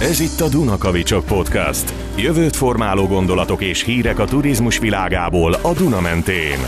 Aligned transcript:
Ez 0.00 0.20
itt 0.20 0.40
a 0.40 0.48
Dunakavicsok 0.48 1.24
Podcast. 1.24 1.92
Jövőt 2.16 2.56
formáló 2.56 3.06
gondolatok 3.06 3.62
és 3.62 3.84
hírek 3.84 4.18
a 4.18 4.24
turizmus 4.24 4.78
világából 4.78 5.52
a 5.52 5.72
Duna 5.72 6.00
mentén. 6.00 6.58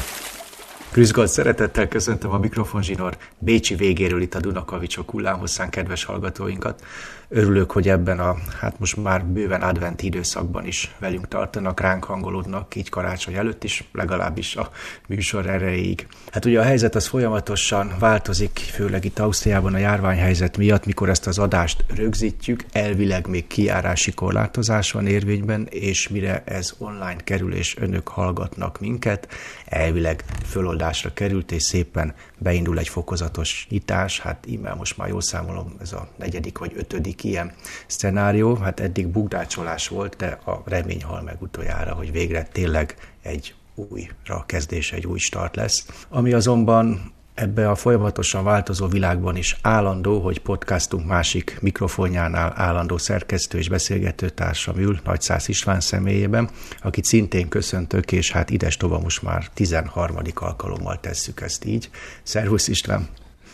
Krüzgold, 0.92 1.28
szeretettel 1.28 1.88
köszöntöm 1.88 2.30
a 2.30 2.38
mikrofonzsinor 2.38 3.16
Bécsi 3.38 3.74
végéről 3.74 4.22
itt 4.22 4.34
a 4.34 4.40
Dunakavicsok 4.40 5.10
hullámhosszán 5.10 5.70
kedves 5.70 6.04
hallgatóinkat. 6.04 6.82
Örülök, 7.28 7.70
hogy 7.70 7.88
ebben 7.88 8.18
a, 8.18 8.36
hát 8.60 8.78
most 8.78 8.96
már 8.96 9.24
bőven 9.24 9.62
advent 9.62 10.02
időszakban 10.02 10.66
is 10.66 10.94
velünk 10.98 11.28
tartanak, 11.28 11.80
ránk 11.80 12.04
hangolódnak, 12.04 12.74
így 12.74 12.88
karácsony 12.88 13.34
előtt 13.34 13.64
is, 13.64 13.84
legalábbis 13.92 14.56
a 14.56 14.70
műsor 15.08 15.46
erejéig. 15.46 16.06
Hát 16.30 16.44
ugye 16.44 16.60
a 16.60 16.62
helyzet 16.62 16.94
az 16.94 17.06
folyamatosan 17.06 17.92
változik, 17.98 18.58
főleg 18.58 19.04
itt 19.04 19.18
Ausztriában 19.18 19.74
a 19.74 19.78
járványhelyzet 19.78 20.56
miatt, 20.56 20.86
mikor 20.86 21.08
ezt 21.08 21.26
az 21.26 21.38
adást 21.38 21.84
rögzítjük, 21.94 22.64
elvileg 22.72 23.26
még 23.26 23.46
kiárási 23.46 24.12
korlátozás 24.12 24.92
van 24.92 25.06
érvényben, 25.06 25.66
és 25.70 26.08
mire 26.08 26.42
ez 26.46 26.74
online 26.78 27.16
kerül, 27.24 27.54
és 27.54 27.76
önök 27.76 28.08
hallgatnak 28.08 28.80
minket, 28.80 29.28
elvileg 29.72 30.24
föloldásra 30.44 31.12
került, 31.12 31.52
és 31.52 31.62
szépen 31.62 32.14
beindul 32.38 32.78
egy 32.78 32.88
fokozatos 32.88 33.66
nyitás, 33.70 34.20
hát 34.20 34.46
immel 34.46 34.74
most 34.74 34.96
már 34.96 35.08
jól 35.08 35.20
számolom, 35.20 35.74
ez 35.80 35.92
a 35.92 36.08
negyedik 36.16 36.58
vagy 36.58 36.72
ötödik 36.76 37.24
ilyen 37.24 37.52
szenárió, 37.86 38.54
hát 38.54 38.80
eddig 38.80 39.06
bugdácsolás 39.06 39.88
volt, 39.88 40.16
de 40.16 40.38
a 40.44 40.62
remény 40.64 41.02
hal 41.02 41.22
meg 41.22 41.42
utoljára, 41.42 41.94
hogy 41.94 42.12
végre 42.12 42.42
tényleg 42.42 42.96
egy 43.22 43.54
újra 43.74 44.44
kezdés, 44.46 44.92
egy 44.92 45.06
új 45.06 45.18
start 45.18 45.56
lesz. 45.56 46.04
Ami 46.08 46.32
azonban 46.32 47.12
ebbe 47.42 47.70
a 47.70 47.74
folyamatosan 47.74 48.44
változó 48.44 48.86
világban 48.86 49.36
is 49.36 49.56
állandó, 49.62 50.20
hogy 50.20 50.38
podcastunk 50.38 51.06
másik 51.06 51.58
mikrofonjánál 51.60 52.52
állandó 52.56 52.98
szerkesztő 52.98 53.58
és 53.58 53.68
beszélgető 53.68 54.28
társam 54.28 54.78
ül, 54.78 55.00
Nagy 55.04 55.20
Szász 55.20 55.48
István 55.48 55.80
személyében, 55.80 56.50
akit 56.82 57.04
szintén 57.04 57.48
köszöntök, 57.48 58.12
és 58.12 58.32
hát 58.32 58.50
ides 58.50 58.76
tova 58.76 58.98
most 58.98 59.22
már 59.22 59.48
13. 59.54 60.16
alkalommal 60.34 61.00
tesszük 61.00 61.40
ezt 61.40 61.64
így. 61.64 61.90
Szervusz 62.22 62.68
István! 62.68 63.08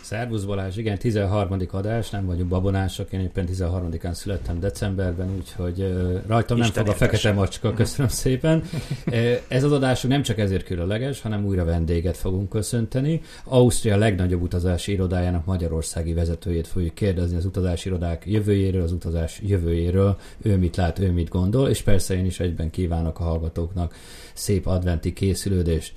Szervusz 0.09 0.43
Balázs, 0.43 0.77
igen, 0.77 0.97
13. 0.97 1.57
adás, 1.71 2.09
nem 2.09 2.25
vagyunk 2.25 2.49
babonások, 2.49 3.11
én 3.11 3.19
éppen 3.19 3.47
13-án 3.51 4.13
születtem 4.13 4.59
decemberben, 4.59 5.35
úgyhogy 5.37 5.93
rajtam 6.27 6.57
nem 6.57 6.71
fog 6.71 6.87
a 6.87 6.93
fekete 6.93 7.31
macska, 7.31 7.73
köszönöm 7.73 8.11
szépen. 8.11 8.63
Ez 9.47 9.63
az 9.63 9.71
adásunk 9.71 10.13
nem 10.13 10.21
csak 10.21 10.37
ezért 10.37 10.65
különleges, 10.65 11.21
hanem 11.21 11.45
újra 11.45 11.65
vendéget 11.65 12.17
fogunk 12.17 12.49
köszönteni. 12.49 13.21
Ausztria 13.43 13.97
legnagyobb 13.97 14.41
utazási 14.41 14.91
irodájának 14.91 15.45
magyarországi 15.45 16.13
vezetőjét 16.13 16.67
fogjuk 16.67 16.93
kérdezni 16.93 17.37
az 17.37 17.45
utazási 17.45 17.89
irodák 17.89 18.23
jövőjéről, 18.25 18.83
az 18.83 18.91
utazás 18.91 19.41
jövőjéről, 19.45 20.17
ő 20.41 20.57
mit 20.57 20.75
lát, 20.75 20.99
ő 20.99 21.11
mit 21.11 21.29
gondol, 21.29 21.69
és 21.69 21.81
persze 21.81 22.13
én 22.17 22.25
is 22.25 22.39
egyben 22.39 22.69
kívánok 22.69 23.19
a 23.19 23.23
hallgatóknak 23.23 23.95
szép 24.33 24.67
adventi 24.67 25.13
készülődést. 25.13 25.93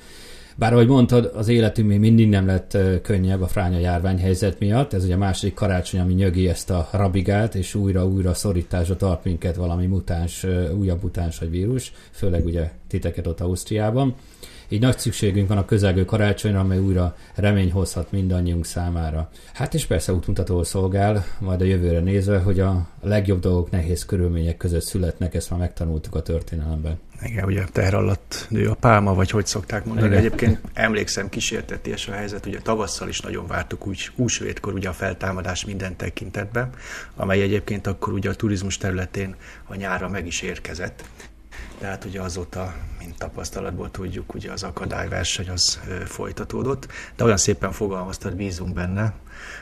Bár 0.57 0.73
ahogy 0.73 0.87
mondtad, 0.87 1.33
az 1.35 1.49
életünk 1.49 1.89
még 1.89 2.01
mindig 2.01 2.29
nem 2.29 2.47
lett 2.47 2.79
könnyebb 3.03 3.41
a 3.41 3.47
fránya 3.47 3.79
járványhelyzet 3.79 4.59
miatt. 4.59 4.93
Ez 4.93 5.05
ugye 5.05 5.15
a 5.15 5.19
második 5.19 5.55
karácsony, 5.55 6.01
ami 6.01 6.13
nyögi 6.13 6.49
ezt 6.49 6.71
a 6.71 6.89
rabigát, 6.93 7.55
és 7.55 7.75
újra-újra 7.75 8.35
szorításra 8.35 8.97
tart 8.97 9.25
minket 9.25 9.57
valami 9.57 9.87
mutáns, 9.87 10.47
újabb 10.79 11.03
mutáns 11.03 11.39
vagy 11.39 11.51
vírus, 11.51 11.93
főleg 12.11 12.45
ugye 12.45 12.71
titeket 12.89 13.27
ott 13.27 13.41
Ausztriában. 13.41 14.15
Így 14.73 14.81
nagy 14.81 14.99
szükségünk 14.99 15.49
van 15.49 15.59
a 15.59 15.65
közelgő 15.65 16.05
karácsonyra, 16.05 16.61
amely 16.61 16.79
újra 16.79 17.17
remény 17.35 17.73
hozhat 17.73 18.13
mindannyiunk 18.13 18.67
számára. 18.67 19.31
Hát 19.53 19.75
és 19.75 19.87
persze 19.87 20.13
útmutató 20.13 20.63
szolgál, 20.63 21.25
majd 21.39 21.61
a 21.61 21.65
jövőre 21.65 22.01
nézve, 22.01 22.39
hogy 22.39 22.61
a 22.61 22.87
legjobb 23.03 23.41
dolgok 23.41 23.71
nehéz 23.71 24.05
körülmények 24.05 24.57
között 24.57 24.83
születnek, 24.83 25.35
ezt 25.35 25.51
már 25.51 25.59
megtanultuk 25.59 26.15
a 26.15 26.23
történelemben. 26.23 26.99
Igen, 27.23 27.45
ugye 27.45 27.65
teher 27.73 27.95
alatt 27.95 28.47
nő 28.49 28.69
a 28.69 28.75
pálma, 28.75 29.15
vagy 29.15 29.31
hogy 29.31 29.47
szokták 29.47 29.85
mondani. 29.85 30.07
Igen. 30.07 30.19
Egyébként 30.19 30.61
emlékszem, 30.73 31.29
kísérteties 31.29 32.09
a 32.09 32.13
helyzet, 32.13 32.47
ugye 32.47 32.59
tavasszal 32.61 33.09
is 33.09 33.21
nagyon 33.21 33.47
vártuk 33.47 33.87
úgy 33.87 34.11
húsvétkor 34.17 34.75
ugye 34.75 34.89
a 34.89 34.93
feltámadás 34.93 35.65
minden 35.65 35.97
tekintetben, 35.97 36.71
amely 37.17 37.43
egyébként 37.43 37.87
akkor 37.87 38.13
ugye 38.13 38.31
a 38.31 38.35
turizmus 38.35 38.77
területén 38.77 39.35
a 39.67 39.75
nyára 39.75 40.09
meg 40.09 40.27
is 40.27 40.43
érkezett. 40.43 41.05
Tehát 41.79 42.05
ugye 42.05 42.21
azóta, 42.21 42.75
mint 42.99 43.19
tapasztalatból 43.19 43.91
tudjuk, 43.91 44.35
ugye 44.35 44.53
az 44.53 44.63
akadályverseny 44.63 45.49
az 45.49 45.81
folytatódott, 46.05 46.89
de 47.17 47.25
olyan 47.25 47.37
szépen 47.37 47.73
fogalmaztad, 47.73 48.35
bízunk 48.35 48.75
benne, 48.75 49.15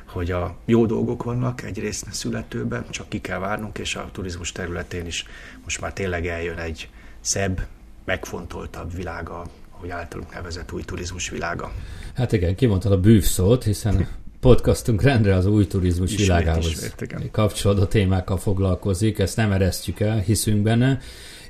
hogy 0.05 0.31
a 0.31 0.57
jó 0.65 0.87
dolgok 0.87 1.23
vannak 1.23 1.63
egyrészt 1.63 2.13
születőben, 2.13 2.85
csak 2.91 3.09
ki 3.09 3.21
kell 3.21 3.39
várnunk, 3.39 3.79
és 3.79 3.97
a 3.97 4.09
turizmus 4.13 4.53
területén 4.53 5.07
is 5.07 5.25
most 5.65 5.81
már 5.81 5.93
tényleg 5.93 6.27
eljön 6.27 6.59
egy 6.59 6.89
szebb, 7.21 7.67
megfontoltabb 8.05 8.95
világa, 8.95 9.47
ahogy 9.71 9.91
általunk 9.91 10.35
nevezett 10.35 10.73
új 10.73 10.83
turizmus 10.83 11.29
világa. 11.29 11.73
Hát 12.15 12.33
igen, 12.33 12.55
kimondtad 12.55 12.93
a 12.93 13.01
bűv 13.01 13.23
szót, 13.23 13.65
hiszen 13.65 14.09
podcastunk 14.41 15.03
rendre 15.03 15.35
az 15.35 15.47
új 15.47 15.67
turizmus 15.67 16.13
ismét, 16.13 16.27
világához 16.27 16.67
ismét, 16.67 17.31
kapcsolódó 17.31 17.85
témákkal 17.85 18.37
foglalkozik, 18.37 19.19
ezt 19.19 19.37
nem 19.37 19.53
eresztjük 19.53 20.01
el, 20.01 20.19
hiszünk 20.19 20.63
benne, 20.63 20.99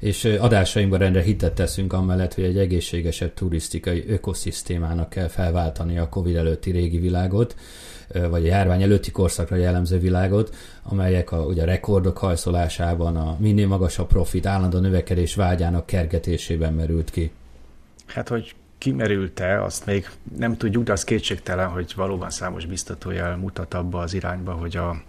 és 0.01 0.25
adásainkban 0.25 0.99
rendre 0.99 1.23
hitet 1.23 1.55
teszünk 1.55 1.93
amellett, 1.93 2.35
hogy 2.35 2.45
egy 2.45 2.59
egészségesebb 2.59 3.35
turisztikai 3.35 4.05
ökoszisztémának 4.09 5.09
kell 5.09 5.29
felváltani 5.29 5.99
a 5.99 6.09
Covid 6.09 6.37
előtti 6.37 6.71
régi 6.71 6.99
világot, 6.99 7.55
vagy 8.31 8.45
a 8.45 8.47
járvány 8.47 8.83
előtti 8.83 9.11
korszakra 9.11 9.57
jellemző 9.57 9.99
világot, 9.99 10.55
amelyek 10.83 11.33
a, 11.33 11.45
ugye 11.45 11.63
a 11.63 11.67
rekordok 11.67 12.19
hajszolásában, 12.19 13.17
a 13.17 13.37
minél 13.39 13.67
magasabb 13.67 14.09
profit, 14.09 14.47
állandó 14.47 14.79
növekedés 14.79 15.35
vágyának 15.35 15.87
kergetésében 15.87 16.73
merült 16.73 17.11
ki. 17.11 17.31
Hát, 18.07 18.29
hogy 18.29 18.55
kimerült-e, 18.81 19.63
azt 19.63 19.87
még 19.87 20.11
nem 20.37 20.57
tudjuk, 20.57 20.85
de 20.85 20.93
az 20.93 21.05
kétségtelen, 21.05 21.69
hogy 21.69 21.93
valóban 21.97 22.31
számos 22.31 22.67
biztatójel 22.67 23.37
mutat 23.37 23.75
abba 23.75 23.99
az 23.99 24.15
irányba, 24.15 24.53
hogy 24.53 24.77
a 24.77 25.03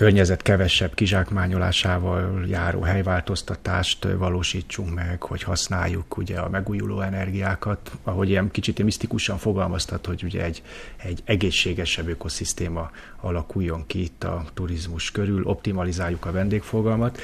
környezet 0.00 0.42
kevesebb 0.42 0.94
kizsákmányolásával 0.94 2.44
járó 2.46 2.80
helyváltoztatást 2.80 4.06
valósítsunk 4.18 4.94
meg, 4.94 5.22
hogy 5.22 5.42
használjuk 5.42 6.16
ugye 6.16 6.38
a 6.38 6.48
megújuló 6.48 7.00
energiákat, 7.00 7.90
ahogy 8.02 8.28
ilyen 8.28 8.50
kicsit 8.50 8.82
misztikusan 8.82 9.38
fogalmaztat, 9.38 10.06
hogy 10.06 10.22
ugye 10.24 10.44
egy, 10.44 10.62
egy 10.96 11.22
egészségesebb 11.24 12.08
ökoszisztéma 12.08 12.90
alakuljon 13.20 13.86
ki 13.86 14.02
itt 14.02 14.24
a 14.24 14.44
turizmus 14.54 15.10
körül, 15.10 15.44
optimalizáljuk 15.44 16.26
a 16.26 16.32
vendégfogalmat. 16.32 17.18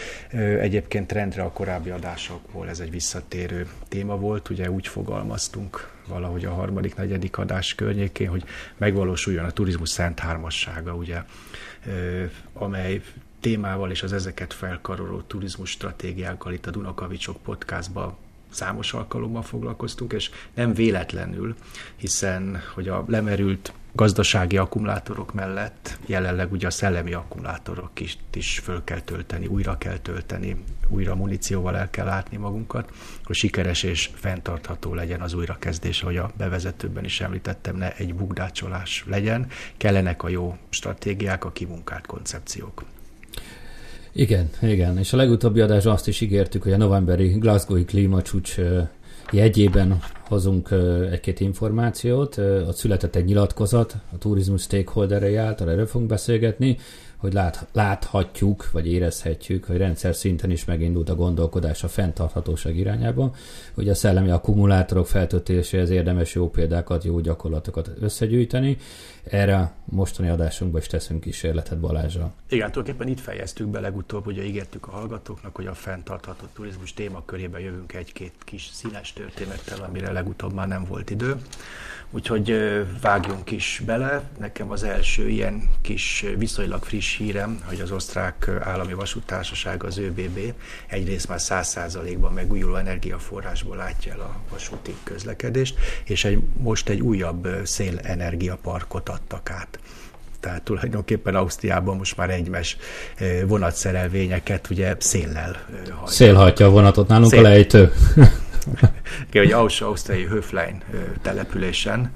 Egyébként 0.60 1.12
rendre 1.12 1.42
a 1.42 1.52
korábbi 1.52 1.90
adásokból 1.90 2.68
ez 2.68 2.80
egy 2.80 2.90
visszatérő 2.90 3.66
téma 3.88 4.16
volt, 4.16 4.48
ugye 4.48 4.70
úgy 4.70 4.88
fogalmaztunk 4.88 5.94
valahogy 6.08 6.44
a 6.44 6.52
harmadik, 6.52 6.96
negyedik 6.96 7.38
adás 7.38 7.74
környékén, 7.74 8.28
hogy 8.28 8.44
megvalósuljon 8.76 9.44
a 9.44 9.50
turizmus 9.50 9.88
szent 9.88 10.18
hármassága, 10.18 10.94
ugye 10.94 11.22
amely 12.52 13.02
témával 13.40 13.90
és 13.90 14.02
az 14.02 14.12
ezeket 14.12 14.52
felkaroló 14.52 15.20
turizmus 15.20 15.70
stratégiákkal 15.70 16.52
itt 16.52 16.66
a 16.66 16.70
Dunakavicsok 16.70 17.36
podcastban 17.42 18.16
számos 18.48 18.92
alkalommal 18.92 19.42
foglalkoztunk, 19.42 20.12
és 20.12 20.30
nem 20.54 20.74
véletlenül, 20.74 21.56
hiszen 21.96 22.62
hogy 22.74 22.88
a 22.88 23.04
lemerült 23.06 23.72
gazdasági 23.92 24.56
akkumulátorok 24.56 25.34
mellett 25.34 25.98
jelenleg 26.06 26.52
ugye 26.52 26.66
a 26.66 26.70
szellemi 26.70 27.12
akkumulátorok 27.12 28.00
is, 28.00 28.18
is 28.34 28.58
föl 28.58 28.84
kell 28.84 29.00
tölteni, 29.00 29.46
újra 29.46 29.78
kell 29.78 29.98
tölteni, 29.98 30.64
újra 30.88 31.14
munícióval 31.14 31.76
el 31.76 31.90
kell 31.90 32.04
látni 32.04 32.36
magunkat, 32.36 32.90
hogy 33.24 33.36
sikeres 33.36 33.82
és 33.82 34.10
fenntartható 34.14 34.94
legyen 34.94 35.20
az 35.20 35.34
újrakezdés, 35.34 36.02
ahogy 36.02 36.16
a 36.16 36.30
bevezetőben 36.36 37.04
is 37.04 37.20
említettem, 37.20 37.76
ne 37.76 37.94
egy 37.96 38.14
bugdácsolás 38.14 39.04
legyen, 39.08 39.46
kellenek 39.76 40.22
a 40.22 40.28
jó 40.28 40.56
stratégiák, 40.68 41.44
a 41.44 41.52
kimunkált 41.52 42.06
koncepciók. 42.06 42.84
Igen, 44.12 44.50
igen, 44.62 44.98
és 44.98 45.12
a 45.12 45.16
legutóbbi 45.16 45.60
adásban 45.60 45.92
azt 45.92 46.08
is 46.08 46.20
ígértük, 46.20 46.62
hogy 46.62 46.72
a 46.72 46.76
novemberi 46.76 47.28
Glasgow-i 47.28 47.84
klímacsúcs 47.84 48.56
jegyében 49.30 49.98
hozunk 50.20 50.68
egy-két 51.10 51.40
információt. 51.40 52.38
Ott 52.38 52.76
született 52.76 53.16
egy 53.16 53.24
nyilatkozat 53.24 53.96
a 54.12 54.18
turizmus 54.18 54.62
stakeholderei 54.62 55.36
által, 55.36 55.70
erről 55.70 55.86
fogunk 55.86 56.10
beszélgetni 56.10 56.76
hogy 57.26 57.34
lát, 57.34 57.66
láthatjuk, 57.72 58.70
vagy 58.70 58.92
érezhetjük, 58.92 59.64
hogy 59.64 59.76
rendszer 59.76 60.14
szinten 60.14 60.50
is 60.50 60.64
megindult 60.64 61.08
a 61.08 61.14
gondolkodás 61.14 61.84
a 61.84 61.88
fenntarthatóság 61.88 62.76
irányába, 62.76 63.34
hogy 63.74 63.88
a 63.88 63.94
szellemi 63.94 64.30
akkumulátorok 64.30 65.06
feltöltéséhez 65.06 65.90
érdemes 65.90 66.34
jó 66.34 66.50
példákat, 66.50 67.04
jó 67.04 67.20
gyakorlatokat 67.20 67.90
összegyűjteni. 68.00 68.76
Erre 69.30 69.72
mostani 69.84 70.28
adásunkban 70.28 70.80
is 70.80 70.86
teszünk 70.86 71.20
kísérletet 71.20 71.78
Balázsra. 71.78 72.32
Igen, 72.48 72.70
tulajdonképpen 72.70 73.12
itt 73.12 73.20
fejeztük 73.20 73.66
be 73.66 73.80
legutóbb, 73.80 74.26
ugye 74.26 74.44
ígértük 74.44 74.86
a 74.86 74.90
hallgatóknak, 74.90 75.56
hogy 75.56 75.66
a 75.66 75.74
fenntartható 75.74 76.46
turizmus 76.52 76.94
témakörében 76.94 77.60
jövünk 77.60 77.92
egy-két 77.92 78.32
kis 78.38 78.68
színes 78.72 79.12
történettel, 79.12 79.82
amire 79.82 80.12
legutóbb 80.12 80.52
már 80.52 80.68
nem 80.68 80.84
volt 80.84 81.10
idő. 81.10 81.36
Úgyhogy 82.10 82.60
vágjunk 83.00 83.50
is 83.50 83.82
bele. 83.86 84.22
Nekem 84.38 84.70
az 84.70 84.82
első 84.82 85.28
ilyen 85.28 85.70
kis 85.80 86.24
viszonylag 86.36 86.84
friss 86.84 87.16
hírem, 87.16 87.60
hogy 87.64 87.80
az 87.80 87.90
osztrák 87.90 88.50
állami 88.60 88.92
vasútársaság, 88.92 89.84
az 89.84 89.98
ÖBB 89.98 90.38
egyrészt 90.86 91.28
már 91.28 91.38
100%-ban 91.42 92.32
megújuló 92.32 92.74
energiaforrásból 92.74 93.76
látja 93.76 94.12
el 94.12 94.20
a 94.20 94.36
vasúti 94.50 94.94
közlekedést, 95.02 95.78
és 96.04 96.24
egy, 96.24 96.42
most 96.58 96.88
egy 96.88 97.00
újabb 97.00 97.48
szélenergiaparkot 97.64 99.08
adtak 99.16 99.50
át 99.50 99.78
tehát 100.40 100.62
tulajdonképpen 100.62 101.34
Ausztriában 101.34 101.96
most 101.96 102.16
már 102.16 102.30
egymes 102.30 102.76
vonatszerelvényeket 103.46 104.70
ugye 104.70 104.96
széllel 104.98 105.56
hajtja. 105.74 106.06
Szélhajtja 106.06 106.66
a 106.66 106.70
vonatot, 106.70 107.08
nálunk 107.08 107.30
Szél... 107.30 107.38
a 107.38 107.42
lejtő. 107.42 107.92
hogy 109.32 109.52
Ausztriai 109.52 110.24
Höflein 110.24 110.82
településen 111.22 112.12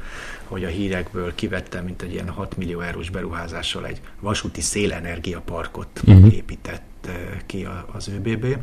hogy 0.50 0.64
a 0.64 0.68
hírekből 0.68 1.34
kivettem, 1.34 1.84
mint 1.84 2.02
egy 2.02 2.12
ilyen 2.12 2.28
6 2.28 2.56
millió 2.56 2.80
eurós 2.80 3.10
beruházással 3.10 3.86
egy 3.86 4.00
vasúti 4.20 4.60
szélenergia 4.60 5.40
parkot 5.40 6.00
uh-huh. 6.06 6.34
épített 6.34 7.08
ki 7.46 7.68
az 7.92 8.08
ÖBB. 8.08 8.56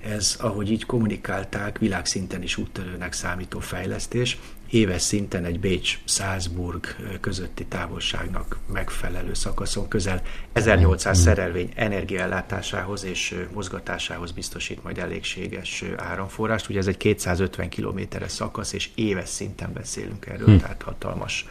Ez, 0.00 0.36
ahogy 0.40 0.70
így 0.70 0.86
kommunikálták, 0.86 1.78
világszinten 1.78 2.42
is 2.42 2.56
úttörőnek 2.56 3.12
számító 3.12 3.58
fejlesztés, 3.58 4.38
éves 4.74 5.02
szinten 5.02 5.44
egy 5.44 5.60
Bécs-Salzburg 5.60 6.86
közötti 7.20 7.64
távolságnak 7.64 8.58
megfelelő 8.72 9.34
szakaszon 9.34 9.88
közel 9.88 10.22
1800 10.52 11.18
szerelvény 11.18 11.72
energiaellátásához 11.74 13.04
és 13.04 13.34
mozgatásához 13.52 14.32
biztosít 14.32 14.82
majd 14.82 14.98
elégséges 14.98 15.84
áramforrást. 15.96 16.68
Ugye 16.68 16.78
ez 16.78 16.86
egy 16.86 16.96
250 16.96 17.68
kilométeres 17.68 18.30
szakasz, 18.30 18.72
és 18.72 18.90
éves 18.94 19.28
szinten 19.28 19.72
beszélünk 19.72 20.26
erről, 20.26 20.48
hm. 20.48 20.56
tehát 20.56 20.82
hatalmas 20.82 21.46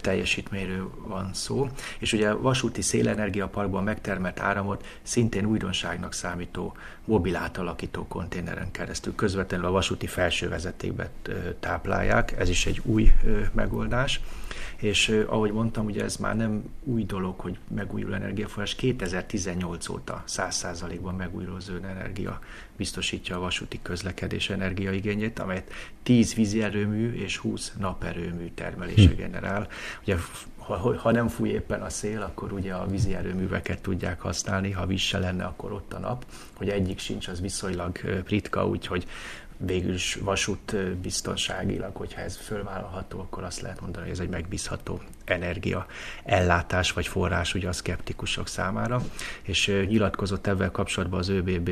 teljesítményről 0.00 0.90
van 1.06 1.30
szó. 1.34 1.68
És 1.98 2.12
ugye 2.12 2.28
a 2.28 2.40
vasúti 2.40 2.82
szélenergiaparkban 2.82 3.84
megtermelt 3.84 4.40
áramot 4.40 4.86
szintén 5.02 5.44
újdonságnak 5.44 6.12
számító 6.12 6.76
mobil 7.04 7.36
átalakító 7.36 8.06
konténeren 8.06 8.70
keresztül 8.70 9.14
közvetlenül 9.14 9.66
a 9.66 9.70
vasúti 9.70 10.06
felső 10.06 10.48
vezetékbe 10.48 11.10
táplálják. 11.60 12.34
Ez 12.46 12.52
is 12.52 12.66
egy 12.66 12.80
új 12.84 13.12
megoldás 13.52 14.20
és 14.76 15.24
ahogy 15.26 15.52
mondtam, 15.52 15.84
ugye 15.84 16.04
ez 16.04 16.16
már 16.16 16.36
nem 16.36 16.64
új 16.84 17.04
dolog, 17.04 17.40
hogy 17.40 17.58
megújuló 17.74 18.12
energiaforrás. 18.12 18.74
2018 18.74 19.88
óta 19.88 20.22
100%-ban 20.28 21.14
megújuló 21.14 21.58
zöld 21.58 21.84
energia 21.84 22.38
biztosítja 22.76 23.36
a 23.36 23.40
vasúti 23.40 23.78
közlekedés 23.82 24.50
energiaigényét, 24.50 25.38
amelyet 25.38 25.72
10 26.02 26.34
vízi 26.34 26.62
erőmű 26.62 27.12
és 27.12 27.36
20 27.36 27.72
naperőmű 27.78 28.50
termelése 28.54 29.08
hm. 29.08 29.16
generál. 29.16 29.68
Ugye 30.02 30.16
ha, 30.56 30.98
ha 30.98 31.10
nem 31.10 31.28
fúj 31.28 31.48
éppen 31.48 31.82
a 31.82 31.90
szél, 31.90 32.22
akkor 32.22 32.52
ugye 32.52 32.74
a 32.74 32.86
vízi 32.86 33.14
erőműveket 33.14 33.82
tudják 33.82 34.20
használni, 34.20 34.70
ha 34.70 34.86
víz 34.86 35.00
se 35.00 35.18
lenne, 35.18 35.44
akkor 35.44 35.72
ott 35.72 35.92
a 35.92 35.98
nap. 35.98 36.24
Hogy 36.54 36.68
egyik 36.68 36.98
sincs, 36.98 37.28
az 37.28 37.40
viszonylag 37.40 37.98
ritka, 38.28 38.66
úgyhogy 38.66 39.06
végül 39.56 39.94
is 39.94 40.14
vasút 40.14 40.76
biztonságilag, 40.96 41.96
hogyha 41.96 42.20
ez 42.20 42.36
fölvállalható, 42.36 43.20
akkor 43.20 43.42
azt 43.42 43.60
lehet 43.60 43.80
mondani, 43.80 44.04
hogy 44.04 44.14
ez 44.14 44.20
egy 44.20 44.28
megbízható 44.28 45.00
energia 45.24 45.86
ellátás 46.24 46.92
vagy 46.92 47.06
forrás 47.06 47.54
ugye 47.54 47.68
a 47.68 47.72
szkeptikusok 47.72 48.48
számára, 48.48 49.02
és 49.42 49.66
nyilatkozott 49.86 50.46
ebben 50.46 50.70
kapcsolatban 50.70 51.18
az 51.18 51.28
ÖBB 51.28 51.70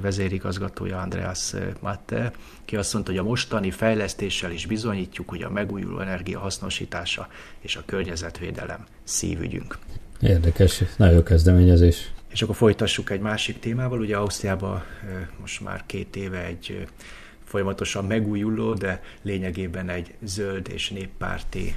vezérigazgatója 0.00 0.98
Andreas 0.98 1.54
Matte, 1.80 2.32
ki 2.64 2.76
azt 2.76 2.92
mondta, 2.92 3.10
hogy 3.10 3.20
a 3.20 3.24
mostani 3.24 3.70
fejlesztéssel 3.70 4.50
is 4.50 4.66
bizonyítjuk, 4.66 5.28
hogy 5.28 5.42
a 5.42 5.50
megújuló 5.50 6.00
energia 6.00 6.38
hasznosítása 6.38 7.28
és 7.60 7.76
a 7.76 7.82
környezetvédelem 7.86 8.84
szívügyünk. 9.04 9.78
Érdekes, 10.20 10.82
nagyon 10.96 11.22
kezdeményezés. 11.22 12.10
És 12.28 12.42
akkor 12.42 12.56
folytassuk 12.56 13.10
egy 13.10 13.20
másik 13.20 13.58
témával. 13.58 14.00
Ugye 14.00 14.16
Ausztriában 14.16 14.84
most 15.40 15.60
már 15.60 15.82
két 15.86 16.16
éve 16.16 16.44
egy 16.44 16.86
folyamatosan 17.46 18.04
megújuló, 18.04 18.74
de 18.74 19.02
lényegében 19.22 19.88
egy 19.88 20.14
zöld 20.22 20.68
és 20.68 20.90
néppárti 20.90 21.74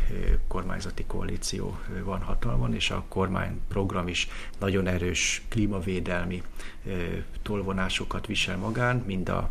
kormányzati 0.47 1.03
koalíció 1.07 1.79
van 2.03 2.21
hatalmon, 2.21 2.73
és 2.73 2.89
a 2.89 3.05
kormányprogram 3.07 4.07
is 4.07 4.27
nagyon 4.59 4.87
erős 4.87 5.41
klímavédelmi 5.49 6.43
tolvonásokat 7.41 8.25
visel 8.25 8.57
magán, 8.57 9.03
mind 9.05 9.29
a 9.29 9.49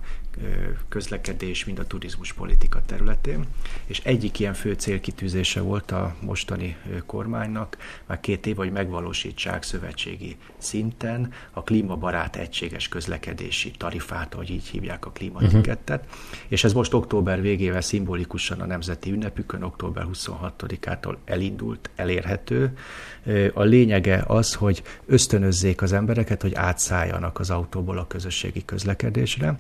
közlekedés, 0.88 1.64
mind 1.64 1.78
a 1.78 1.86
turizmus 1.86 2.32
politika 2.32 2.82
területén. 2.86 3.44
És 3.86 4.00
egyik 4.04 4.38
ilyen 4.38 4.54
fő 4.54 4.72
célkitűzése 4.72 5.60
volt 5.60 5.90
a 5.90 6.14
mostani 6.20 6.76
kormánynak, 7.06 7.76
már 8.06 8.20
két 8.20 8.46
év, 8.46 8.56
hogy 8.56 8.72
megvalósítsák 8.72 9.62
szövetségi 9.62 10.36
szinten 10.58 11.32
a 11.50 11.62
klímabarát 11.62 12.36
egységes 12.36 12.88
közlekedési 12.88 13.70
tarifát, 13.70 14.34
ahogy 14.34 14.50
így 14.50 14.66
hívják 14.66 15.06
a 15.06 15.10
klímatikettet. 15.10 16.04
Uh-huh. 16.04 16.38
És 16.48 16.64
ez 16.64 16.72
most 16.72 16.94
október 16.94 17.40
végével 17.40 17.80
szimbolikusan 17.80 18.60
a 18.60 18.66
nemzeti 18.66 19.10
ünnepükön, 19.10 19.62
október 19.62 20.06
26-ától 20.12 21.16
elindult, 21.24 21.90
elérhető. 21.96 22.76
A 23.54 23.62
lényege 23.62 24.24
az, 24.26 24.54
hogy 24.54 24.82
ösztönözzék 25.06 25.82
az 25.82 25.92
embereket, 25.92 26.42
hogy 26.42 26.54
átszálljanak 26.54 27.38
az 27.38 27.50
autóból 27.50 27.98
a 27.98 28.06
közösségi 28.06 28.64
közlekedésre 28.64 29.56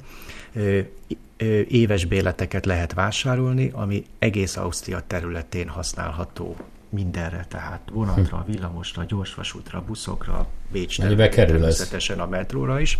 éves 1.68 2.04
béleteket 2.04 2.66
lehet 2.66 2.92
vásárolni, 2.92 3.70
ami 3.74 4.04
egész 4.18 4.56
Ausztria 4.56 5.02
területén 5.06 5.68
használható 5.68 6.56
mindenre, 6.88 7.46
tehát 7.48 7.80
vonatra, 7.92 8.44
villamosra, 8.46 9.04
gyorsvasútra, 9.04 9.82
buszokra, 9.86 10.46
Bécs 10.72 11.00
természetesen 11.30 12.20
a 12.20 12.26
metróra 12.26 12.80
is. 12.80 12.98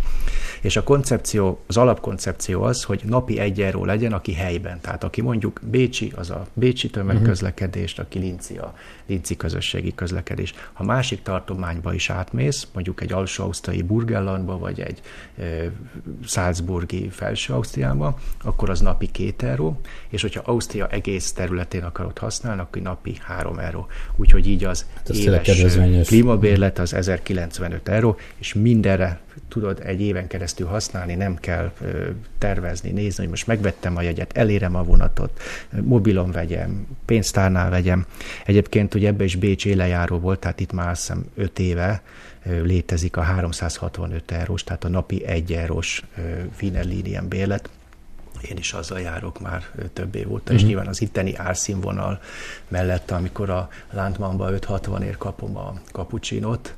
És 0.61 0.75
a 0.75 0.83
koncepció, 0.83 1.61
az 1.67 1.77
alapkoncepció 1.77 2.63
az, 2.63 2.83
hogy 2.83 3.01
napi 3.05 3.39
egy 3.39 3.61
euró 3.61 3.85
legyen, 3.85 4.13
aki 4.13 4.33
helyben. 4.33 4.79
Tehát 4.81 5.03
aki 5.03 5.21
mondjuk 5.21 5.59
Bécsi, 5.63 6.13
az 6.15 6.29
a 6.29 6.47
Bécsi 6.53 6.89
tömegközlekedést, 6.89 7.99
aki 7.99 8.19
Linci 8.19 8.57
a 8.57 8.73
Linci 9.09 9.35
közösségi 9.35 9.95
közlekedés. 9.95 10.53
Ha 10.73 10.83
másik 10.83 11.21
tartományba 11.21 11.93
is 11.93 12.09
átmész, 12.09 12.67
mondjuk 12.73 13.01
egy 13.01 13.13
alsó 13.13 13.43
ausztrai 13.43 13.81
Burgellandba, 13.81 14.57
vagy 14.57 14.79
egy 14.79 15.01
e, 15.37 15.43
Salzburgi 16.23 17.09
felső 17.09 17.53
Ausztriába, 17.53 18.19
akkor 18.43 18.69
az 18.69 18.79
napi 18.79 19.07
két 19.11 19.43
euró, 19.43 19.79
és 20.09 20.21
hogyha 20.21 20.41
Ausztria 20.45 20.87
egész 20.87 21.31
területén 21.31 21.83
akarod 21.83 22.17
használni, 22.17 22.61
akkor 22.61 22.81
napi 22.81 23.17
három 23.21 23.59
euró. 23.59 23.87
Úgyhogy 24.15 24.47
így 24.47 24.63
az 24.63 24.85
hát 24.95 25.09
éves 25.09 25.77
klímabérlet 26.07 26.79
az 26.79 26.93
1900 26.93 27.57
95 27.59 27.89
euró, 27.89 28.17
és 28.37 28.53
mindenre 28.53 29.19
tudod 29.47 29.81
egy 29.85 30.01
éven 30.01 30.27
keresztül 30.27 30.67
használni, 30.67 31.15
nem 31.15 31.35
kell 31.35 31.71
tervezni, 32.37 32.91
nézni, 32.91 33.21
hogy 33.21 33.29
most 33.29 33.47
megvettem 33.47 33.97
a 33.97 34.01
jegyet, 34.01 34.37
elérem 34.37 34.75
a 34.75 34.83
vonatot, 34.83 35.41
mobilon 35.81 36.31
vegyem, 36.31 36.87
pénztárnál 37.05 37.69
vegyem. 37.69 38.05
Egyébként 38.45 38.89
ugye 38.99 39.07
ebbe 39.07 39.23
is 39.23 39.35
Bécs 39.35 39.65
élejáró 39.65 40.19
volt, 40.19 40.39
tehát 40.39 40.59
itt 40.59 40.71
már 40.71 40.89
azt 40.89 40.99
hiszem 41.01 41.25
5 41.35 41.59
éve 41.59 42.01
létezik 42.43 43.17
a 43.17 43.21
365 43.21 44.31
eurós, 44.31 44.63
tehát 44.63 44.83
a 44.83 44.89
napi 44.89 45.25
1 45.25 45.53
eurós 45.53 46.03
Wiener 46.61 46.85
bérlet, 47.27 47.69
én 48.49 48.57
is 48.57 48.73
azzal 48.73 48.99
járok 48.99 49.39
már 49.39 49.63
több 49.93 50.15
év 50.15 50.31
óta, 50.31 50.41
mm-hmm. 50.43 50.53
és 50.53 50.59
mhm. 50.59 50.69
nyilván 50.69 50.87
az 50.87 51.01
itteni 51.01 51.35
árszínvonal 51.35 52.19
mellett, 52.67 53.11
amikor 53.11 53.49
a 53.49 53.69
Landmanba 53.91 54.49
5-60 54.51 55.01
ér 55.01 55.17
kapom 55.17 55.57
a 55.57 55.73
kapucsinot, 55.91 56.75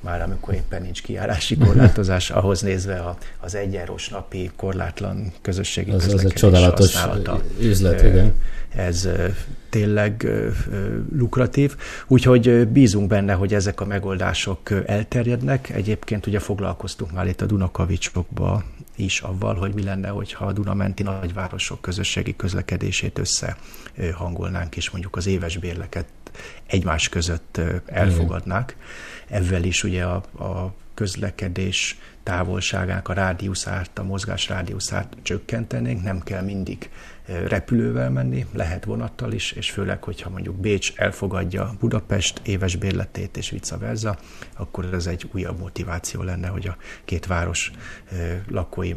már 0.00 0.22
amikor 0.22 0.54
éppen 0.54 0.82
nincs 0.82 1.02
kiárási 1.02 1.56
korlátozás, 1.56 2.30
ahhoz 2.40 2.60
nézve 2.60 2.98
a, 2.98 3.16
az 3.38 3.54
egyenros 3.54 4.08
napi 4.08 4.50
korlátlan 4.56 5.32
közösségi 5.42 5.90
az, 5.90 6.12
az 6.12 6.24
egy 6.24 6.32
csodálatos 6.32 6.94
használata. 6.94 7.42
üzlet, 7.60 8.02
igen. 8.02 8.34
Ez 8.68 9.08
tényleg 9.70 10.26
lukratív, 11.16 11.76
úgyhogy 12.06 12.68
bízunk 12.68 13.08
benne, 13.08 13.32
hogy 13.32 13.54
ezek 13.54 13.80
a 13.80 13.84
megoldások 13.84 14.70
elterjednek. 14.86 15.70
Egyébként 15.70 16.26
ugye 16.26 16.38
foglalkoztunk 16.38 17.12
már 17.12 17.26
itt 17.26 17.40
a 17.40 17.46
Dunakavicsokba 17.46 18.64
is 18.96 19.20
avval, 19.20 19.54
hogy 19.54 19.74
mi 19.74 19.82
lenne, 19.82 20.08
hogyha 20.08 20.44
a 20.44 20.52
Dunamenti 20.52 21.02
nagyvárosok 21.02 21.80
közösségi 21.80 22.36
közlekedését 22.36 23.18
összehangolnánk, 23.18 24.76
és 24.76 24.90
mondjuk 24.90 25.16
az 25.16 25.26
éves 25.26 25.56
bérleket 25.58 26.06
egymás 26.66 27.08
között 27.08 27.60
elfogadnák. 27.86 28.76
Ezzel 29.28 29.64
is 29.64 29.84
ugye 29.84 30.04
a, 30.04 30.14
a 30.44 30.74
közlekedés 30.94 31.98
távolságát, 32.22 33.08
a 33.08 33.12
rádiuszát, 33.12 33.98
a 33.98 34.02
mozgás 34.02 34.48
rádiuszát 34.48 35.16
csökkentenénk, 35.22 36.02
nem 36.02 36.20
kell 36.20 36.42
mindig 36.42 36.90
repülővel 37.46 38.10
menni, 38.10 38.46
lehet 38.52 38.84
vonattal 38.84 39.32
is, 39.32 39.52
és 39.52 39.70
főleg, 39.70 40.04
hogyha 40.04 40.30
mondjuk 40.30 40.56
Bécs 40.56 40.92
elfogadja 40.96 41.74
Budapest 41.78 42.40
éves 42.44 42.76
bérletét 42.76 43.36
és 43.36 43.50
vice 43.50 43.76
versa, 43.76 44.18
akkor 44.56 44.84
ez 44.92 45.06
egy 45.06 45.28
újabb 45.32 45.58
motiváció 45.58 46.22
lenne, 46.22 46.48
hogy 46.48 46.66
a 46.66 46.76
két 47.04 47.26
város 47.26 47.70
lakói 48.48 48.94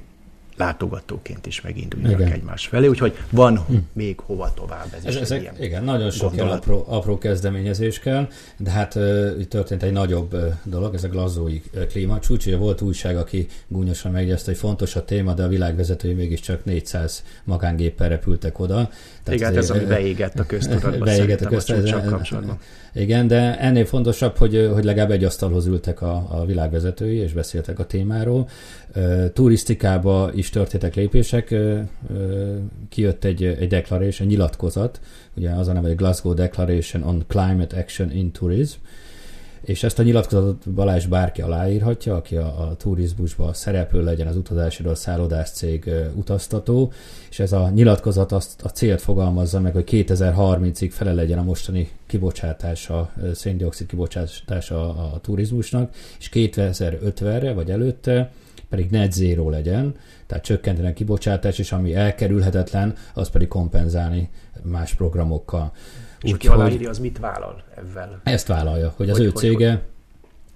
látogatóként 0.57 1.45
is 1.45 1.61
meginduljanak 1.61 2.19
igen. 2.19 2.31
egymás 2.31 2.67
felé, 2.67 2.87
úgyhogy 2.87 3.17
van 3.29 3.57
hm. 3.57 3.75
még 3.93 4.19
hova 4.19 4.53
tovább. 4.53 4.93
Ez, 4.97 5.05
ez 5.05 5.15
ezek, 5.15 5.41
ilyen 5.41 5.55
igen, 5.59 5.83
nagyon 5.83 6.11
sok 6.11 6.33
apró, 6.37 6.85
apró 6.87 7.17
kezdeményezés 7.17 7.99
kell, 7.99 8.27
de 8.57 8.69
hát 8.69 8.95
uh, 8.95 9.43
történt 9.43 9.83
egy 9.83 9.91
nagyobb 9.91 10.33
uh, 10.33 10.53
dolog, 10.63 10.93
ez 10.93 11.03
a 11.03 11.07
glazói 11.07 11.61
uh, 11.73 11.85
klímacsúcs. 11.85 12.45
Ugye 12.45 12.57
volt 12.57 12.81
újság, 12.81 13.17
aki 13.17 13.47
gúnyosan 13.67 14.11
megjegyezte, 14.11 14.51
hogy 14.51 14.59
fontos 14.59 14.95
a 14.95 15.05
téma, 15.05 15.33
de 15.33 15.43
a 15.43 15.47
világvezetői 15.47 16.13
mégiscsak 16.13 16.65
400 16.65 17.23
magángéppel 17.43 18.09
repültek 18.09 18.59
oda. 18.59 18.89
Tehát 19.23 19.39
igen, 19.39 19.57
ez 19.57 19.69
ami 19.69 19.85
beégett 19.85 20.39
a 20.39 20.45
köztudatba 20.45 21.05
beégett 21.05 21.41
a 21.41 21.47
köztudatba. 21.47 22.57
Igen, 22.93 23.27
de 23.27 23.59
ennél 23.59 23.85
fontosabb, 23.85 24.37
hogy, 24.37 24.69
hogy 24.73 24.83
legalább 24.83 25.11
egy 25.11 25.23
asztalhoz 25.23 25.65
ültek 25.65 26.01
a, 26.01 26.27
a 26.29 26.45
világvezetői, 26.45 27.17
és 27.17 27.33
beszéltek 27.33 27.79
a 27.79 27.85
témáról. 27.85 28.49
Turisztikába 29.33 30.31
is 30.41 30.49
történtek 30.49 30.95
lépések, 30.95 31.55
kijött 32.89 33.23
egy, 33.23 33.43
egy 33.43 33.67
declaration, 33.67 34.27
egy 34.27 34.33
nyilatkozat, 34.33 34.99
ugye 35.33 35.49
az 35.49 35.67
a 35.67 35.73
neve, 35.73 35.87
hogy 35.87 35.95
Glasgow 35.95 36.33
Declaration 36.33 37.03
on 37.03 37.23
Climate 37.27 37.77
Action 37.77 38.11
in 38.11 38.31
Tourism, 38.31 38.77
és 39.61 39.83
ezt 39.83 39.99
a 39.99 40.03
nyilatkozatot 40.03 40.69
Balázs 40.69 41.05
bárki 41.05 41.41
aláírhatja, 41.41 42.15
aki 42.15 42.35
a, 42.35 42.69
a 42.69 42.75
turizmusban 42.75 43.53
szereplő 43.53 44.03
legyen 44.03 44.27
az 44.27 44.35
utazásról, 44.35 44.95
szállodás 44.95 45.49
cég 45.49 45.89
utaztató, 46.15 46.91
és 47.29 47.39
ez 47.39 47.51
a 47.51 47.69
nyilatkozat 47.69 48.31
azt 48.31 48.61
a 48.61 48.69
célt 48.69 49.01
fogalmazza 49.01 49.59
meg, 49.59 49.73
hogy 49.73 49.87
2030-ig 49.91 50.89
fele 50.91 51.13
legyen 51.13 51.37
a 51.37 51.43
mostani 51.43 51.89
kibocsátása, 52.07 53.11
széndiokszid 53.33 53.87
kibocsátása 53.87 54.95
a, 54.95 55.13
a 55.13 55.19
turizmusnak, 55.19 55.93
és 56.19 56.29
2050-re 56.33 57.53
vagy 57.53 57.71
előtte 57.71 58.31
pedig 58.71 58.89
net 58.89 59.11
zero 59.11 59.49
legyen, 59.49 59.95
tehát 60.31 60.45
csökkenteni 60.45 60.87
a 60.87 60.93
kibocsátás, 60.93 61.59
és 61.59 61.71
ami 61.71 61.95
elkerülhetetlen, 61.95 62.95
az 63.13 63.29
pedig 63.29 63.47
kompenzálni 63.47 64.29
más 64.61 64.93
programokkal. 64.93 65.73
És 66.21 66.31
aki 66.31 66.47
aláírja, 66.47 66.89
az 66.89 66.99
mit 66.99 67.19
vállal 67.19 67.63
ebben? 67.75 68.21
Ezt 68.23 68.47
vállalja, 68.47 68.93
hogy 68.95 69.09
az 69.09 69.17
hogy, 69.17 69.25
ő 69.25 69.29
cége, 69.29 69.81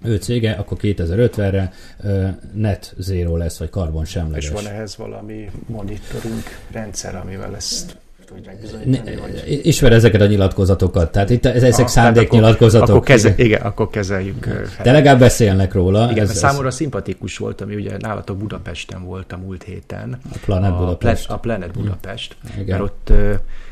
hogy, 0.02 0.10
ő 0.10 0.16
cége 0.16 0.52
akkor 0.52 0.78
2050-re 0.80 1.72
net 2.52 2.94
zero 2.98 3.36
lesz, 3.36 3.58
vagy 3.58 3.70
karbon 3.70 4.04
semleges. 4.04 4.44
És 4.44 4.50
van 4.50 4.66
ehhez 4.66 4.96
valami 4.96 5.50
monitoring 5.66 6.42
rendszer, 6.70 7.16
amivel 7.16 7.56
ezt 7.56 7.96
tudják 8.26 8.60
bizonyítani? 8.60 9.16
Vagy... 9.16 9.60
Ismer 9.62 9.92
ezeket 9.92 10.20
a 10.20 10.26
nyilatkozatokat, 10.26 11.12
tehát 11.12 11.30
itt 11.30 11.46
ezek 11.46 11.84
ah, 11.84 11.86
szándéknyilatkozatok. 11.86 12.88
Akkor, 12.88 12.94
akkor, 12.94 13.06
keze, 13.06 13.34
igen, 13.36 13.60
akkor 13.60 13.90
kezeljük. 13.90 14.46
De 14.82 14.92
legalább 14.92 15.18
beszélnek 15.18 15.72
róla. 15.72 16.10
Igen, 16.10 16.24
ez, 16.24 16.36
számomra 16.36 16.68
ez... 16.68 16.74
szimpatikus 16.74 17.38
volt, 17.38 17.60
ami 17.60 17.74
ugye 17.74 17.96
nálatok 17.98 18.36
Budapesten 18.36 19.04
volt 19.04 19.32
a 19.32 19.36
múlt 19.36 19.62
héten. 19.62 20.18
A 20.32 20.36
Planet 20.44 20.76
Budapest. 20.76 21.30
A 21.30 21.38
Planet 21.38 21.70
Budapest, 21.70 22.36
igen. 22.58 22.78
mert 22.78 22.82
ott 22.82 23.12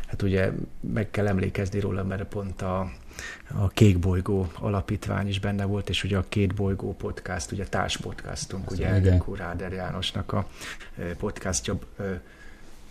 hát 0.06 0.22
ugye 0.22 0.50
meg 0.94 1.10
kell 1.10 1.26
emlékezni 1.26 1.80
róla, 1.80 2.04
mert 2.04 2.24
pont 2.24 2.62
a, 2.62 2.90
a 3.60 3.68
Kék 3.68 3.98
Bolygó 3.98 4.46
alapítvány 4.54 5.28
is 5.28 5.40
benne 5.40 5.64
volt, 5.64 5.88
és 5.88 6.04
ugye 6.04 6.16
a 6.16 6.24
Két 6.28 6.54
Bolygó 6.54 6.94
podcast, 6.94 7.52
ugye 7.52 7.64
társpodcastunk, 7.64 8.70
ugye 8.70 8.86
Eldekó 8.86 9.34
Ráder 9.34 9.72
Jánosnak 9.72 10.32
a 10.32 10.46
podcastja 11.18 11.78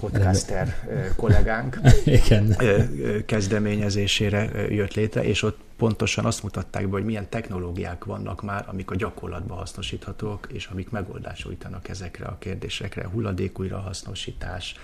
podcaster 0.09 0.75
kollégánk 1.15 1.79
Igen. 2.05 2.55
kezdeményezésére 3.25 4.49
jött 4.69 4.93
létre, 4.93 5.23
és 5.23 5.43
ott 5.43 5.59
pontosan 5.77 6.25
azt 6.25 6.43
mutatták 6.43 6.83
be, 6.83 6.91
hogy 6.91 7.05
milyen 7.05 7.29
technológiák 7.29 8.05
vannak 8.05 8.41
már, 8.41 8.65
amik 8.67 8.91
a 8.91 8.95
gyakorlatban 8.95 9.57
hasznosíthatók, 9.57 10.47
és 10.51 10.65
amik 10.65 10.89
megoldást 10.89 11.45
újtanak 11.45 11.89
ezekre 11.89 12.25
a 12.25 12.37
kérdésekre. 12.39 13.07
Hulladék 13.07 13.59
újrahasznosítás, 13.59 14.75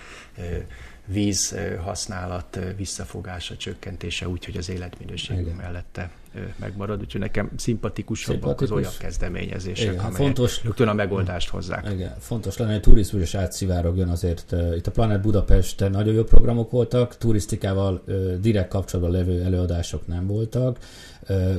víz 1.12 1.56
használat 1.84 2.58
visszafogása, 2.76 3.56
csökkentése 3.56 4.28
úgy, 4.28 4.44
hogy 4.44 4.56
az 4.56 4.68
életminőségünk 4.68 5.56
mellette 5.56 6.10
megmarad, 6.56 7.00
úgyhogy 7.00 7.20
nekem 7.20 7.50
szimpatikusabbak 7.56 8.40
Szimpatikus. 8.40 8.70
az 8.70 8.76
olyan 8.76 8.92
kezdeményezések, 8.98 9.84
igen, 9.84 9.98
amelyek 9.98 10.16
fontos, 10.16 10.64
rögtön 10.64 10.88
a 10.88 10.92
megoldást 10.94 11.48
hozzák. 11.48 11.88
Igen, 11.92 12.14
fontos 12.18 12.56
lenne, 12.56 12.72
hogy 12.72 12.80
turizmus 12.80 13.22
is 13.22 13.34
átszivárogjon 13.34 14.08
azért. 14.08 14.54
Itt 14.76 14.86
a 14.86 14.90
Planet 14.90 15.20
Budapesten 15.20 15.90
nagyon 15.90 16.14
jó 16.14 16.24
programok 16.24 16.70
voltak, 16.70 17.16
turisztikával 17.16 18.04
direkt 18.40 18.68
kapcsolatban 18.68 19.14
levő 19.14 19.42
előadások 19.42 20.06
nem 20.06 20.26
voltak, 20.26 20.78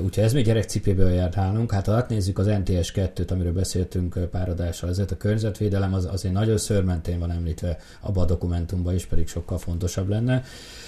úgyhogy 0.03 0.23
ez 0.23 0.33
még 0.33 0.45
gyerekcipőből 0.45 1.09
járt 1.09 1.35
nálunk. 1.35 1.71
Hát 1.71 1.85
ha 1.85 1.93
átnézzük 1.93 2.37
az 2.37 2.45
NTS 2.45 2.91
2-t, 2.95 3.31
amiről 3.31 3.53
beszéltünk 3.53 4.17
pár 4.31 4.49
adással, 4.49 4.89
ezért 4.89 5.11
a 5.11 5.17
környezetvédelem 5.17 5.93
az 5.93 6.05
azért 6.11 6.33
nagyon 6.33 6.57
szörmentén 6.57 7.19
van 7.19 7.31
említve 7.31 7.77
abban 7.99 8.23
a 8.23 8.27
dokumentumban 8.27 8.93
is, 8.93 9.05
pedig 9.05 9.27
sokkal 9.27 9.57
fontosabb 9.57 10.09
lenne. 10.09 10.43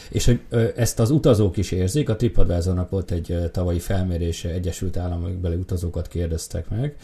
És 0.09 0.25
hogy 0.25 0.39
ezt 0.75 0.99
az 0.99 1.09
utazók 1.09 1.57
is 1.57 1.71
érzik, 1.71 2.09
a 2.09 2.15
TripAdvisornak 2.15 2.89
volt 2.89 3.11
egy 3.11 3.49
tavalyi 3.51 3.79
felmérése, 3.79 4.49
Egyesült 4.49 4.97
Államokbeli 4.97 5.55
utazókat 5.55 6.07
kérdeztek 6.07 6.69
meg, 6.69 6.95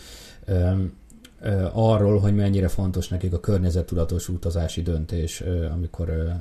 arról, 1.74 2.19
hogy 2.19 2.36
mennyire 2.36 2.67
fontos 2.67 3.08
nekik 3.08 3.34
a 3.34 3.39
környezettudatos 3.39 4.29
utazási 4.29 4.81
döntés, 4.81 5.43
amikor 5.72 6.34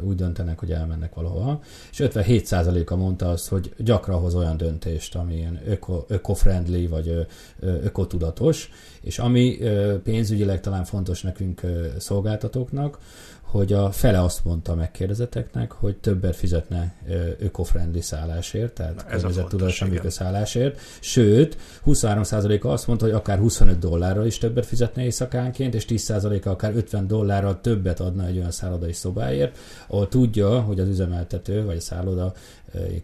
úgy 0.00 0.16
döntenek, 0.16 0.58
hogy 0.58 0.72
elmennek 0.72 1.14
valahova. 1.14 1.60
És 1.90 2.02
57%-a 2.02 2.96
mondta 2.96 3.30
azt, 3.30 3.48
hogy 3.48 3.74
gyakran 3.78 4.20
hoz 4.20 4.34
olyan 4.34 4.56
döntést, 4.56 5.14
ami 5.14 5.34
ilyen 5.34 5.60
öko, 5.66 6.04
öko-friendly 6.08 6.86
vagy 6.86 7.26
ökotudatos, 7.60 8.70
és 9.00 9.18
ami 9.18 9.58
pénzügyileg 10.02 10.60
talán 10.60 10.84
fontos 10.84 11.22
nekünk 11.22 11.60
szolgáltatóknak, 11.98 12.98
hogy 13.46 13.72
a 13.72 13.90
fele 13.90 14.22
azt 14.22 14.44
mondta 14.44 14.74
megkérdezeteknek, 14.74 15.72
hogy 15.72 15.96
többet 15.96 16.36
fizetne 16.36 16.94
öko-friendly 17.38 18.00
szállásért, 18.00 18.72
tehát 18.72 19.06
környezettudatos 19.06 19.84
szállásért. 20.08 20.78
Sőt, 21.00 21.56
23%-a 21.86 22.68
azt 22.68 22.86
mondta, 22.86 23.04
hogy 23.04 23.14
akár 23.14 23.38
25 23.38 23.78
dollárral 23.78 24.26
is 24.26 24.38
többet 24.38 24.66
fizetne 24.66 25.02
éjszakánként, 25.02 25.74
és 25.74 25.84
10%-a 25.88 26.48
akár 26.48 26.76
50 26.76 27.06
dollárral 27.06 27.60
többet 27.60 28.00
adna 28.00 28.26
egy 28.26 28.36
olyan 28.36 28.50
szállodai 28.50 28.92
szobáért, 28.92 29.58
ahol 29.86 30.08
tudja, 30.08 30.60
hogy 30.60 30.80
az 30.80 30.88
üzemeltető 30.88 31.64
vagy 31.64 31.76
a 31.76 31.80
szálloda 31.80 32.32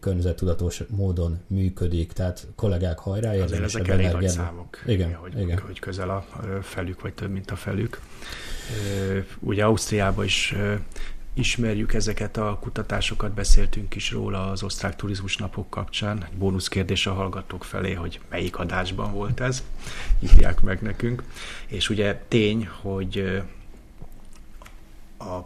környezettudatos 0.00 0.82
módon 0.88 1.40
működik. 1.46 2.12
Tehát 2.12 2.46
kollégák 2.54 2.98
hajrá, 2.98 3.34
Azért 3.34 3.62
ezek 3.62 3.88
elég 3.88 4.10
nagy 4.12 4.28
számok, 4.28 4.82
igen, 4.86 5.14
hogy, 5.14 5.40
igen. 5.40 5.58
hogy 5.58 5.78
közel 5.78 6.10
a 6.10 6.26
felük, 6.62 7.00
vagy 7.00 7.12
több, 7.12 7.30
mint 7.30 7.50
a 7.50 7.56
felük. 7.56 8.00
Ugye 9.38 9.64
Ausztriában 9.64 10.24
is 10.24 10.54
ismerjük 11.34 11.94
ezeket 11.94 12.36
a 12.36 12.58
kutatásokat, 12.60 13.32
beszéltünk 13.32 13.94
is 13.94 14.10
róla 14.10 14.50
az 14.50 14.62
osztrák 14.62 14.96
turizmus 14.96 15.36
napok 15.36 15.70
kapcsán. 15.70 16.24
Egy 16.24 16.36
bónusz 16.38 16.68
kérdés 16.68 17.06
a 17.06 17.12
hallgatók 17.12 17.64
felé, 17.64 17.92
hogy 17.92 18.20
melyik 18.30 18.58
adásban 18.58 19.12
volt 19.12 19.40
ez, 19.40 19.62
írják 20.18 20.60
meg 20.60 20.82
nekünk. 20.82 21.22
És 21.66 21.88
ugye 21.88 22.22
tény, 22.28 22.68
hogy 22.80 23.42
a 25.18 25.38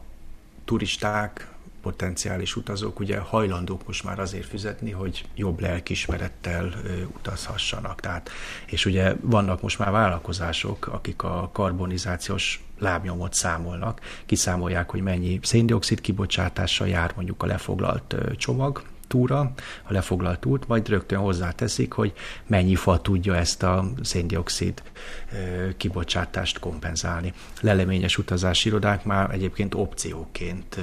turisták 0.64 1.48
potenciális 1.86 2.56
utazók 2.56 3.00
ugye 3.00 3.18
hajlandók 3.18 3.86
most 3.86 4.04
már 4.04 4.18
azért 4.18 4.46
fizetni, 4.46 4.90
hogy 4.90 5.24
jobb 5.34 5.60
lelkismerettel 5.60 6.74
utazhassanak. 7.16 8.00
Tehát, 8.00 8.30
és 8.66 8.86
ugye 8.86 9.14
vannak 9.20 9.62
most 9.62 9.78
már 9.78 9.90
vállalkozások, 9.90 10.86
akik 10.86 11.22
a 11.22 11.50
karbonizációs 11.52 12.64
lábnyomot 12.78 13.34
számolnak, 13.34 14.00
kiszámolják, 14.26 14.90
hogy 14.90 15.00
mennyi 15.00 15.38
széndiokszid 15.42 16.00
kibocsátással 16.00 16.88
jár 16.88 17.12
mondjuk 17.14 17.42
a 17.42 17.46
lefoglalt 17.46 18.14
csomag, 18.36 18.82
túra, 19.08 19.52
a 19.82 19.92
lefoglalt 19.92 20.44
út, 20.44 20.68
majd 20.68 20.88
rögtön 20.88 21.18
hozzáteszik, 21.18 21.92
hogy 21.92 22.12
mennyi 22.46 22.74
fa 22.74 23.00
tudja 23.00 23.36
ezt 23.36 23.62
a 23.62 23.90
széndiokszid 24.02 24.82
kibocsátást 25.76 26.58
kompenzálni. 26.58 27.32
Leleményes 27.60 28.18
utazási 28.18 28.68
irodák 28.68 29.04
már 29.04 29.30
egyébként 29.30 29.74
opcióként 29.74 30.78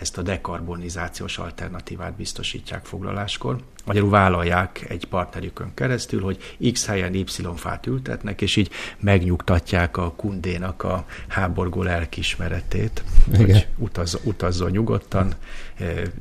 ezt 0.00 0.18
a 0.18 0.22
dekarbonizációs 0.22 1.38
alternatívát 1.38 2.14
biztosítják 2.14 2.84
foglaláskor. 2.84 3.58
Magyarul 3.84 4.10
vállalják 4.10 4.84
egy 4.88 5.04
partnerükön 5.04 5.74
keresztül, 5.74 6.22
hogy 6.22 6.56
X 6.72 6.86
helyen 6.86 7.14
Y 7.14 7.24
fát 7.56 7.86
ültetnek, 7.86 8.40
és 8.42 8.56
így 8.56 8.70
megnyugtatják 9.00 9.96
a 9.96 10.12
kundénak 10.12 10.82
a 10.82 11.04
háborgó 11.28 11.82
lelkismeretét, 11.82 13.04
Igen. 13.28 13.40
hogy 13.40 13.68
utaz, 13.76 14.18
utazzon 14.24 14.70
nyugodtan, 14.70 15.34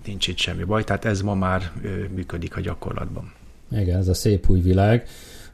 nincs 0.05 0.27
itt 0.27 0.37
semmi 0.37 0.63
baj. 0.63 0.83
Tehát 0.83 1.05
ez 1.05 1.21
ma 1.21 1.33
már 1.33 1.71
működik 2.15 2.55
a 2.57 2.61
gyakorlatban. 2.61 3.33
Igen, 3.71 3.97
ez 3.97 4.07
a 4.07 4.13
szép 4.13 4.49
új 4.49 4.59
világ. 4.59 5.07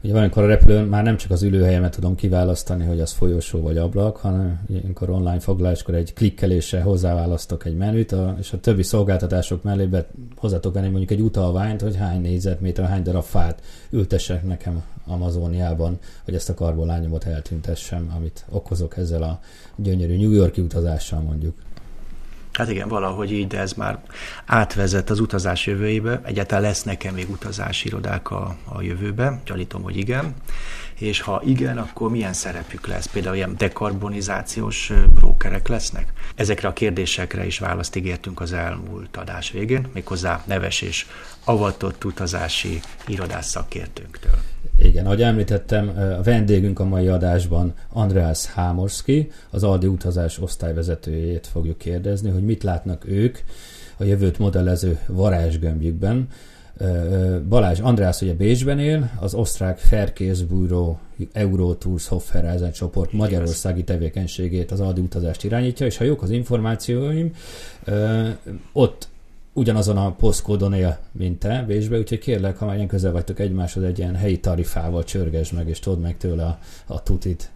Ugye 0.04 0.12
valamikor 0.12 0.42
a 0.42 0.46
repülőn 0.46 0.84
már 0.84 1.02
nem 1.02 1.16
csak 1.16 1.30
az 1.30 1.42
ülőhelyemet 1.42 1.94
tudom 1.94 2.14
kiválasztani, 2.14 2.84
hogy 2.84 3.00
az 3.00 3.12
folyosó 3.12 3.60
vagy 3.60 3.76
ablak, 3.76 4.16
hanem 4.16 4.60
ilyenkor 4.68 5.10
online 5.10 5.40
foglaláskor 5.40 5.94
egy 5.94 6.12
klikkeléssel 6.14 6.82
hozzáválasztok 6.82 7.64
egy 7.64 7.76
menüt, 7.76 8.12
a, 8.12 8.36
és 8.40 8.52
a 8.52 8.60
többi 8.60 8.82
szolgáltatások 8.82 9.62
mellé 9.62 9.84
be, 9.84 10.06
hozzátok 10.36 10.74
venni 10.74 10.88
mondjuk 10.88 11.10
egy 11.10 11.20
utalványt, 11.20 11.80
hogy 11.80 11.96
hány 11.96 12.20
négyzetméter, 12.20 12.88
hány 12.88 13.02
darab 13.02 13.22
fát 13.22 13.62
ültessek 13.90 14.44
nekem 14.44 14.82
Amazoniában, 15.06 15.98
hogy 16.24 16.34
ezt 16.34 16.48
a 16.48 16.54
karbonlányomot 16.54 17.24
eltüntessem, 17.24 18.12
amit 18.16 18.44
okozok 18.48 18.96
ezzel 18.96 19.22
a 19.22 19.40
gyönyörű 19.76 20.16
New 20.16 20.30
Yorki 20.30 20.60
utazással 20.60 21.20
mondjuk. 21.20 21.54
Hát 22.52 22.70
igen, 22.70 22.88
valahogy 22.88 23.32
így, 23.32 23.46
de 23.46 23.58
ez 23.58 23.72
már 23.72 23.98
átvezet 24.46 25.10
az 25.10 25.20
utazás 25.20 25.66
jövőjébe. 25.66 26.20
Egyáltalán 26.24 26.62
lesz 26.62 26.82
nekem 26.82 27.14
még 27.14 27.30
utazási 27.30 27.86
irodák 27.86 28.30
a, 28.30 28.56
a 28.64 28.82
jövőbe, 28.82 29.40
gyanítom, 29.44 29.82
hogy 29.82 29.96
igen. 29.96 30.34
És 31.02 31.20
ha 31.20 31.42
igen, 31.44 31.78
akkor 31.78 32.10
milyen 32.10 32.32
szerepük 32.32 32.86
lesz? 32.86 33.06
Például 33.06 33.34
ilyen 33.34 33.54
dekarbonizációs 33.58 34.92
brókerek 35.14 35.68
lesznek? 35.68 36.12
Ezekre 36.34 36.68
a 36.68 36.72
kérdésekre 36.72 37.46
is 37.46 37.58
választ 37.58 37.96
ígértünk 37.96 38.40
az 38.40 38.52
elmúlt 38.52 39.16
adás 39.16 39.50
végén, 39.50 39.86
méghozzá 39.92 40.42
neves 40.46 40.80
és 40.80 41.06
avatott 41.44 42.04
utazási 42.04 42.80
irodás 43.06 43.44
szakértőnktől. 43.44 44.34
Igen, 44.78 45.06
ahogy 45.06 45.22
említettem, 45.22 45.88
a 46.18 46.22
vendégünk 46.22 46.80
a 46.80 46.84
mai 46.84 47.08
adásban 47.08 47.74
Andreas 47.88 48.46
Hámorszki, 48.46 49.30
az 49.50 49.62
Aldi 49.62 49.86
utazás 49.86 50.38
osztályvezetőjét 50.38 51.46
fogjuk 51.46 51.78
kérdezni, 51.78 52.30
hogy 52.30 52.44
mit 52.44 52.62
látnak 52.62 53.04
ők 53.08 53.38
a 53.96 54.04
jövőt 54.04 54.38
modellező 54.38 54.98
varázsgömbjükben. 55.06 56.28
Balázs 57.48 57.80
András 57.80 58.20
ugye 58.20 58.34
Bécsben 58.34 58.78
él, 58.78 59.10
az 59.20 59.34
osztrák 59.34 59.78
Ferkészbúró 59.78 60.98
Eurotours 61.32 62.08
Hoffereisen 62.08 62.72
csoport 62.72 63.12
magyarországi 63.12 63.84
tevékenységét, 63.84 64.70
az 64.70 64.80
Aldi 64.80 65.00
utazást 65.00 65.44
irányítja, 65.44 65.86
és 65.86 65.96
ha 65.96 66.04
jók 66.04 66.22
az 66.22 66.30
információim, 66.30 67.34
ott 68.72 69.08
ugyanazon 69.52 69.96
a 69.96 70.12
posztkódon 70.12 70.72
él, 70.72 70.98
mint 71.12 71.38
te 71.38 71.64
Bécsbe, 71.66 71.98
úgyhogy 71.98 72.18
kérlek, 72.18 72.58
ha 72.58 72.66
már 72.66 72.74
ilyen 72.74 72.86
közel 72.86 73.12
vagytok 73.12 73.38
egymáshoz, 73.38 73.82
egy 73.82 73.98
ilyen 73.98 74.16
helyi 74.16 74.40
tarifával 74.40 75.04
csörgesd 75.04 75.52
meg, 75.52 75.68
és 75.68 75.78
tudd 75.78 75.98
meg 75.98 76.16
tőle 76.16 76.44
a, 76.44 76.58
a 76.86 77.02
tutit. 77.02 77.50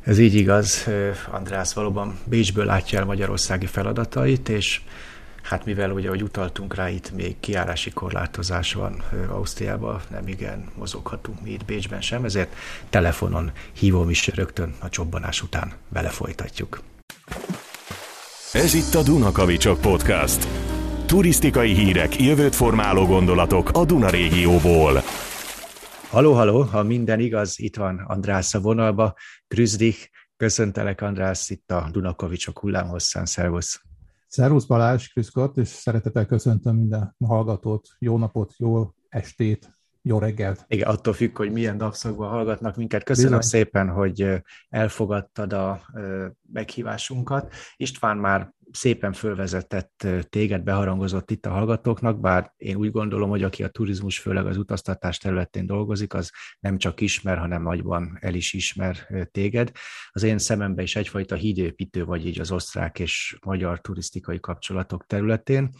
Ez 0.00 0.18
így 0.18 0.34
igaz, 0.34 0.86
András 1.30 1.72
valóban 1.72 2.18
Bécsből 2.24 2.64
látja 2.64 2.98
el 2.98 3.04
magyarországi 3.04 3.66
feladatait, 3.66 4.48
és 4.48 4.80
hát 5.48 5.64
mivel 5.64 5.90
ugye, 5.90 6.08
hogy 6.08 6.22
utaltunk 6.22 6.74
rá, 6.74 6.88
itt 6.88 7.12
még 7.12 7.40
kiárási 7.40 7.90
korlátozás 7.90 8.72
van 8.72 9.02
Ausztriában, 9.28 10.00
nem 10.10 10.28
igen 10.28 10.70
mozoghatunk 10.76 11.42
mi 11.42 11.50
itt 11.50 11.64
Bécsben 11.64 12.00
sem, 12.00 12.24
ezért 12.24 12.54
telefonon 12.90 13.52
hívom 13.72 14.10
is 14.10 14.26
rögtön 14.26 14.74
a 14.78 14.88
csobbanás 14.88 15.42
után 15.42 15.72
vele 15.88 16.08
folytatjuk. 16.08 16.80
Ez 18.52 18.74
itt 18.74 18.94
a 18.94 19.02
Dunakavicsok 19.02 19.80
Podcast. 19.80 20.48
Turisztikai 21.06 21.72
hírek, 21.72 22.20
jövőt 22.20 22.54
formáló 22.54 23.06
gondolatok 23.06 23.70
a 23.72 23.84
Duna 23.84 24.10
régióból. 24.10 25.02
Haló, 26.10 26.32
haló, 26.32 26.60
ha 26.62 26.82
minden 26.82 27.20
igaz, 27.20 27.54
itt 27.58 27.76
van 27.76 27.98
András 28.06 28.54
a 28.54 28.60
vonalba. 28.60 29.14
Grüzdich, 29.46 30.08
köszöntelek 30.36 31.00
András 31.00 31.50
itt 31.50 31.70
a 31.70 31.88
Dunakavicsok 31.92 32.58
hullámhosszán, 32.58 33.26
szervusz. 33.26 33.87
Szervusz 34.28 34.64
Balázs, 34.64 35.08
Kriszkot, 35.08 35.56
és 35.56 35.68
szeretettel 35.68 36.26
köszöntöm 36.26 36.76
minden 36.76 37.14
hallgatót. 37.24 37.88
Jó 37.98 38.18
napot, 38.18 38.54
jó 38.56 38.94
estét, 39.08 39.77
jó 40.08 40.18
reggelt. 40.18 40.64
Igen, 40.68 40.88
attól 40.88 41.12
függ, 41.12 41.36
hogy 41.36 41.52
milyen 41.52 41.76
napszakban 41.76 42.28
hallgatnak 42.28 42.76
minket. 42.76 43.04
Köszönöm 43.04 43.38
Bizony. 43.38 43.60
szépen, 43.60 43.88
hogy 43.88 44.42
elfogadtad 44.68 45.52
a 45.52 45.80
meghívásunkat. 46.52 47.54
István 47.76 48.16
már 48.16 48.52
szépen 48.70 49.12
fölvezetett 49.12 50.06
téged, 50.28 50.62
beharangozott 50.62 51.30
itt 51.30 51.46
a 51.46 51.50
hallgatóknak, 51.50 52.20
bár 52.20 52.52
én 52.56 52.76
úgy 52.76 52.90
gondolom, 52.90 53.30
hogy 53.30 53.42
aki 53.42 53.62
a 53.62 53.68
turizmus, 53.68 54.18
főleg 54.18 54.46
az 54.46 54.56
utaztatás 54.56 55.18
területén 55.18 55.66
dolgozik, 55.66 56.14
az 56.14 56.32
nem 56.60 56.78
csak 56.78 57.00
ismer, 57.00 57.38
hanem 57.38 57.62
nagyban 57.62 58.18
el 58.20 58.34
is 58.34 58.52
ismer 58.52 58.96
téged. 59.30 59.70
Az 60.10 60.22
én 60.22 60.38
szememben 60.38 60.84
is 60.84 60.96
egyfajta 60.96 61.34
hídépítő 61.34 62.04
vagy 62.04 62.26
így 62.26 62.40
az 62.40 62.50
osztrák 62.50 62.98
és 62.98 63.38
magyar 63.44 63.80
turisztikai 63.80 64.40
kapcsolatok 64.40 65.06
területén 65.06 65.70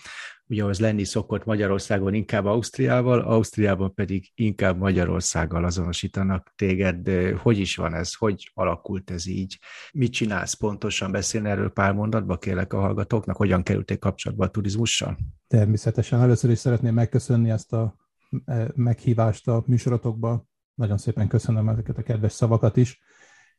ugye 0.49 0.65
az 0.65 0.81
lenni 0.81 1.05
szokott 1.05 1.45
Magyarországon 1.45 2.15
inkább 2.15 2.45
Ausztriával, 2.45 3.21
Ausztriában 3.21 3.95
pedig 3.95 4.31
inkább 4.35 4.79
Magyarországgal 4.79 5.65
azonosítanak 5.65 6.53
téged. 6.57 7.09
Hogy 7.37 7.59
is 7.59 7.77
van 7.77 7.95
ez? 7.95 8.15
Hogy 8.15 8.51
alakult 8.55 9.11
ez 9.11 9.27
így? 9.27 9.59
Mit 9.93 10.13
csinálsz 10.13 10.55
pontosan? 10.55 11.11
Beszélni 11.11 11.49
erről 11.49 11.71
pár 11.71 11.93
mondatba 11.93 12.39
kérlek 12.39 12.73
a 12.73 12.81
hallgatóknak? 12.81 13.37
Hogyan 13.37 13.63
kerülték 13.63 13.99
kapcsolatba 13.99 14.45
a 14.45 14.51
turizmussal? 14.51 15.19
Természetesen. 15.47 16.21
Először 16.21 16.51
is 16.51 16.59
szeretném 16.59 16.95
megköszönni 16.95 17.51
ezt 17.51 17.73
a 17.73 17.97
e, 18.45 18.71
meghívást 18.75 19.49
a 19.49 19.63
műsorotokba. 19.67 20.47
Nagyon 20.75 20.99
szépen 20.99 21.29
köszönöm 21.29 21.69
ezeket 21.69 21.99
a 21.99 22.03
kedves 22.03 22.33
szavakat 22.33 22.77
is 22.77 23.01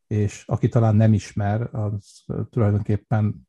és 0.09 0.43
aki 0.47 0.67
talán 0.67 0.95
nem 0.95 1.13
ismer, 1.13 1.69
az 1.71 2.25
tulajdonképpen 2.49 3.47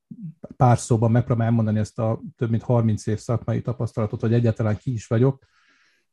pár 0.57 0.79
szóban 0.79 1.11
megpróbálom 1.11 1.51
elmondani 1.51 1.79
ezt 1.79 1.99
a 1.99 2.21
több 2.37 2.51
mint 2.51 2.63
30 2.63 3.07
év 3.07 3.19
szakmai 3.19 3.63
tapasztalatot, 3.63 4.21
hogy 4.21 4.33
egyáltalán 4.33 4.77
ki 4.77 4.93
is 4.93 5.07
vagyok. 5.07 5.45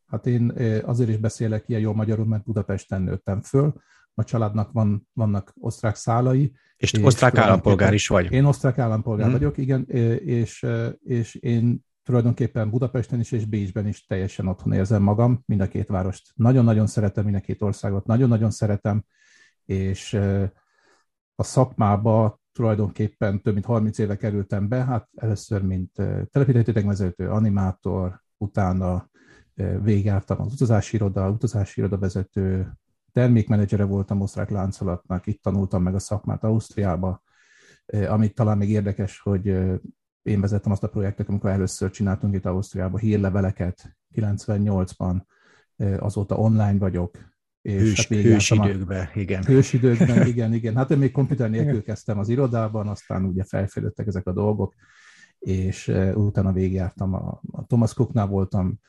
Hát 0.06 0.28
én 0.28 0.54
azért 0.86 1.10
is 1.10 1.18
beszélek 1.18 1.70
ilyen 1.70 1.82
jó 1.82 1.94
magyarul, 1.94 2.26
mert 2.26 2.44
Budapesten 2.44 3.02
nőttem 3.02 3.42
föl. 3.42 3.74
A 4.14 4.24
családnak 4.24 4.72
van, 4.72 5.08
vannak 5.14 5.54
osztrák 5.60 5.96
szálai. 5.96 6.54
És, 6.78 6.94
és 6.94 7.04
osztrák 7.04 7.38
állampolgár 7.38 7.94
is 7.94 8.08
vagy. 8.08 8.32
Én 8.32 8.46
osztrák 8.46 8.78
állampolgár 8.78 9.26
hmm. 9.28 9.38
vagyok, 9.38 9.58
igen, 9.58 9.84
és, 10.20 10.66
és 11.00 11.36
én 11.36 11.86
tulajdonképpen 12.04 12.70
Budapesten 12.70 13.20
is 13.20 13.32
és 13.32 13.46
Bécsben 13.46 13.88
is 13.88 14.06
teljesen 14.06 14.48
otthon 14.48 14.74
érzem 14.74 15.02
magam, 15.02 15.44
mind 15.46 15.62
a 15.62 15.68
két 15.68 15.88
várost. 15.88 16.32
Nagyon-nagyon 16.36 16.88
szeretem, 16.88 17.24
mind 17.24 17.36
a 17.36 17.40
két 17.40 17.62
országot, 17.62 18.06
nagyon-nagyon 18.06 18.52
szeretem, 18.52 19.04
és 19.68 20.14
a 21.36 21.44
szakmába 21.44 22.40
tulajdonképpen 22.52 23.42
több 23.42 23.54
mint 23.54 23.66
30 23.66 23.98
éve 23.98 24.16
kerültem 24.16 24.68
be, 24.68 24.84
hát 24.84 25.10
először 25.16 25.62
mint 25.62 25.92
telepítettségvezető, 26.32 27.30
animátor, 27.30 28.22
utána 28.38 29.10
végigjártam 29.82 30.42
az 30.42 30.54
utazási 30.54 30.96
iroda, 30.96 31.30
utazási 31.30 31.80
iroda 31.80 31.98
vezető, 31.98 32.72
termékmenedzsere 33.12 33.84
voltam 33.84 34.22
osztrák 34.22 34.50
láncolatnak, 34.50 35.28
itt 35.28 35.42
tanultam 35.42 35.84
meg 35.84 35.96
a 35.96 36.00
szakmát 36.00 36.44
Ausztriába, 36.44 37.24
amit 38.08 38.36
talán 38.36 38.58
még 38.58 38.70
érdekes, 38.70 39.20
hogy 39.20 39.46
én 40.22 40.42
vezettem 40.42 40.72
azt 40.72 40.84
a 40.84 40.90
projektet, 40.90 41.30
amikor 41.30 41.50
először 41.50 41.90
csináltunk 41.90 42.34
itt 42.36 42.46
Ausztriába 42.46 42.98
hírleveleket. 42.98 43.98
98-ban, 44.14 45.22
azóta 46.00 46.36
online 46.36 46.78
vagyok, 46.78 47.18
és 47.68 48.08
Hős, 48.08 48.08
hát 48.08 48.22
hősidőkben, 48.22 49.10
igen. 49.14 49.44
Hősidőkben, 49.44 50.28
igen, 50.34 50.54
igen. 50.54 50.76
Hát 50.76 50.92
én 50.92 50.98
még 50.98 51.12
komputer 51.12 51.50
nélkül 51.50 51.84
kezdtem 51.84 52.20
az 52.20 52.30
irodában, 52.30 52.88
aztán 52.88 53.24
ugye 53.26 53.44
felfejlődtek 53.44 54.08
ezek 54.08 54.28
a 54.28 54.32
dolgok, 54.32 54.74
és 55.40 55.88
utána 56.14 56.52
végigjártam, 56.52 57.14
a, 57.14 57.42
a 57.52 57.66
Thomas 57.66 57.94
Cooknál 57.94 58.28
voltam, 58.28 58.80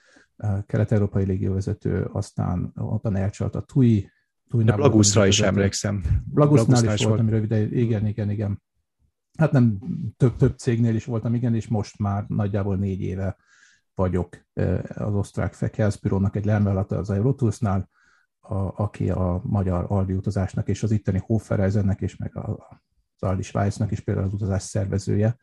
kelet-európai 0.67 1.25
légióvezető, 1.25 2.09
aztán 2.13 2.73
ottan 2.75 3.17
elcsalt 3.17 3.55
a 3.55 3.61
TUI, 3.61 4.11
De 4.51 4.73
Blaguszra 4.73 5.27
is 5.27 5.41
emlékszem. 5.41 6.03
Blagusznál 6.25 6.95
is 6.95 7.05
voltam 7.05 7.29
röviden, 7.29 7.73
igen, 7.73 8.07
igen, 8.07 8.31
igen. 8.31 8.63
Hát 9.39 9.53
nem, 9.53 9.79
több, 10.17 10.37
több 10.37 10.59
cégnél 10.59 10.95
is 10.95 11.05
voltam, 11.05 11.35
igen, 11.35 11.55
és 11.55 11.69
most 11.69 11.99
már 11.99 12.25
nagyjából 12.29 12.77
négy 12.77 13.01
éve 13.01 13.37
vagyok 13.95 14.37
az 14.95 15.15
osztrák 15.15 15.53
Fekelszbürónak 15.53 16.37
egy 16.37 16.45
lermelata 16.45 16.97
az 16.97 17.11
Eurotoursnál, 17.11 17.89
a, 18.49 18.73
aki 18.83 19.11
a 19.11 19.41
magyar 19.45 19.85
aldi 19.89 20.13
utazásnak 20.13 20.69
és 20.69 20.83
az 20.83 20.91
itteni 20.91 21.19
Hoffereisennek 21.27 22.01
és 22.01 22.17
meg 22.17 22.37
az 22.37 23.23
Aldi 23.23 23.43
Svájcnak 23.43 23.91
is 23.91 24.01
például 24.01 24.27
az 24.27 24.33
utazás 24.33 24.63
szervezője, 24.63 25.37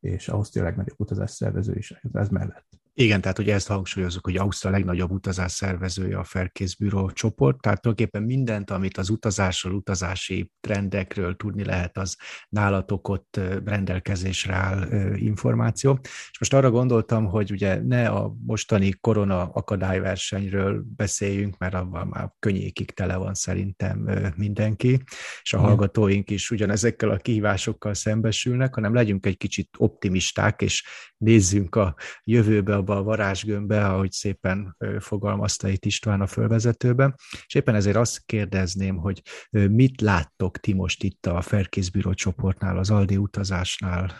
és 0.00 0.28
Ausztria 0.28 0.62
legnagyobb 0.62 1.00
utazás 1.00 1.30
szervező 1.30 1.74
is 1.74 1.90
ez 2.12 2.28
mellett. 2.28 2.66
Igen, 3.00 3.20
tehát 3.20 3.38
ugye 3.38 3.54
ezt 3.54 3.68
hangsúlyozunk, 3.68 4.24
hogy 4.24 4.36
Ausztria 4.36 4.70
legnagyobb 4.70 5.10
utazás 5.10 5.52
szervezője 5.52 6.18
a 6.18 6.24
Ferkészbűró 6.24 7.10
csoport, 7.10 7.60
tehát 7.60 7.80
tulajdonképpen 7.80 8.26
mindent, 8.26 8.70
amit 8.70 8.96
az 8.96 9.08
utazásról, 9.08 9.74
utazási 9.74 10.50
trendekről 10.60 11.36
tudni 11.36 11.64
lehet, 11.64 11.98
az 11.98 12.16
nálatok 12.48 13.08
ott 13.08 13.40
rendelkezésre 13.64 14.54
áll 14.54 14.88
információ. 15.14 15.98
És 16.02 16.38
most 16.38 16.54
arra 16.54 16.70
gondoltam, 16.70 17.26
hogy 17.26 17.50
ugye 17.50 17.82
ne 17.82 18.08
a 18.08 18.34
mostani 18.46 18.90
korona 19.00 19.42
akadályversenyről 19.42 20.84
beszéljünk, 20.96 21.58
mert 21.58 21.74
abban 21.74 22.06
már 22.06 22.32
könnyékig 22.38 22.90
tele 22.90 23.16
van 23.16 23.34
szerintem 23.34 24.08
mindenki, 24.36 25.02
és 25.42 25.52
a 25.52 25.58
hallgatóink 25.58 26.30
is 26.30 26.50
ugyanezekkel 26.50 27.10
a 27.10 27.16
kihívásokkal 27.16 27.94
szembesülnek, 27.94 28.74
hanem 28.74 28.94
legyünk 28.94 29.26
egy 29.26 29.36
kicsit 29.36 29.68
optimisták, 29.76 30.62
és 30.62 30.84
nézzünk 31.16 31.74
a 31.74 31.94
jövőbe, 32.24 32.74
a 32.74 32.82
abba 32.88 33.00
a 33.00 33.02
varázsgömbbe, 33.02 33.86
ahogy 33.86 34.12
szépen 34.12 34.76
fogalmazta 34.98 35.68
itt 35.68 35.84
István 35.84 36.20
a 36.20 36.26
fölvezetőben, 36.26 37.14
és 37.46 37.54
éppen 37.54 37.74
ezért 37.74 37.96
azt 37.96 38.22
kérdezném, 38.26 38.96
hogy 38.96 39.22
mit 39.50 40.00
láttok 40.00 40.58
ti 40.58 40.72
most 40.72 41.02
itt 41.02 41.26
a 41.26 41.40
Ferkészbíró 41.40 42.14
csoportnál, 42.14 42.78
az 42.78 42.90
Aldi 42.90 43.16
utazásnál 43.16 44.12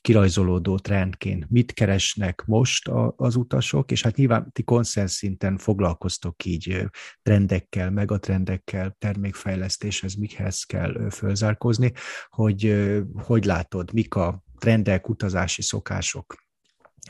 kirajzolódó 0.00 0.78
trendként? 0.78 1.50
Mit 1.50 1.72
keresnek 1.72 2.44
most 2.46 2.88
az 3.16 3.36
utasok, 3.36 3.90
és 3.90 4.02
hát 4.02 4.16
nyilván 4.16 4.50
ti 4.52 4.62
konszensz 4.62 5.12
szinten 5.12 5.58
foglalkoztok 5.58 6.44
így 6.44 6.84
trendekkel, 7.22 7.90
megatrendekkel, 7.90 8.96
termékfejlesztéshez, 8.98 10.14
mikhez 10.14 10.62
kell 10.62 11.10
fölzárkozni, 11.10 11.92
hogy 12.28 12.88
hogy 13.14 13.44
látod, 13.44 13.92
mik 13.92 14.14
a 14.14 14.42
trendek, 14.58 15.08
utazási 15.08 15.62
szokások 15.62 16.48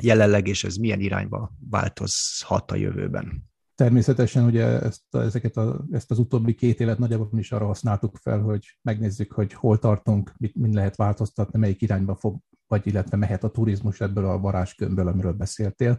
jelenleg, 0.03 0.47
és 0.47 0.65
ez 0.65 0.77
milyen 0.77 1.01
irányba 1.01 1.53
változhat 1.71 2.71
a 2.71 2.77
jövőben? 2.77 3.49
Természetesen 3.75 4.45
ugye 4.45 4.65
ezt, 4.81 5.03
ezeket 5.11 5.57
a, 5.57 5.85
ezt 5.91 6.11
az 6.11 6.19
utóbbi 6.19 6.55
két 6.55 6.81
évet 6.81 6.99
nagyjából 6.99 7.29
is 7.39 7.53
arra 7.53 7.67
használtuk 7.67 8.17
fel, 8.17 8.41
hogy 8.41 8.79
megnézzük, 8.83 9.33
hogy 9.33 9.53
hol 9.53 9.79
tartunk, 9.79 10.33
mit, 10.37 10.55
mit 10.55 10.75
lehet 10.75 10.97
változtatni, 10.97 11.59
melyik 11.59 11.83
irányba 11.83 12.15
fog, 12.15 12.39
vagy 12.67 12.87
illetve 12.87 13.17
mehet 13.17 13.45
a 13.45 13.51
turizmus 13.51 14.01
ebből 14.01 14.25
a 14.25 14.39
varázskömből, 14.39 15.07
amiről 15.07 15.33
beszéltél. 15.33 15.99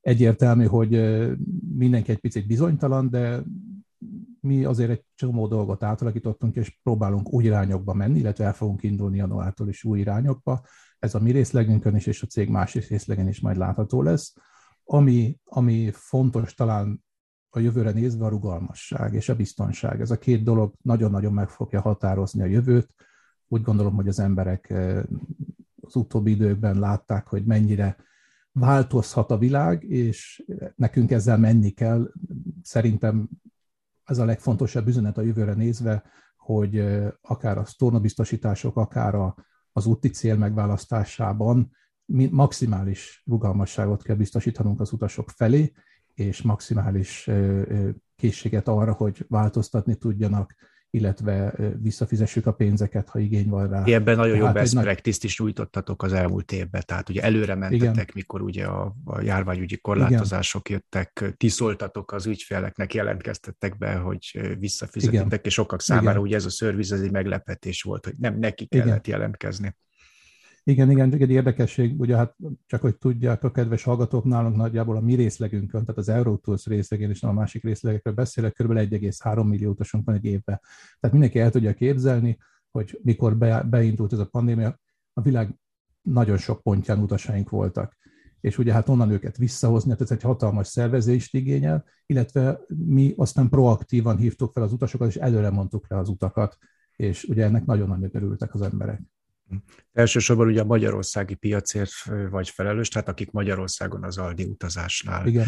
Egyértelmű, 0.00 0.64
hogy 0.64 0.90
mindenki 1.76 2.10
egy 2.10 2.18
picit 2.18 2.46
bizonytalan, 2.46 3.10
de 3.10 3.42
mi 4.40 4.64
azért 4.64 4.90
egy 4.90 5.04
csomó 5.14 5.46
dolgot 5.46 5.82
átalakítottunk, 5.82 6.56
és 6.56 6.78
próbálunk 6.82 7.32
új 7.32 7.44
irányokba 7.44 7.94
menni, 7.94 8.18
illetve 8.18 8.44
el 8.44 8.52
fogunk 8.52 8.82
indulni 8.82 9.16
januártól 9.16 9.68
is 9.68 9.84
új 9.84 9.98
irányokba. 9.98 10.66
Ez 10.98 11.14
a 11.14 11.20
mi 11.20 11.30
részlegünkön 11.30 11.94
is, 11.94 12.06
és 12.06 12.22
a 12.22 12.26
cég 12.26 12.48
másik 12.48 12.88
részlegen 12.88 13.28
is 13.28 13.40
majd 13.40 13.56
látható 13.56 14.02
lesz. 14.02 14.34
Ami, 14.84 15.38
ami 15.44 15.90
fontos 15.92 16.54
talán 16.54 17.04
a 17.50 17.58
jövőre 17.58 17.90
nézve 17.90 18.24
a 18.24 18.28
rugalmasság 18.28 19.14
és 19.14 19.28
a 19.28 19.36
biztonság. 19.36 20.00
Ez 20.00 20.10
a 20.10 20.18
két 20.18 20.42
dolog 20.42 20.74
nagyon-nagyon 20.82 21.32
meg 21.32 21.48
fogja 21.48 21.80
határozni 21.80 22.42
a 22.42 22.46
jövőt. 22.46 22.94
Úgy 23.48 23.62
gondolom, 23.62 23.94
hogy 23.94 24.08
az 24.08 24.18
emberek 24.18 24.70
eh, 24.70 25.02
az 25.80 25.96
utóbbi 25.96 26.30
időkben 26.30 26.78
látták, 26.78 27.26
hogy 27.26 27.44
mennyire 27.44 27.96
változhat 28.52 29.30
a 29.30 29.38
világ, 29.38 29.82
és 29.82 30.44
nekünk 30.76 31.10
ezzel 31.10 31.38
menni 31.38 31.70
kell. 31.70 32.12
Szerintem 32.62 33.28
ez 34.04 34.18
a 34.18 34.24
legfontosabb 34.24 34.86
üzenet 34.86 35.18
a 35.18 35.22
jövőre 35.22 35.54
nézve, 35.54 36.02
hogy 36.36 36.84
akár 37.20 37.58
a 37.58 37.64
sztornabiztosítások, 37.64 38.76
akár 38.76 39.14
a, 39.14 39.34
az 39.76 39.86
úti 39.86 40.08
cél 40.08 40.36
megválasztásában 40.36 41.70
maximális 42.30 43.22
rugalmasságot 43.26 44.02
kell 44.02 44.16
biztosítanunk 44.16 44.80
az 44.80 44.92
utasok 44.92 45.30
felé, 45.30 45.72
és 46.14 46.42
maximális 46.42 47.30
készséget 48.16 48.68
arra, 48.68 48.92
hogy 48.92 49.24
változtatni 49.28 49.94
tudjanak, 49.94 50.54
illetve 50.96 51.54
visszafizessük 51.82 52.46
a 52.46 52.52
pénzeket, 52.52 53.08
ha 53.08 53.18
igény 53.18 53.48
van 53.48 53.68
rá. 53.68 53.82
Ebben 53.84 54.16
nagyon 54.16 54.36
jó 54.36 54.52
best 54.52 54.80
practice 54.80 55.18
is 55.22 55.38
nyújtottatok 55.38 56.02
az 56.02 56.12
elmúlt 56.12 56.52
évben, 56.52 56.82
tehát 56.86 57.08
ugye 57.08 57.22
előre 57.22 57.54
mentetek, 57.54 57.92
Igen. 57.92 58.06
mikor 58.14 58.42
ugye 58.42 58.64
a, 58.64 58.96
a 59.04 59.20
járványügyi 59.20 59.76
korlátozások 59.76 60.68
Igen. 60.68 60.82
jöttek, 60.92 61.36
ti 61.36 61.48
szóltatok 61.48 62.12
az 62.12 62.26
ügyfeleknek, 62.26 62.94
jelentkeztettek 62.94 63.78
be, 63.78 63.94
hogy 63.94 64.56
visszafizetitek, 64.58 65.26
Igen. 65.26 65.40
és 65.42 65.52
sokak 65.52 65.80
számára 65.80 66.10
Igen. 66.10 66.22
ugye 66.22 66.36
ez 66.36 66.44
a 66.44 66.50
szerviz, 66.50 66.92
ez 66.92 67.00
egy 67.00 67.12
meglepetés 67.12 67.82
volt, 67.82 68.04
hogy 68.04 68.14
nem 68.18 68.38
neki 68.38 68.66
kellett 68.66 69.06
Igen. 69.06 69.18
jelentkezni. 69.18 69.76
Igen, 70.68 70.90
igen, 70.90 71.12
egy 71.12 71.30
érdekesség, 71.30 72.00
ugye 72.00 72.16
hát 72.16 72.36
csak 72.66 72.80
hogy 72.80 72.96
tudják 72.96 73.44
a 73.44 73.50
kedves 73.50 73.82
hallgatók, 73.82 74.24
nálunk 74.24 74.56
nagyjából 74.56 74.96
a 74.96 75.00
mi 75.00 75.14
részlegünkön, 75.14 75.80
tehát 75.80 75.98
az 75.98 76.08
Eurotours 76.08 76.66
részlegén 76.66 77.10
és 77.10 77.22
a 77.22 77.32
másik 77.32 77.62
részlegekről 77.62 78.14
beszélek, 78.14 78.52
kb. 78.52 78.72
1,3 78.72 79.48
millió 79.48 79.70
utasunk 79.70 80.06
van 80.06 80.14
egy 80.14 80.24
évben. 80.24 80.60
Tehát 81.00 81.10
mindenki 81.10 81.38
el 81.38 81.50
tudja 81.50 81.74
képzelni, 81.74 82.38
hogy 82.70 83.00
mikor 83.02 83.36
be, 83.36 83.62
beindult 83.62 84.12
ez 84.12 84.18
a 84.18 84.26
pandémia, 84.26 84.80
a 85.12 85.20
világ 85.20 85.58
nagyon 86.02 86.36
sok 86.36 86.62
pontján 86.62 86.98
utasaink 86.98 87.50
voltak. 87.50 87.96
És 88.40 88.58
ugye 88.58 88.72
hát 88.72 88.88
onnan 88.88 89.10
őket 89.10 89.36
visszahozni, 89.36 89.90
tehát 89.90 90.02
ez 90.02 90.10
egy 90.10 90.22
hatalmas 90.22 90.66
szervezést 90.66 91.34
igényel, 91.34 91.84
illetve 92.06 92.60
mi 92.68 93.14
aztán 93.16 93.48
proaktívan 93.48 94.16
hívtuk 94.16 94.52
fel 94.52 94.62
az 94.62 94.72
utasokat, 94.72 95.08
és 95.08 95.16
előre 95.16 95.50
mondtuk 95.50 95.88
le 95.88 95.98
az 95.98 96.08
utakat, 96.08 96.56
és 96.96 97.24
ugye 97.24 97.44
ennek 97.44 97.64
nagyon-nagyon 97.64 98.10
örültek 98.12 98.54
az 98.54 98.62
emberek. 98.62 99.00
Elsősorban 99.92 100.46
ugye 100.46 100.60
a 100.60 100.64
magyarországi 100.64 101.34
piacért 101.34 101.92
vagy 102.30 102.48
felelős, 102.48 102.88
tehát 102.88 103.08
akik 103.08 103.30
Magyarországon 103.30 104.04
az 104.04 104.18
Aldi 104.18 104.44
utazásnál 104.44 105.26
Igen. 105.26 105.46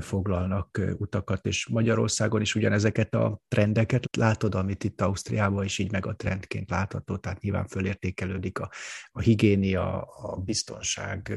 foglalnak 0.00 0.80
utakat, 0.96 1.46
és 1.46 1.66
Magyarországon 1.66 2.40
is 2.40 2.54
ugyanezeket 2.54 3.14
a 3.14 3.40
trendeket 3.48 4.16
látod, 4.16 4.54
amit 4.54 4.84
itt 4.84 5.00
Ausztriában 5.00 5.64
is 5.64 5.78
így 5.78 5.92
meg 5.92 6.06
a 6.06 6.14
trendként 6.14 6.70
látható, 6.70 7.16
tehát 7.16 7.40
nyilván 7.40 7.66
fölértékelődik 7.66 8.58
a, 8.58 8.70
a 9.10 9.20
higiénia, 9.20 10.02
a 10.02 10.36
biztonság 10.36 11.32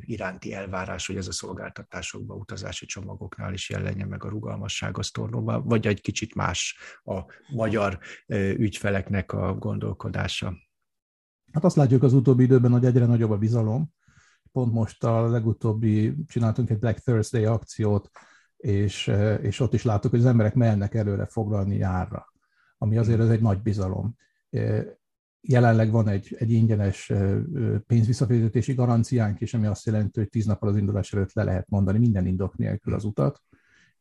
iránti 0.00 0.52
elvárás, 0.52 1.06
hogy 1.06 1.16
ez 1.16 1.28
a 1.28 1.32
szolgáltatásokban, 1.32 2.38
utazási 2.38 2.86
csomagoknál 2.86 3.52
is 3.52 3.70
jelenjen 3.70 4.08
meg 4.08 4.24
a 4.24 4.28
rugalmasság 4.28 4.98
a 4.98 5.02
sztornóban, 5.02 5.64
vagy 5.64 5.86
egy 5.86 6.00
kicsit 6.00 6.34
más 6.34 6.78
a 7.04 7.20
magyar 7.54 7.98
ügyfeleknek 8.56 9.32
a 9.32 9.54
gondolkodása. 9.54 10.66
Hát 11.52 11.64
azt 11.64 11.76
látjuk 11.76 12.02
az 12.02 12.12
utóbbi 12.12 12.42
időben, 12.42 12.70
hogy 12.70 12.84
egyre 12.84 13.06
nagyobb 13.06 13.30
a 13.30 13.38
bizalom. 13.38 13.90
Pont 14.52 14.72
most 14.72 15.04
a 15.04 15.28
legutóbbi 15.28 16.14
csináltunk 16.26 16.70
egy 16.70 16.78
Black 16.78 16.98
Thursday 16.98 17.44
akciót, 17.44 18.10
és, 18.56 19.12
és 19.40 19.60
ott 19.60 19.74
is 19.74 19.84
láttuk, 19.84 20.10
hogy 20.10 20.20
az 20.20 20.26
emberek 20.26 20.54
mernek 20.54 20.94
előre 20.94 21.26
foglalni 21.26 21.76
járra, 21.76 22.32
ami 22.78 22.98
azért 22.98 23.20
ez 23.20 23.28
egy 23.28 23.40
nagy 23.40 23.62
bizalom. 23.62 24.16
Jelenleg 25.40 25.90
van 25.90 26.08
egy, 26.08 26.36
egy 26.38 26.50
ingyenes 26.52 27.12
pénzvisszafizetési 27.86 28.74
garanciánk 28.74 29.40
is, 29.40 29.54
ami 29.54 29.66
azt 29.66 29.86
jelenti, 29.86 30.18
hogy 30.18 30.28
tíz 30.28 30.46
nappal 30.46 30.68
az 30.68 30.76
indulás 30.76 31.12
előtt 31.12 31.32
le 31.32 31.44
lehet 31.44 31.68
mondani 31.68 31.98
minden 31.98 32.26
indok 32.26 32.56
nélkül 32.56 32.94
az 32.94 33.04
utat, 33.04 33.42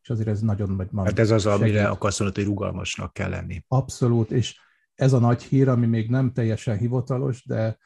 és 0.02 0.10
azért 0.10 0.28
ez 0.28 0.42
nagyon 0.42 0.70
nagy 0.72 0.90
Hát 0.94 1.20
ez 1.20 1.32
az, 1.32 1.42
segít. 1.42 1.60
amire 1.60 1.88
akarsz 1.88 2.20
mondani, 2.20 2.46
hogy 2.46 2.56
rugalmasnak 2.56 3.14
kell 3.14 3.30
lenni. 3.30 3.64
Abszolút, 3.68 4.32
és 4.32 4.60
ez 4.98 5.14
a 5.14 5.20
nagy 5.20 5.44
hír, 5.44 5.68
ami 5.68 5.86
még 5.86 6.10
nem 6.10 6.32
teljesen 6.32 6.78
hivatalos, 6.78 7.46
de 7.46 7.78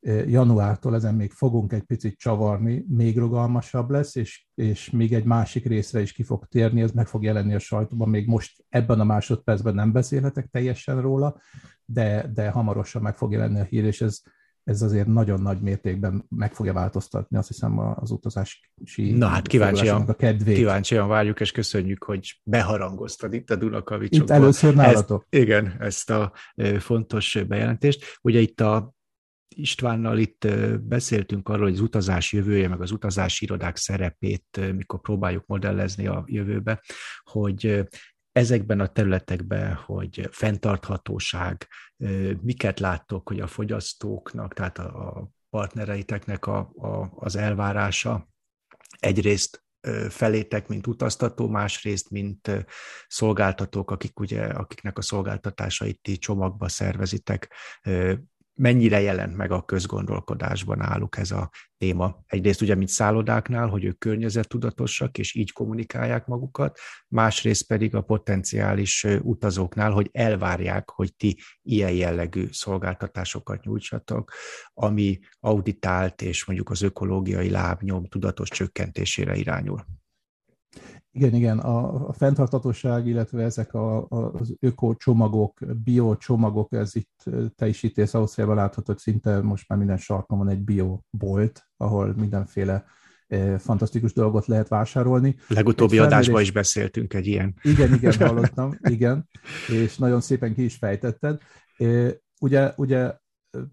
e, 0.00 0.12
januártól 0.12 0.94
ezen 0.94 1.14
még 1.14 1.32
fogunk 1.32 1.72
egy 1.72 1.82
picit 1.82 2.18
csavarni, 2.18 2.84
még 2.88 3.18
rugalmasabb 3.18 3.90
lesz, 3.90 4.14
és, 4.14 4.46
és 4.54 4.90
még 4.90 5.14
egy 5.14 5.24
másik 5.24 5.66
részre 5.66 6.00
is 6.00 6.12
ki 6.12 6.22
fog 6.22 6.46
térni, 6.46 6.80
ez 6.80 6.90
meg 6.90 7.06
fog 7.06 7.22
jelenni 7.22 7.54
a 7.54 7.58
sajtóban, 7.58 8.08
még 8.08 8.26
most 8.26 8.64
ebben 8.68 9.00
a 9.00 9.04
másodpercben 9.04 9.74
nem 9.74 9.92
beszélhetek 9.92 10.46
teljesen 10.46 11.00
róla, 11.00 11.40
de, 11.84 12.30
de 12.34 12.50
hamarosan 12.50 13.02
meg 13.02 13.16
fog 13.16 13.32
jelenni 13.32 13.60
a 13.60 13.64
hír, 13.64 13.84
és 13.84 14.00
ez, 14.00 14.20
ez 14.64 14.82
azért 14.82 15.06
nagyon 15.06 15.40
nagy 15.40 15.60
mértékben 15.60 16.24
meg 16.28 16.54
fogja 16.54 16.72
változtatni, 16.72 17.36
azt 17.36 17.48
hiszem, 17.48 17.78
az 17.78 18.10
utazási 18.10 18.58
Na 18.96 19.26
hát 19.26 19.46
kíváncsian, 19.46 20.02
a 20.02 20.14
kedvét. 20.14 20.56
kíváncsian 20.56 21.08
várjuk, 21.08 21.40
és 21.40 21.52
köszönjük, 21.52 22.04
hogy 22.04 22.40
beharangoztad 22.42 23.32
itt 23.32 23.50
a 23.50 23.56
Dunakavicsokban. 23.56 24.36
Itt 24.36 24.42
először 24.42 24.74
nálatok. 24.74 25.26
Ezt, 25.28 25.42
igen, 25.42 25.76
ezt 25.80 26.10
a 26.10 26.32
fontos 26.78 27.38
bejelentést. 27.48 28.18
Ugye 28.22 28.40
itt 28.40 28.60
a 28.60 28.94
Istvánnal 29.56 30.18
itt 30.18 30.48
beszéltünk 30.80 31.48
arról, 31.48 31.64
hogy 31.64 31.72
az 31.72 31.80
utazás 31.80 32.32
jövője, 32.32 32.68
meg 32.68 32.80
az 32.80 32.90
utazási 32.90 33.44
irodák 33.44 33.76
szerepét, 33.76 34.74
mikor 34.76 35.00
próbáljuk 35.00 35.46
modellezni 35.46 36.06
a 36.06 36.24
jövőbe, 36.26 36.82
hogy 37.22 37.84
ezekben 38.34 38.80
a 38.80 38.86
területekben, 38.86 39.74
hogy 39.74 40.28
fenntarthatóság, 40.30 41.68
miket 42.40 42.80
láttok, 42.80 43.28
hogy 43.28 43.40
a 43.40 43.46
fogyasztóknak, 43.46 44.54
tehát 44.54 44.78
a 44.78 45.28
partnereiteknek 45.50 46.46
a, 46.46 46.58
a, 46.58 47.12
az 47.14 47.36
elvárása? 47.36 48.28
Egyrészt 48.98 49.64
felétek, 50.08 50.68
mint 50.68 50.86
utaztató, 50.86 51.48
másrészt, 51.48 52.10
mint 52.10 52.66
szolgáltatók, 53.06 53.90
akik 53.90 54.20
ugye, 54.20 54.44
akiknek 54.44 54.98
a 54.98 55.02
szolgáltatásait 55.02 56.00
ti 56.02 56.16
csomagba 56.16 56.68
szervezitek, 56.68 57.54
mennyire 58.54 59.00
jelent 59.00 59.36
meg 59.36 59.50
a 59.50 59.64
közgondolkodásban 59.64 60.78
náluk 60.78 61.16
ez 61.16 61.30
a 61.30 61.50
téma. 61.78 62.22
Egyrészt 62.26 62.62
ugye, 62.62 62.74
mint 62.74 62.88
szállodáknál, 62.88 63.68
hogy 63.68 63.84
ők 63.84 63.98
környezettudatosak, 63.98 65.18
és 65.18 65.34
így 65.34 65.52
kommunikálják 65.52 66.26
magukat, 66.26 66.78
másrészt 67.08 67.66
pedig 67.66 67.94
a 67.94 68.00
potenciális 68.00 69.06
utazóknál, 69.22 69.90
hogy 69.90 70.08
elvárják, 70.12 70.90
hogy 70.90 71.16
ti 71.16 71.38
ilyen 71.62 71.92
jellegű 71.92 72.46
szolgáltatásokat 72.50 73.64
nyújtsatok, 73.64 74.32
ami 74.74 75.18
auditált 75.40 76.22
és 76.22 76.44
mondjuk 76.44 76.70
az 76.70 76.82
ökológiai 76.82 77.50
lábnyom 77.50 78.06
tudatos 78.06 78.48
csökkentésére 78.48 79.34
irányul. 79.34 79.84
Igen, 81.16 81.34
igen, 81.34 81.58
a, 81.58 82.08
a 82.08 82.12
fenntartatóság, 82.12 83.06
illetve 83.06 83.42
ezek 83.42 83.74
a, 83.74 84.06
az 84.08 84.56
öko-csomagok, 84.60 85.58
bio-csomagok, 85.84 86.72
ez 86.72 86.96
itt 86.96 87.24
te 87.56 87.68
is 87.68 87.82
itt 87.82 88.14
Ausztriában 88.14 88.56
láthatod, 88.56 88.98
szinte 88.98 89.40
most 89.40 89.68
már 89.68 89.78
minden 89.78 89.96
sarkon 89.96 90.38
van 90.38 90.48
egy 90.48 90.64
bio-bolt, 90.64 91.62
ahol 91.76 92.14
mindenféle 92.16 92.84
fantasztikus 93.58 94.12
dolgot 94.12 94.46
lehet 94.46 94.68
vásárolni. 94.68 95.36
Legutóbbi 95.48 95.96
felmérés... 95.96 96.16
adásban 96.16 96.42
is 96.42 96.52
beszéltünk 96.52 97.14
egy 97.14 97.26
ilyen. 97.26 97.54
Igen, 97.62 97.94
igen, 97.94 98.18
hallottam, 98.28 98.78
igen, 98.82 99.28
és 99.68 99.96
nagyon 99.96 100.20
szépen 100.20 100.54
ki 100.54 100.64
is 100.64 100.76
fejtetted. 100.76 101.40
Ugye, 102.40 102.72
ugye 102.76 103.16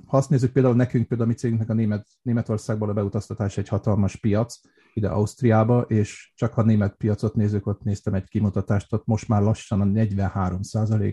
ha 0.06 0.18
azt 0.18 0.30
nézzük 0.30 0.52
például 0.52 0.76
nekünk, 0.76 1.08
például 1.08 1.30
a 1.30 1.32
mi 1.32 1.38
cégünknek 1.38 1.70
a 1.70 1.74
Német, 1.74 2.08
Németországból 2.22 2.90
a 2.90 2.94
beutaztatás 2.94 3.58
egy 3.58 3.68
hatalmas 3.68 4.16
piac, 4.16 4.60
ide 4.94 5.08
Ausztriába, 5.08 5.82
és 5.82 6.32
csak 6.36 6.54
ha 6.54 6.64
német 6.64 6.96
piacot 6.96 7.36
nézzük, 7.36 7.68
ott 7.68 7.84
néztem 7.84 8.14
egy 8.14 8.28
kimutatást, 8.28 8.94
ott 8.94 9.06
most 9.06 9.28
már 9.28 9.42
lassan 9.42 9.82
a 9.82 9.86
43 9.86 10.60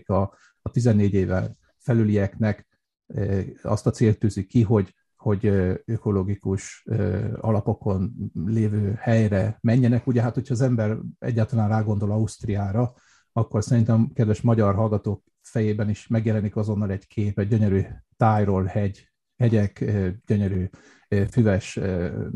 a, 0.05 0.13
a 0.61 0.69
14 0.71 1.13
éve 1.13 1.55
felülieknek 1.77 2.67
azt 3.61 3.87
a 3.87 3.91
célt 3.91 4.19
tűzik 4.19 4.47
ki, 4.47 4.61
hogy 4.61 4.93
hogy 5.19 5.45
ökológikus 5.85 6.85
alapokon 7.39 8.31
lévő 8.45 8.93
helyre 8.99 9.57
menjenek. 9.61 10.07
Ugye 10.07 10.21
hát, 10.21 10.33
hogyha 10.33 10.53
az 10.53 10.61
ember 10.61 10.97
egyáltalán 11.19 11.69
rágondol 11.69 12.11
Ausztriára, 12.11 12.93
akkor 13.31 13.63
szerintem 13.63 14.11
kedves 14.13 14.41
magyar 14.41 14.75
hallgatók 14.75 15.23
fejében 15.41 15.89
is 15.89 16.07
megjelenik 16.07 16.55
azonnal 16.55 16.91
egy 16.91 17.07
kép, 17.07 17.39
egy 17.39 17.47
gyönyörű 17.47 17.81
tájról, 18.17 18.63
hegy, 18.63 19.11
hegyek, 19.37 19.85
gyönyörű 20.25 20.69
füves 21.31 21.79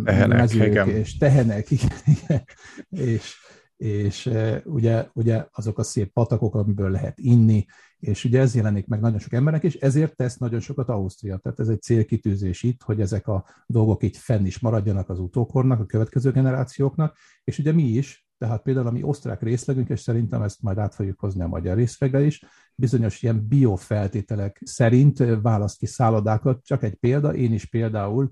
tehenek, 0.03 0.37
mezők 0.37 0.67
igen. 0.67 0.89
és 0.89 1.17
tehenek, 1.17 1.71
igen, 1.71 1.97
igen. 2.05 2.43
és, 2.89 3.35
és 3.75 4.29
ugye, 4.63 5.07
ugye 5.13 5.45
azok 5.51 5.77
a 5.77 5.83
szép 5.83 6.13
patakok, 6.13 6.55
amiből 6.55 6.89
lehet 6.89 7.19
inni, 7.19 7.65
és 7.99 8.23
ugye 8.23 8.39
ez 8.39 8.55
jelenik 8.55 8.87
meg 8.87 8.99
nagyon 8.99 9.19
sok 9.19 9.33
embernek, 9.33 9.63
és 9.63 9.75
ezért 9.75 10.15
tesz 10.15 10.37
nagyon 10.37 10.59
sokat 10.59 10.89
Ausztria. 10.89 11.37
Tehát 11.37 11.59
ez 11.59 11.67
egy 11.67 11.81
célkitűzés 11.81 12.63
itt, 12.63 12.81
hogy 12.81 13.01
ezek 13.01 13.27
a 13.27 13.45
dolgok 13.65 14.03
így 14.03 14.17
fenn 14.17 14.45
is 14.45 14.59
maradjanak 14.59 15.09
az 15.09 15.19
utókornak, 15.19 15.79
a 15.79 15.85
következő 15.85 16.31
generációknak, 16.31 17.17
és 17.43 17.59
ugye 17.59 17.71
mi 17.71 17.83
is, 17.83 18.27
tehát 18.37 18.61
például 18.61 18.87
a 18.87 18.91
mi 18.91 19.03
osztrák 19.03 19.41
részlegünk, 19.41 19.89
és 19.89 19.99
szerintem 19.99 20.41
ezt 20.41 20.61
majd 20.61 20.77
át 20.77 20.95
fogjuk 20.95 21.19
hozni 21.19 21.41
a 21.41 21.47
magyar 21.47 21.75
részlegre 21.75 22.21
is, 22.21 22.43
bizonyos 22.75 23.21
ilyen 23.21 23.47
biofeltételek 23.47 24.61
szerint 24.65 25.23
választ 25.41 25.77
ki 25.77 25.85
szállodákat. 25.85 26.63
Csak 26.63 26.83
egy 26.83 26.95
példa, 26.95 27.35
én 27.35 27.53
is 27.53 27.65
például 27.65 28.31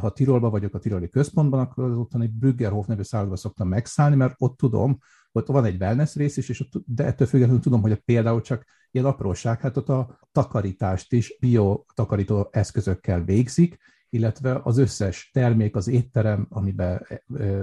ha 0.00 0.12
Tirolba 0.12 0.50
vagyok, 0.50 0.74
a 0.74 0.78
Tiroli 0.78 1.08
központban, 1.08 1.60
akkor 1.60 1.84
az 1.84 1.96
ottani 1.96 2.26
Brüggerhof 2.26 2.86
nevű 2.86 3.02
szállodba 3.02 3.36
szoktam 3.36 3.68
megszállni, 3.68 4.16
mert 4.16 4.34
ott 4.38 4.56
tudom, 4.56 4.98
ott 5.32 5.46
van 5.46 5.64
egy 5.64 5.80
wellness 5.80 6.14
rész 6.14 6.36
is, 6.36 6.48
és 6.48 6.60
ott, 6.60 6.72
de 6.86 7.04
ettől 7.04 7.26
függetlenül 7.26 7.62
tudom, 7.62 7.80
hogy 7.80 7.94
például 7.94 8.40
csak 8.40 8.64
ilyen 8.90 9.06
apróság, 9.06 9.60
hát 9.60 9.76
ott 9.76 9.88
a 9.88 10.18
takarítást 10.32 11.12
is 11.12 11.36
biotakarító 11.40 12.48
eszközökkel 12.50 13.24
végzik, 13.24 13.78
illetve 14.08 14.60
az 14.62 14.78
összes 14.78 15.30
termék, 15.32 15.76
az 15.76 15.88
étterem, 15.88 16.46
amiben 16.50 17.06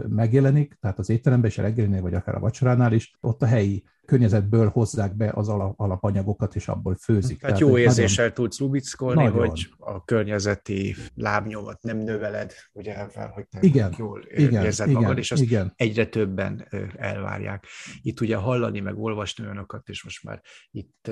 megjelenik, 0.08 0.78
tehát 0.80 1.00
az 1.00 1.10
étteremben 1.10 1.50
és 1.50 1.58
a 1.58 1.62
reggelinél, 1.62 2.02
vagy 2.02 2.13
akár 2.13 2.36
a 2.36 2.39
vacsoránál 2.39 2.93
is, 2.93 3.17
ott 3.19 3.41
a 3.41 3.45
helyi 3.45 3.84
környezetből 4.10 4.69
hozzák 4.69 5.15
be 5.15 5.32
az 5.34 5.50
alapanyagokat, 5.76 6.56
és 6.56 6.67
abból 6.67 6.95
főzik. 6.95 7.39
Tehát, 7.39 7.56
Tehát 7.56 7.72
jó 7.72 7.78
érzéssel 7.78 8.28
nagyon... 8.28 8.43
tudsz 8.43 8.60
lubickolni, 8.60 9.24
nagyon. 9.24 9.48
hogy 9.48 9.69
a 9.78 10.04
környezeti 10.04 10.95
lábnyomat 11.15 11.82
nem 11.82 11.98
növeled, 11.98 12.54
ugye 12.72 12.95
ezzel, 12.98 13.28
hogy 13.28 13.48
te 13.48 13.58
igen, 13.62 13.93
jól 13.98 14.24
igen, 14.28 14.63
érzed 14.63 14.89
igen, 14.89 15.02
magad, 15.02 15.17
és 15.17 15.32
azt 15.32 15.41
igen. 15.41 15.74
egyre 15.76 16.08
többen 16.08 16.67
elvárják. 16.95 17.65
Itt 18.02 18.22
ugye 18.22 18.36
hallani, 18.36 18.80
meg 18.80 18.98
olvasni 18.98 19.43
olyanokat, 19.43 19.89
és 19.89 20.04
most 20.04 20.24
már 20.24 20.41
itt 20.72 21.12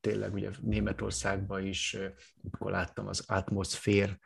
tényleg 0.00 0.32
ugye 0.32 0.50
Németországban 0.60 1.66
is, 1.66 1.96
amikor 2.42 2.70
láttam 2.70 3.06
az 3.06 3.24
Atmosphere 3.26 4.18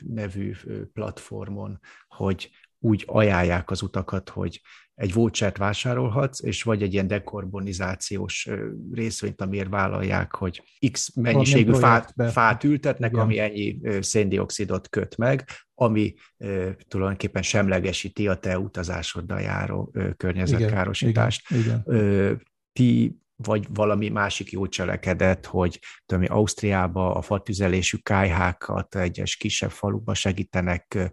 nevű 0.00 0.54
platformon, 0.92 1.80
hogy 2.08 2.50
úgy 2.78 3.04
ajánlják 3.06 3.70
az 3.70 3.82
utakat, 3.82 4.28
hogy 4.28 4.60
egy 4.94 5.12
vouchert 5.12 5.56
vásárolhatsz, 5.56 6.42
és 6.42 6.62
vagy 6.62 6.82
egy 6.82 6.92
ilyen 6.92 7.06
dekarbonizációs 7.06 8.48
részvényt, 8.92 9.40
amiért 9.40 9.68
vállalják, 9.68 10.34
hogy 10.34 10.62
X 10.92 11.14
mennyiségű 11.14 11.72
fát, 11.72 12.14
fát 12.32 12.64
ültetnek, 12.64 13.10
Igen. 13.10 13.22
ami 13.22 13.38
ennyi 13.38 13.80
széndiokszidot 14.00 14.88
köt 14.88 15.16
meg, 15.16 15.48
ami 15.74 16.14
tulajdonképpen 16.88 17.42
semlegesíti 17.42 18.28
a 18.28 18.34
te 18.34 18.58
utazásoddal 18.58 19.40
járó 19.40 19.94
környezetkárosítást. 20.16 21.50
Igen. 21.50 21.84
Igen. 21.86 22.42
Ti 22.72 23.18
vagy 23.36 23.66
valami 23.74 24.08
másik 24.08 24.50
jó 24.50 24.66
cselekedet, 24.66 25.46
hogy 25.46 25.80
tudom, 26.06 26.24
Ausztriába 26.28 27.14
a 27.14 27.22
fatüzelésű 27.22 27.96
kájhákat 27.96 28.96
egyes 28.96 29.36
kisebb 29.36 29.70
faluba 29.70 30.14
segítenek 30.14 31.10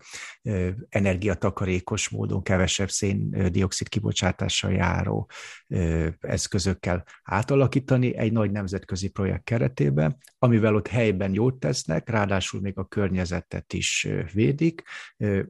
energiatakarékos 0.90 2.10
módon 2.10 2.44
kevesebb 2.44 2.90
széndiokszid 2.90 3.90
kibocsátással 3.90 4.72
járó 4.72 5.30
eszközökkel 6.20 7.04
átalakítani 7.24 8.16
egy 8.16 8.32
nagy 8.32 8.52
nemzetközi 8.52 9.10
projekt 9.10 9.44
keretében, 9.44 10.18
amivel 10.40 10.76
ott 10.76 10.88
helyben 10.88 11.34
jót 11.34 11.60
tesznek, 11.60 12.10
ráadásul 12.10 12.62
még 12.62 12.78
a 12.78 12.86
környezetet 12.86 13.74
is 13.74 14.08
védik, 14.34 14.84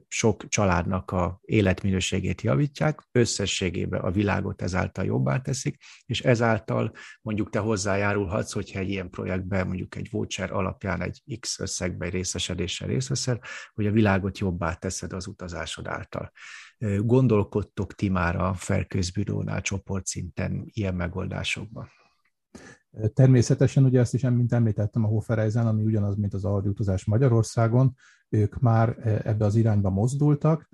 sok 0.08 0.48
családnak 0.48 1.10
a 1.10 1.40
életminőségét 1.42 2.42
javítják, 2.42 3.00
összességében 3.12 4.00
a 4.00 4.10
világot 4.10 4.62
ezáltal 4.62 5.04
jobbá 5.04 5.40
teszik, 5.40 5.76
és 6.06 6.20
ezáltal 6.20 6.63
mondjuk 7.22 7.50
te 7.50 7.58
hozzájárulhatsz, 7.58 8.52
hogyha 8.52 8.78
egy 8.78 8.88
ilyen 8.88 9.10
projektben 9.10 9.66
mondjuk 9.66 9.96
egy 9.96 10.08
voucher 10.10 10.52
alapján 10.52 11.02
egy 11.02 11.38
X 11.40 11.60
összegben 11.60 12.10
részesedéssel 12.10 12.88
részt 12.88 13.38
hogy 13.74 13.86
a 13.86 13.90
világot 13.90 14.38
jobbá 14.38 14.74
teszed 14.74 15.12
az 15.12 15.26
utazásod 15.26 15.86
által. 15.86 16.32
Gondolkodtok 16.98 17.94
ti 17.94 18.08
már 18.08 18.36
a 18.36 18.54
felközbürónál 18.54 19.60
csoportszinten 19.60 20.62
ilyen 20.66 20.94
megoldásokban? 20.94 21.88
Természetesen, 23.14 23.84
ugye 23.84 24.00
ezt 24.00 24.14
is, 24.14 24.22
mint 24.22 24.52
említettem, 24.52 25.04
a 25.04 25.08
Hofereisen, 25.08 25.66
ami 25.66 25.82
ugyanaz, 25.82 26.16
mint 26.16 26.34
az 26.34 26.44
Aldi 26.44 26.68
utazás 26.68 27.04
Magyarországon, 27.04 27.94
ők 28.28 28.58
már 28.58 28.96
ebbe 29.24 29.44
az 29.44 29.54
irányba 29.54 29.90
mozdultak, 29.90 30.68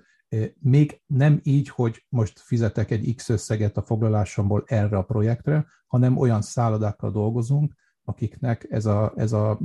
még 0.59 1.01
nem 1.05 1.39
így, 1.43 1.69
hogy 1.69 2.05
most 2.09 2.39
fizetek 2.39 2.91
egy 2.91 3.15
X 3.15 3.29
összeget 3.29 3.77
a 3.77 3.81
foglalásomból 3.81 4.63
erre 4.65 4.97
a 4.97 5.03
projektre, 5.03 5.65
hanem 5.87 6.17
olyan 6.17 6.41
szállodákkal 6.41 7.11
dolgozunk, 7.11 7.73
akiknek 8.03 8.67
ez 8.69 8.85
a, 8.85 9.13
ez 9.15 9.31
a 9.31 9.59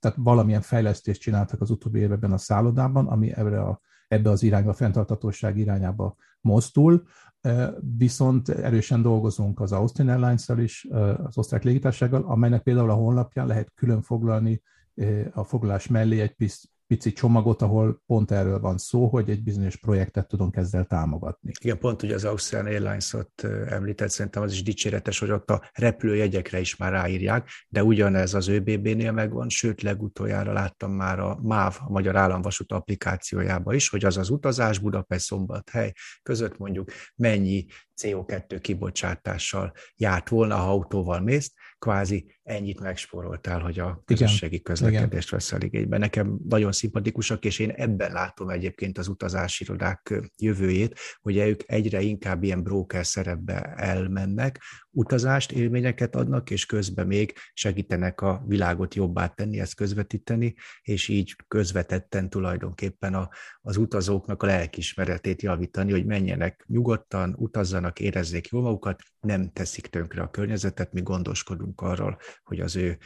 tehát 0.00 0.16
valamilyen 0.16 0.60
fejlesztést 0.60 1.20
csináltak 1.20 1.60
az 1.60 1.70
utóbbi 1.70 1.98
években 1.98 2.32
a 2.32 2.38
szállodában, 2.38 3.06
ami 3.06 3.32
ebbe, 3.32 3.60
a, 3.60 3.80
ebbe 4.08 4.30
az 4.30 4.42
irányba, 4.42 4.70
a 4.70 4.74
fenntartatóság 4.74 5.56
irányába 5.58 6.16
mozdul, 6.40 7.02
viszont 7.96 8.48
erősen 8.48 9.02
dolgozunk 9.02 9.60
az 9.60 9.72
Austin 9.72 10.08
airlines 10.08 10.48
is, 10.48 10.86
az 11.24 11.38
osztrák 11.38 11.62
légitársággal, 11.62 12.22
amelynek 12.22 12.62
például 12.62 12.90
a 12.90 12.94
honlapján 12.94 13.46
lehet 13.46 13.72
külön 13.74 14.02
foglalni 14.02 14.62
a 15.32 15.44
foglalás 15.44 15.86
mellé 15.86 16.20
egy 16.20 16.34
pici 16.88 17.12
csomagot, 17.12 17.62
ahol 17.62 18.02
pont 18.06 18.30
erről 18.30 18.60
van 18.60 18.78
szó, 18.78 19.06
hogy 19.06 19.30
egy 19.30 19.42
bizonyos 19.42 19.76
projektet 19.76 20.28
tudunk 20.28 20.56
ezzel 20.56 20.84
támogatni. 20.84 21.52
Igen, 21.60 21.78
pont 21.78 22.02
ugye 22.02 22.14
az 22.14 22.24
Austrian 22.24 22.66
Airlines-ot 22.66 23.44
említett, 23.68 24.10
szerintem 24.10 24.42
az 24.42 24.52
is 24.52 24.62
dicséretes, 24.62 25.18
hogy 25.18 25.30
ott 25.30 25.50
a 25.50 25.70
repülőjegyekre 25.72 26.60
is 26.60 26.76
már 26.76 26.92
ráírják, 26.92 27.48
de 27.68 27.84
ugyanez 27.84 28.34
az 28.34 28.48
ÖBB-nél 28.48 29.12
megvan, 29.12 29.48
sőt 29.48 29.82
legutoljára 29.82 30.52
láttam 30.52 30.92
már 30.92 31.18
a 31.18 31.38
MÁV, 31.42 31.76
a 31.80 31.90
Magyar 31.90 32.16
Államvasút 32.16 32.72
applikációjába 32.72 33.74
is, 33.74 33.88
hogy 33.88 34.04
az 34.04 34.16
az 34.16 34.30
utazás 34.30 34.78
Budapest-Szombathely 34.78 35.92
között 36.22 36.58
mondjuk 36.58 36.90
mennyi 37.14 37.66
CO2 38.02 38.58
kibocsátással 38.60 39.72
járt 39.96 40.28
volna, 40.28 40.56
ha 40.56 40.70
autóval 40.70 41.20
mész, 41.20 41.52
kvázi 41.78 42.37
ennyit 42.48 42.80
megspóroltál, 42.80 43.60
hogy 43.60 43.78
a 43.78 44.02
közösségi 44.04 44.62
közlekedést 44.62 45.30
veszel 45.30 45.62
igénybe. 45.62 45.98
Nekem 45.98 46.38
nagyon 46.48 46.72
szimpatikusak, 46.72 47.44
és 47.44 47.58
én 47.58 47.70
ebben 47.70 48.12
látom 48.12 48.48
egyébként 48.48 48.98
az 48.98 49.08
utazási 49.08 49.64
irodák 49.64 50.14
jövőjét, 50.36 50.98
hogy 51.20 51.36
ők 51.36 51.62
egyre 51.66 52.00
inkább 52.00 52.42
ilyen 52.42 52.62
broker 52.62 53.06
szerepbe 53.06 53.60
elmennek, 53.76 54.60
utazást, 54.90 55.52
élményeket 55.52 56.16
adnak, 56.16 56.50
és 56.50 56.66
közben 56.66 57.06
még 57.06 57.32
segítenek 57.52 58.20
a 58.20 58.44
világot 58.46 58.94
jobbá 58.94 59.26
tenni, 59.26 59.60
ezt 59.60 59.74
közvetíteni, 59.74 60.54
és 60.82 61.08
így 61.08 61.36
közvetetten 61.48 62.30
tulajdonképpen 62.30 63.14
a, 63.14 63.28
az 63.60 63.76
utazóknak 63.76 64.42
a 64.42 64.46
lelkismeretét 64.46 65.42
javítani, 65.42 65.90
hogy 65.90 66.06
menjenek 66.06 66.64
nyugodtan, 66.68 67.34
utazzanak, 67.38 68.00
érezzék 68.00 68.48
jól 68.48 68.62
magukat, 68.62 69.02
nem 69.20 69.50
teszik 69.52 69.86
tönkre 69.86 70.22
a 70.22 70.30
környezetet, 70.30 70.92
mi 70.92 71.00
gondoskodunk 71.02 71.80
arról, 71.80 72.18
hogy 72.44 72.60
az 72.60 72.76
ő 72.76 72.98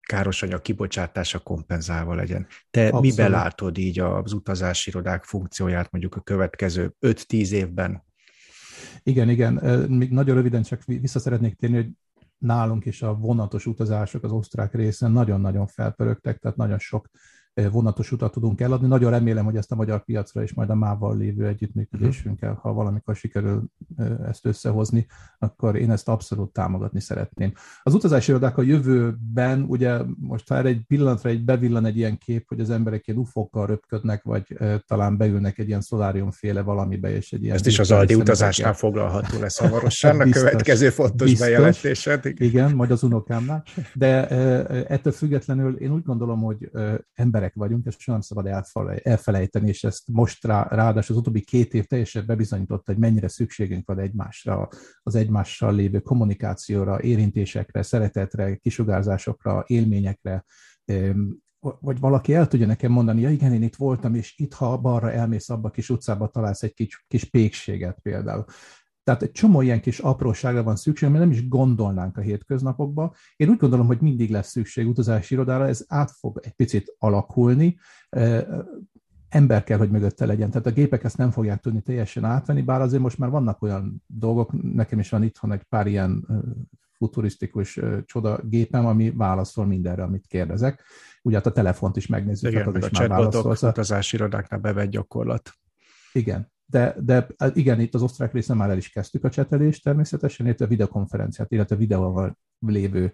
káros 0.00 0.42
anyag 0.42 0.62
kibocsátása 0.62 1.38
kompenzálva 1.38 2.14
legyen. 2.14 2.46
Te 2.70 2.82
Abszolút. 2.84 3.04
miben 3.04 3.30
látod 3.30 3.78
így 3.78 3.98
az 3.98 4.32
utazási 4.32 4.90
irodák 4.90 5.24
funkcióját 5.24 5.90
mondjuk 5.90 6.14
a 6.14 6.20
következő 6.20 6.94
5-10 7.00 7.50
évben? 7.50 8.04
Igen, 9.02 9.28
igen. 9.28 9.54
Még 9.88 10.10
nagyon 10.10 10.34
röviden 10.34 10.62
csak 10.62 10.84
vissza 10.84 11.18
szeretnék 11.18 11.54
térni, 11.54 11.76
hogy 11.76 11.90
nálunk 12.38 12.84
is 12.84 13.02
a 13.02 13.14
vonatos 13.14 13.66
utazások 13.66 14.24
az 14.24 14.32
osztrák 14.32 14.74
részen 14.74 15.12
nagyon-nagyon 15.12 15.66
felpörögtek, 15.66 16.38
tehát 16.38 16.56
nagyon 16.56 16.78
sok 16.78 17.08
vonatos 17.70 18.12
utat 18.12 18.32
tudunk 18.32 18.60
eladni. 18.60 18.86
Nagyon 18.86 19.10
remélem, 19.10 19.44
hogy 19.44 19.56
ezt 19.56 19.72
a 19.72 19.74
magyar 19.74 20.04
piacra 20.04 20.42
is 20.42 20.54
majd 20.54 20.70
a 20.70 20.74
mával 20.74 21.16
lévő 21.16 21.46
együttműködésünkkel, 21.46 22.58
ha 22.62 22.72
valamikor 22.72 23.16
sikerül 23.16 23.64
ezt 24.26 24.46
összehozni, 24.46 25.06
akkor 25.38 25.76
én 25.76 25.90
ezt 25.90 26.08
abszolút 26.08 26.52
támogatni 26.52 27.00
szeretném. 27.00 27.52
Az 27.82 27.94
utazási 27.94 28.30
irodák 28.30 28.58
a 28.58 28.62
jövőben, 28.62 29.64
ugye 29.68 29.98
most 30.20 30.48
ha 30.48 30.62
egy 30.62 30.80
pillanatra 30.86 31.30
egy 31.30 31.44
bevillan 31.44 31.84
egy 31.84 31.96
ilyen 31.96 32.18
kép, 32.18 32.48
hogy 32.48 32.60
az 32.60 32.70
emberek 32.70 33.06
ilyen 33.06 33.20
ufókkal 33.20 33.66
röpködnek, 33.66 34.22
vagy 34.22 34.58
talán 34.86 35.16
beülnek 35.16 35.58
egy 35.58 35.68
ilyen 35.68 35.80
szoláriumféle 35.80 36.62
valamibe, 36.62 37.10
és 37.16 37.32
egy 37.32 37.42
ilyen... 37.42 37.54
Ezt 37.54 37.66
is 37.66 37.78
az 37.78 37.90
Aldi 37.90 38.14
utazásnál 38.14 38.74
foglalható 38.74 39.40
lesz 39.40 39.58
hamarosan, 39.58 40.20
a 40.20 40.30
következő 40.30 40.90
fontos 40.90 41.28
biztos, 41.28 41.46
bejelentésed. 41.46 42.20
Igen, 42.24 42.74
majd 42.74 42.90
az 42.90 43.02
unokámnál. 43.02 43.64
De 43.94 44.28
ettől 44.86 45.12
függetlenül 45.12 45.76
én 45.76 45.92
úgy 45.92 46.02
gondolom, 46.02 46.42
hogy 46.42 46.70
emberek 47.14 47.45
vagyunk, 47.54 47.86
ezt 47.86 48.06
nem 48.06 48.20
szabad 48.20 48.46
elfelejteni, 49.02 49.68
és 49.68 49.84
ezt 49.84 50.08
most 50.08 50.44
rá, 50.44 50.68
ráadásul 50.70 51.14
az 51.14 51.20
utóbbi 51.20 51.40
két 51.40 51.74
év 51.74 51.84
teljesen 51.84 52.26
bebizonyította, 52.26 52.92
hogy 52.92 53.00
mennyire 53.00 53.28
szükségünk 53.28 53.86
van 53.86 53.98
egymásra, 53.98 54.68
az 55.02 55.14
egymással 55.14 55.74
lévő 55.74 56.00
kommunikációra, 56.00 57.00
érintésekre, 57.00 57.82
szeretetre, 57.82 58.56
kisugárzásokra, 58.56 59.64
élményekre, 59.66 60.44
vagy 61.80 62.00
valaki 62.00 62.34
el 62.34 62.48
tudja 62.48 62.66
nekem 62.66 62.92
mondani, 62.92 63.20
ja 63.20 63.30
igen, 63.30 63.52
én 63.52 63.62
itt 63.62 63.76
voltam, 63.76 64.14
és 64.14 64.34
itt, 64.36 64.52
ha 64.52 64.78
balra 64.78 65.12
elmész 65.12 65.48
abba 65.48 65.68
a 65.68 65.70
kis 65.70 65.90
utcába, 65.90 66.28
találsz 66.28 66.62
egy 66.62 66.74
kis, 66.74 67.04
kis 67.08 67.24
pékséget 67.24 67.98
például. 68.02 68.44
Tehát 69.06 69.22
egy 69.22 69.32
csomó 69.32 69.60
ilyen 69.60 69.80
kis 69.80 69.98
apróságra 69.98 70.62
van 70.62 70.76
szükség, 70.76 71.08
mert 71.08 71.20
nem 71.20 71.32
is 71.32 71.48
gondolnánk 71.48 72.16
a 72.16 72.20
hétköznapokba. 72.20 73.14
Én 73.36 73.48
úgy 73.48 73.56
gondolom, 73.56 73.86
hogy 73.86 74.00
mindig 74.00 74.30
lesz 74.30 74.50
szükség 74.50 74.88
utazási 74.88 75.34
irodára, 75.34 75.66
ez 75.66 75.84
át 75.88 76.10
fog 76.10 76.40
egy 76.42 76.52
picit 76.52 76.94
alakulni, 76.98 77.78
ember 79.28 79.64
kell, 79.64 79.78
hogy 79.78 79.90
mögötte 79.90 80.26
legyen. 80.26 80.50
Tehát 80.50 80.66
a 80.66 80.70
gépek 80.70 81.04
ezt 81.04 81.16
nem 81.16 81.30
fogják 81.30 81.60
tudni 81.60 81.80
teljesen 81.80 82.24
átvenni, 82.24 82.62
bár 82.62 82.80
azért 82.80 83.02
most 83.02 83.18
már 83.18 83.30
vannak 83.30 83.62
olyan 83.62 84.02
dolgok, 84.06 84.72
nekem 84.72 84.98
is 84.98 85.10
van 85.10 85.22
itthon 85.22 85.52
egy 85.52 85.62
pár 85.62 85.86
ilyen 85.86 86.26
futurisztikus 86.92 87.80
csoda 88.04 88.40
gépem, 88.42 88.86
ami 88.86 89.10
válaszol 89.10 89.66
mindenre, 89.66 90.02
amit 90.02 90.26
kérdezek. 90.26 90.82
Ugye 91.22 91.36
hát 91.36 91.46
a 91.46 91.52
telefont 91.52 91.96
is 91.96 92.06
megnézzük. 92.06 92.50
Igen, 92.50 92.64
hát 92.64 92.76
az 92.76 92.84
a 92.84 92.88
chatbotok 92.88 93.62
utazási 93.62 94.16
irodáknál 94.16 94.60
bevett 94.60 94.90
gyakorlat. 94.90 95.50
Igen, 96.12 96.54
de, 96.66 96.96
de 97.00 97.26
igen, 97.54 97.80
itt 97.80 97.94
az 97.94 98.02
osztrák 98.02 98.32
részen 98.32 98.56
már 98.56 98.70
el 98.70 98.76
is 98.76 98.90
kezdtük 98.90 99.24
a 99.24 99.30
csetelést 99.30 99.82
természetesen, 99.82 100.46
illetve 100.46 100.64
a 100.64 100.68
videokonferenciát, 100.68 101.52
illetve 101.52 101.74
a 101.74 101.78
videóval 101.78 102.38
lévő 102.58 103.12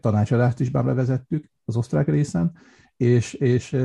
tanácsadást 0.00 0.60
is 0.60 0.70
már 0.70 0.84
bevezettük 0.84 1.50
az 1.64 1.76
osztrák 1.76 2.08
részen, 2.08 2.52
és, 2.96 3.32
és 3.32 3.76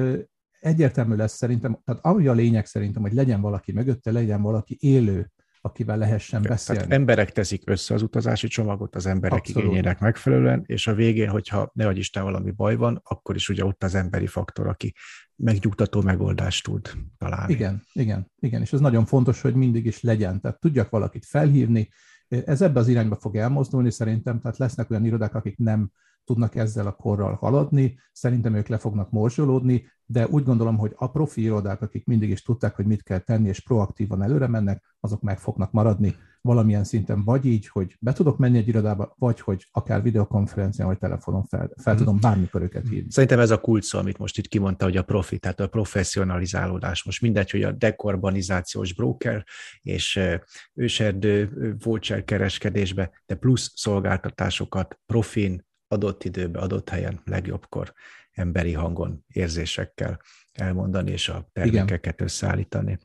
egyértelmű 0.60 1.16
lesz 1.16 1.36
szerintem, 1.36 1.80
tehát 1.86 2.06
ami 2.06 2.28
a 2.28 2.34
lényeg 2.34 2.66
szerintem, 2.66 3.02
hogy 3.02 3.14
legyen 3.14 3.42
valaki 3.42 3.72
mögötte, 3.72 4.12
legyen 4.12 4.42
valaki 4.42 4.78
élő 4.80 5.32
akivel 5.62 5.98
lehessen 5.98 6.42
beszélni. 6.42 6.82
Tehát 6.82 6.98
emberek 7.00 7.32
teszik 7.32 7.62
össze 7.66 7.94
az 7.94 8.02
utazási 8.02 8.48
csomagot 8.48 8.96
az 8.96 9.06
emberek 9.06 9.40
Abszolút. 9.40 9.64
igényének 9.64 10.00
megfelelően, 10.00 10.64
és 10.66 10.88
a 10.88 10.94
végén, 10.94 11.30
hogyha 11.30 11.72
ne 11.74 11.92
Isten 11.92 12.24
valami 12.24 12.52
baj 12.52 12.76
van, 12.76 13.02
akkor 13.04 13.36
is 13.36 13.50
ugye 13.50 13.66
ott 13.66 13.84
az 13.84 13.96
emberi 13.96 14.28
faktor, 14.28 14.68
aki 14.68 14.94
megnyugtató 15.36 16.02
megoldást 16.02 16.64
tud 16.64 16.92
találni. 17.18 17.54
Igen, 17.54 17.84
igen, 17.94 18.32
igen, 18.40 18.62
és 18.62 18.74
ez 18.74 18.80
nagyon 18.80 19.06
fontos, 19.06 19.42
hogy 19.42 19.56
mindig 19.56 19.86
is 19.86 20.02
legyen, 20.02 20.42
tehát 20.42 20.60
tudjak 20.60 20.90
valakit 20.90 21.26
felhívni, 21.26 21.90
ez 22.28 22.62
ebbe 22.62 22.80
az 22.80 22.88
irányba 22.88 23.16
fog 23.16 23.36
elmozdulni 23.36 23.92
szerintem, 23.92 24.40
tehát 24.40 24.58
lesznek 24.58 24.90
olyan 24.90 25.06
irodák, 25.06 25.36
akik 25.36 25.58
nem 25.58 25.92
tudnak 26.30 26.56
ezzel 26.56 26.88
a 26.88 26.92
korral 26.92 27.34
haladni, 27.34 28.00
szerintem 28.12 28.56
ők 28.56 28.68
le 28.68 28.78
fognak 28.78 29.12
morzsolódni, 29.12 29.86
de 30.06 30.28
úgy 30.28 30.44
gondolom, 30.44 30.78
hogy 30.78 30.94
a 30.96 31.12
profi 31.12 31.42
irodák, 31.42 31.82
akik 31.82 32.06
mindig 32.06 32.30
is 32.30 32.42
tudták, 32.42 32.76
hogy 32.76 32.86
mit 32.86 33.04
kell 33.04 33.18
tenni, 33.20 33.48
és 33.48 33.60
proaktívan 33.60 34.22
előre 34.22 34.48
mennek, 34.48 34.84
azok 35.00 35.22
meg 35.22 35.40
fognak 35.40 35.72
maradni 35.72 36.16
valamilyen 36.42 36.84
szinten, 36.84 37.24
vagy 37.24 37.46
így, 37.46 37.68
hogy 37.68 37.98
be 38.00 38.14
tudok 38.14 38.38
menni 38.38 38.58
egy 38.58 38.68
irodába, 38.68 39.16
vagy 39.18 39.40
hogy 39.40 39.68
akár 39.72 40.02
videokonferencián 40.02 40.88
vagy 40.88 40.98
telefonon 40.98 41.44
fel, 41.44 41.72
fel 41.82 41.96
tudom 41.96 42.14
mhm. 42.14 42.24
bármikor 42.24 42.62
őket 42.62 42.88
hívni. 42.88 43.12
Szerintem 43.12 43.40
ez 43.40 43.52
a 43.52 43.60
kulcs 43.60 43.94
amit 43.94 44.18
most 44.18 44.38
itt 44.38 44.48
kimondta, 44.48 44.86
hogy 44.86 44.98
a 44.98 45.04
profi, 45.04 45.40
tehát 45.40 45.60
a 45.60 45.68
professzionalizálódás. 45.68 47.04
Most 47.04 47.22
mindegy, 47.22 47.52
hogy 47.52 47.64
a 47.64 47.72
dekarbonizációs 47.72 48.94
broker 48.94 49.46
és 49.82 50.20
őserdő 50.74 51.52
voucher 51.84 52.24
kereskedésbe, 52.24 53.12
de 53.26 53.36
plusz 53.36 53.72
szolgáltatásokat 53.76 55.00
profin, 55.06 55.68
adott 55.90 56.24
időben, 56.24 56.62
adott 56.62 56.90
helyen, 56.90 57.22
legjobbkor 57.26 57.94
emberi 58.32 58.74
hangon, 58.74 59.26
érzésekkel 59.28 60.22
elmondani, 60.54 61.12
és 61.12 61.30
a 61.30 61.50
termékeket 61.54 62.14
Igen. 62.14 62.26
összeállítani. 62.26 62.98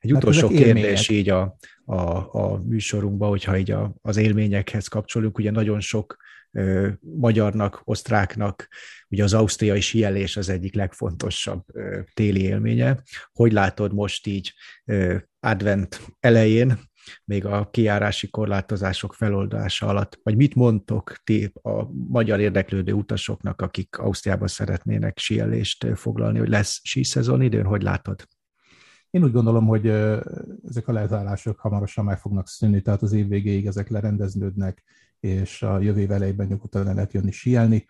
Egy 0.00 0.10
hát 0.10 0.22
utolsó 0.22 0.48
kérdés 0.48 1.08
így 1.08 1.28
a, 1.28 1.56
a, 1.84 2.00
a 2.36 2.60
műsorunkban, 2.64 3.28
hogyha 3.28 3.58
így 3.58 3.70
a, 3.70 3.94
az 4.02 4.16
élményekhez 4.16 4.88
kapcsolunk, 4.88 5.38
ugye 5.38 5.50
nagyon 5.50 5.80
sok 5.80 6.16
ö, 6.52 6.88
magyarnak, 7.00 7.80
osztráknak, 7.84 8.68
ugye 9.08 9.24
az 9.24 9.34
ausztriai 9.34 9.80
síelés 9.80 10.36
az 10.36 10.48
egyik 10.48 10.74
legfontosabb 10.74 11.62
ö, 11.72 12.00
téli 12.14 12.42
élménye. 12.42 13.02
Hogy 13.32 13.52
látod 13.52 13.94
most 13.94 14.26
így 14.26 14.52
ö, 14.84 15.16
advent 15.40 16.00
elején, 16.20 16.78
még 17.24 17.44
a 17.44 17.70
kiárási 17.70 18.30
korlátozások 18.30 19.14
feloldása 19.14 19.86
alatt, 19.86 20.20
vagy 20.22 20.36
mit 20.36 20.54
mondtok 20.54 21.16
ti 21.24 21.52
a 21.62 21.84
magyar 22.08 22.40
érdeklődő 22.40 22.92
utasoknak, 22.92 23.60
akik 23.60 23.98
Ausztriában 23.98 24.48
szeretnének 24.48 25.18
síelést 25.18 25.86
foglalni, 25.94 26.38
hogy 26.38 26.48
lesz 26.48 26.80
szezon 26.84 27.42
időn, 27.42 27.64
hogy 27.64 27.82
látod? 27.82 28.28
Én 29.10 29.24
úgy 29.24 29.32
gondolom, 29.32 29.66
hogy 29.66 29.86
ezek 30.68 30.88
a 30.88 30.92
lezárások 30.92 31.58
hamarosan 31.58 32.04
meg 32.04 32.18
fognak 32.18 32.48
szűnni, 32.48 32.82
tehát 32.82 33.02
az 33.02 33.12
év 33.12 33.28
végéig 33.28 33.66
ezek 33.66 33.88
lerendeződnek, 33.88 34.82
és 35.20 35.62
a 35.62 35.80
jövő 35.80 36.12
elejében 36.12 36.46
nyugodtan 36.46 36.84
le 36.84 36.92
lehet 36.92 37.12
jönni 37.12 37.30
síelni. 37.30 37.86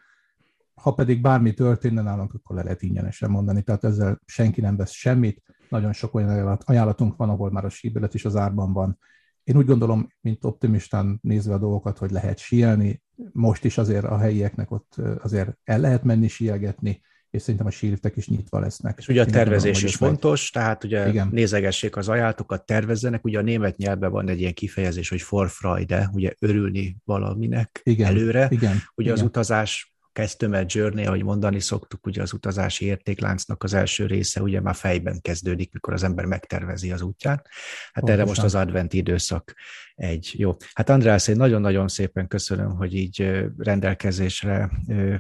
Ha 0.83 0.93
pedig 0.93 1.21
bármi 1.21 1.55
történne 1.55 2.03
nálunk, 2.03 2.35
akkor 2.35 2.57
le 2.57 2.63
lehet 2.63 2.83
ingyenesen 2.83 3.31
mondani, 3.31 3.63
tehát 3.63 3.85
ezzel 3.85 4.21
senki 4.25 4.61
nem 4.61 4.77
vesz 4.77 4.93
semmit, 4.93 5.43
nagyon 5.69 5.93
sok 5.93 6.15
olyan 6.15 6.59
ajánlatunk 6.65 7.17
van, 7.17 7.29
ahol 7.29 7.51
már 7.51 7.65
a 7.65 7.69
síbelet 7.69 8.15
is 8.15 8.25
az 8.25 8.37
árban 8.37 8.73
van. 8.73 8.99
Én 9.45 9.57
úgy 9.57 9.67
gondolom, 9.67 10.09
mint 10.21 10.45
optimistán 10.45 11.19
nézve 11.23 11.55
a 11.55 11.59
dolgokat, 11.59 11.99
hogy 11.99 12.11
lehet 12.11 12.39
síelni. 12.39 13.03
Most 13.33 13.65
is 13.65 13.79
azért 13.79 14.05
a 14.05 14.19
helyieknek 14.19 14.71
ott 14.71 14.95
azért 15.23 15.59
el 15.65 15.81
lehet 15.81 16.03
menni 16.03 16.29
síelgetni, 16.29 17.01
és 17.31 17.43
szerintem 17.43 17.67
a 17.67 17.71
sírtek 17.71 18.17
is 18.17 18.29
nyitva 18.29 18.59
lesznek. 18.59 18.99
És 18.99 19.09
ugye 19.09 19.23
a 19.23 19.27
tervezés 19.27 19.83
is 19.83 19.97
fontos, 19.97 20.53
majd... 20.53 20.65
tehát 20.65 20.85
ugye 20.85 21.09
Igen. 21.09 21.29
nézegessék 21.33 21.97
az 21.97 22.09
ajánlatokat, 22.09 22.67
tervezzenek, 22.67 23.25
ugye 23.25 23.39
a 23.39 23.43
német 23.43 23.77
nyelvben 23.77 24.11
van 24.11 24.29
egy 24.29 24.41
ilyen 24.41 24.55
kifejezés, 24.55 25.09
hogy 25.09 25.23
forfreude, 25.23 26.11
ugye 26.13 26.33
örülni 26.39 26.97
valaminek 27.05 27.81
Igen. 27.83 28.07
előre. 28.07 28.49
Igen. 28.51 28.77
Ugye 28.95 29.11
Igen. 29.11 29.13
az 29.13 29.23
utazás 29.23 29.96
customer 30.17 30.65
journey, 30.69 31.05
ahogy 31.05 31.23
mondani 31.23 31.61
szoktuk, 31.61 32.07
ugye 32.07 32.23
az 32.23 32.33
utazási 32.33 32.85
értékláncnak 32.85 33.63
az 33.63 33.75
első 33.75 34.07
része 34.07 34.43
ugye 34.43 34.61
már 34.61 34.75
fejben 34.75 35.21
kezdődik, 35.21 35.73
mikor 35.73 35.93
az 35.93 36.03
ember 36.03 36.25
megtervezi 36.25 36.93
az 36.93 37.03
útját. 37.03 37.49
Hát 37.49 37.93
Pontosan. 37.93 38.19
erre 38.19 38.29
most 38.29 38.43
az 38.43 38.55
advent 38.55 38.93
időszak 38.93 39.55
egy 39.95 40.35
jó. 40.37 40.57
Hát 40.73 40.89
András, 40.89 41.29
én 41.29 41.37
nagyon-nagyon 41.37 41.89
szépen 41.89 42.29
köszönöm, 42.29 42.71
hogy 42.71 42.95
így 42.95 43.45
rendelkezésre 43.57 44.71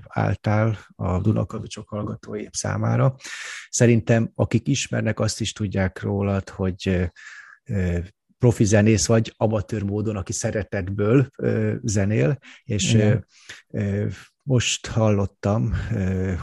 álltál 0.07 0.79
a 0.95 1.21
Dunakavicsok 1.21 1.89
hallgatói 1.89 2.45
számára. 2.53 3.15
Szerintem, 3.69 4.31
akik 4.35 4.69
ismernek, 4.69 5.21
azt 5.21 5.41
is 5.41 5.53
tudják 5.53 6.03
rólad, 6.03 6.49
hogy 6.49 7.11
profi 8.39 8.65
zenész 8.65 9.07
vagy, 9.07 9.35
amatőr 9.37 9.83
módon, 9.83 10.17
aki 10.17 10.33
szeretetből 10.33 11.31
zenél, 11.83 12.39
és 12.65 12.95
Igen. 12.95 13.27
Most 14.49 14.87
hallottam, 14.87 15.73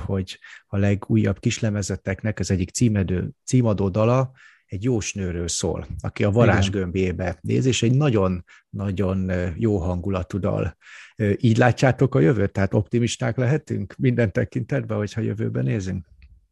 hogy 0.05 0.39
a 0.67 0.77
legújabb 0.77 1.39
kislemezeteknek 1.39 2.39
az 2.39 2.51
egyik 2.51 2.69
címedő, 2.69 3.31
címadó 3.45 3.89
dala 3.89 4.31
egy 4.65 4.83
jósnőről 4.83 5.47
szól, 5.47 5.87
aki 5.99 6.23
a 6.23 6.31
varázsgömbjébe 6.31 7.37
néz, 7.41 7.65
és 7.65 7.83
egy 7.83 7.95
nagyon-nagyon 7.95 9.31
jó 9.55 9.77
hangulatú 9.77 10.39
dal. 10.39 10.77
Így 11.37 11.57
látjátok 11.57 12.15
a 12.15 12.19
jövőt? 12.19 12.51
Tehát 12.51 12.73
optimisták 12.73 13.37
lehetünk 13.37 13.95
minden 13.97 14.31
tekintetben, 14.31 14.97
hogyha 14.97 15.21
jövőben 15.21 15.63
nézünk? 15.63 16.05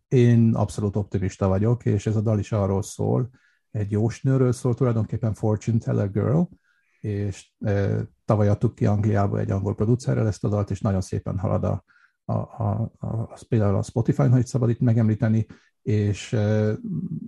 Én 0.08 0.54
abszolút 0.54 0.96
optimista 0.96 1.48
vagyok, 1.48 1.86
és 1.86 2.06
ez 2.06 2.16
a 2.16 2.22
dal 2.22 2.40
is 2.40 2.52
arról 2.52 2.82
szól, 2.82 3.30
egy 3.72 3.92
jósnőről 3.92 4.52
szól, 4.52 4.74
tulajdonképpen 4.74 5.34
Fortune 5.34 5.78
Teller 5.78 6.12
Girl, 6.12 6.42
és 7.02 7.52
tavaly 8.26 8.48
adtuk 8.48 8.76
ki 8.76 8.86
Angliába 8.86 9.40
egy 9.40 9.52
angol 9.52 9.76
producerrel 9.76 10.28
ezt 10.28 10.44
a 10.44 10.50
dalt, 10.50 10.70
és 10.70 10.82
nagyon 10.82 11.02
szépen 11.02 11.40
halad 11.40 11.64
a, 11.64 11.84
a, 12.26 12.34
a, 12.34 12.92
a, 12.98 13.08
a 13.08 13.40
például 13.48 13.76
a 13.76 13.84
Spotify-n, 13.84 14.32
hogy 14.32 14.46
szabad 14.46 14.70
itt 14.70 14.80
megemlíteni, 14.80 15.46
és 15.82 16.38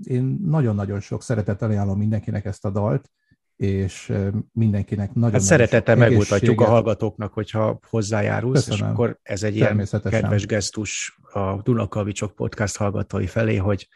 én 0.04 0.40
nagyon-nagyon 0.46 1.00
sok 1.00 1.24
szeretettel 1.24 1.70
ajánlom 1.70 1.98
mindenkinek 1.98 2.46
ezt 2.46 2.66
a 2.66 2.70
dalt, 2.70 3.12
és 3.56 4.14
mindenkinek 4.52 5.14
nagyon 5.14 5.32
hát 5.32 5.42
szeretettel 5.42 5.96
megmutatjuk 5.96 6.62
a 6.62 6.66
hallgatóknak, 6.66 7.34
hogyha 7.34 7.80
hozzájárulsz, 7.90 8.66
Köszönöm. 8.66 8.88
és 8.88 8.94
akkor 8.94 9.20
ez 9.24 9.44
egy 9.44 9.56
ilyen 9.56 9.88
kedves 10.04 10.46
gesztus 10.46 11.20
a 11.32 11.62
Dunakavicsok 11.62 12.36
podcast 12.36 12.78
hallgatói 12.78 13.28
felé, 13.28 13.56
hogy 13.56 13.88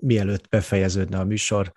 mielőtt 0.00 0.48
befejeződne 0.48 1.18
a 1.18 1.24
műsor, 1.24 1.72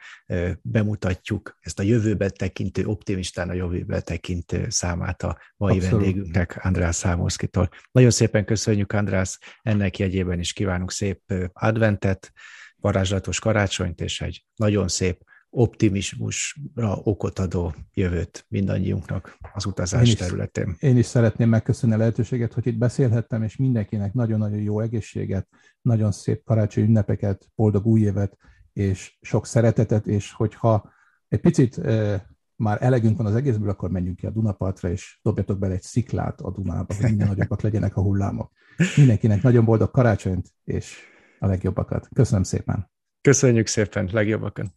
bemutatjuk 0.62 1.58
ezt 1.60 1.80
a 1.80 1.84
jövőbe 1.84 2.30
tekintő, 2.30 2.86
optimistán 2.86 3.50
a 3.50 3.54
jövőbe 3.54 4.02
tekintő 4.02 4.70
számát 4.70 5.24
a 5.24 5.38
mai 5.58 5.76
Abszolút. 5.76 6.04
vendégünknek, 6.04 6.60
András 6.64 6.96
Számorszkitól. 6.96 7.70
Nagyon 7.92 8.12
szépen 8.12 8.46
köszönjük, 8.46 8.92
András, 8.92 9.40
ennek 9.62 10.00
jegyében 10.00 10.40
is 10.40 10.54
kívánunk 10.54 10.92
szép 10.92 11.34
adventet, 11.54 12.32
varázslatos 12.76 13.40
karácsonyt, 13.40 14.02
és 14.02 14.22
egy 14.22 14.46
nagyon 14.56 14.88
szép 14.88 15.24
optimizmusra 15.54 17.00
okot 17.04 17.40
adó 17.40 17.74
jövőt 17.94 18.46
mindannyiunknak 18.48 19.38
az 19.54 19.66
utazás 19.66 20.08
én 20.08 20.14
is, 20.14 20.20
területén. 20.20 20.76
Én 20.80 20.98
is 20.98 21.06
szeretném 21.06 21.50
megköszönni 21.50 21.94
a 21.94 21.98
lehetőséget, 21.98 22.54
hogy 22.54 22.68
itt 22.68 22.78
beszélhettem, 22.78 23.44
és 23.44 23.56
mindenkinek 23.56 24.14
nagyon-nagyon 24.14 24.60
jó 24.60 24.80
egészséget, 24.80 25.48
nagyon 25.82 26.12
szép 26.12 26.44
karácsonyi 26.44 26.88
ünnepeket, 26.88 27.50
boldog 27.56 27.86
új 27.86 28.02
évet, 28.02 28.38
és 28.74 29.18
sok 29.22 29.46
szeretetet, 29.46 30.08
és 30.08 30.32
hogyha 30.32 30.92
egy 31.28 31.42
picit 31.42 31.78
e, 31.78 32.26
már 32.56 32.78
elegünk 32.82 33.18
van 33.18 33.26
az 33.26 33.36
egészből, 33.36 33.70
akkor 33.70 33.90
menjünk 33.90 34.18
ki 34.18 34.26
a 34.26 34.30
Dunapartra, 34.30 34.90
és 34.90 35.20
dobjatok 35.22 35.60
bele 35.60 35.74
egy 35.74 35.82
sziklát 35.82 36.42
a 36.42 36.52
Dunába, 36.52 36.94
hogy 36.94 37.06
minden 37.06 37.28
nagyobbak 37.28 37.62
legyenek 37.62 37.98
a 37.98 38.02
hullámok. 38.02 38.52
Mindenkinek 38.96 39.42
nagyon 39.42 39.66
boldog 39.66 39.92
karácsonyt, 39.92 40.48
és 40.64 40.98
a 41.40 41.46
legjobbakat. 41.46 42.08
Köszönöm 42.14 42.44
szépen! 42.44 42.90
Köszönjük 43.22 43.68
szépen, 43.68 44.10
legjobbakat! 44.12 44.74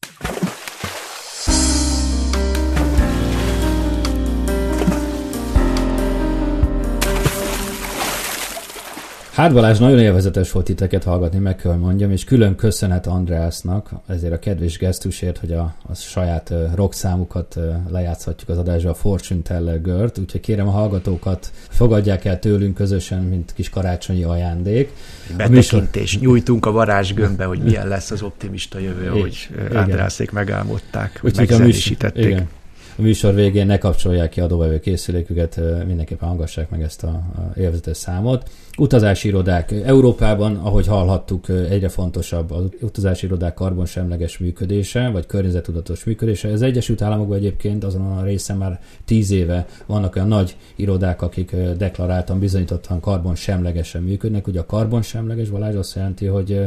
Hát 9.34 9.52
Balázs, 9.52 9.78
nagyon 9.78 9.98
élvezetes 9.98 10.52
volt 10.52 10.64
titeket 10.64 11.04
hallgatni, 11.04 11.38
meg 11.38 11.56
kell 11.56 11.74
mondjam, 11.74 12.10
és 12.10 12.24
külön 12.24 12.54
köszönet 12.54 13.06
Andreasnak 13.06 13.90
ezért 14.06 14.32
a 14.32 14.38
kedves 14.38 14.78
gesztusért, 14.78 15.38
hogy 15.38 15.52
a, 15.52 15.74
a 15.82 15.94
saját 15.94 16.50
uh, 16.50 16.74
rock 16.74 16.92
számukat 16.92 17.54
uh, 17.56 17.74
lejátszhatjuk 17.90 18.48
az 18.48 18.58
adásba, 18.58 18.90
a 18.90 18.94
Fortune 18.94 19.40
Teller 19.42 19.80
Gört, 19.80 20.18
úgyhogy 20.18 20.40
kérem 20.40 20.68
a 20.68 20.70
hallgatókat, 20.70 21.50
fogadják 21.68 22.24
el 22.24 22.38
tőlünk 22.38 22.74
közösen, 22.74 23.22
mint 23.22 23.52
kis 23.54 23.70
karácsonyi 23.70 24.24
ajándék. 24.24 24.90
Betekintés, 25.36 26.12
műsor... 26.12 26.28
nyújtunk 26.28 26.66
a 26.66 26.70
varázsgömbbe, 26.70 27.44
hogy 27.44 27.58
milyen 27.58 27.88
lesz 27.88 28.10
az 28.10 28.22
optimista 28.22 28.78
jövő, 28.78 29.06
hogy 29.06 29.48
Andrászék 29.72 30.30
megálmodták, 30.30 31.18
hogy 31.20 31.34
megzenésítették. 31.36 32.24
Igen 32.24 32.48
a 32.96 33.02
műsor 33.02 33.34
végén 33.34 33.66
ne 33.66 33.78
kapcsolják 33.78 34.30
ki 34.30 34.40
adóvevő 34.40 34.80
készüléküket, 34.80 35.60
mindenképpen 35.86 36.28
hallgassák 36.28 36.70
meg 36.70 36.82
ezt 36.82 37.02
a, 37.02 37.22
élvezetes 37.56 37.96
számot. 37.96 38.50
Utazási 38.78 39.28
irodák. 39.28 39.72
Európában, 39.84 40.56
ahogy 40.56 40.86
hallhattuk, 40.86 41.48
egyre 41.48 41.88
fontosabb 41.88 42.50
az 42.50 42.64
utazási 42.80 43.26
irodák 43.26 43.54
karbonsemleges 43.54 44.38
működése, 44.38 45.08
vagy 45.08 45.26
környezetudatos 45.26 46.04
működése. 46.04 46.48
Ez 46.48 46.62
Egyesült 46.62 47.02
Államokban 47.02 47.36
egyébként 47.36 47.84
azon 47.84 48.18
a 48.18 48.24
részen 48.24 48.56
már 48.56 48.80
tíz 49.04 49.30
éve 49.30 49.66
vannak 49.86 50.16
olyan 50.16 50.28
nagy 50.28 50.56
irodák, 50.76 51.22
akik 51.22 51.56
deklaráltan, 51.76 52.38
bizonyítottan 52.38 53.00
karbonsemlegesen 53.00 54.02
működnek. 54.02 54.46
Ugye 54.46 54.60
a 54.60 54.66
karbonsemleges 54.66 55.48
Balázs 55.48 55.74
azt 55.74 55.94
jelenti, 55.94 56.26
hogy 56.26 56.60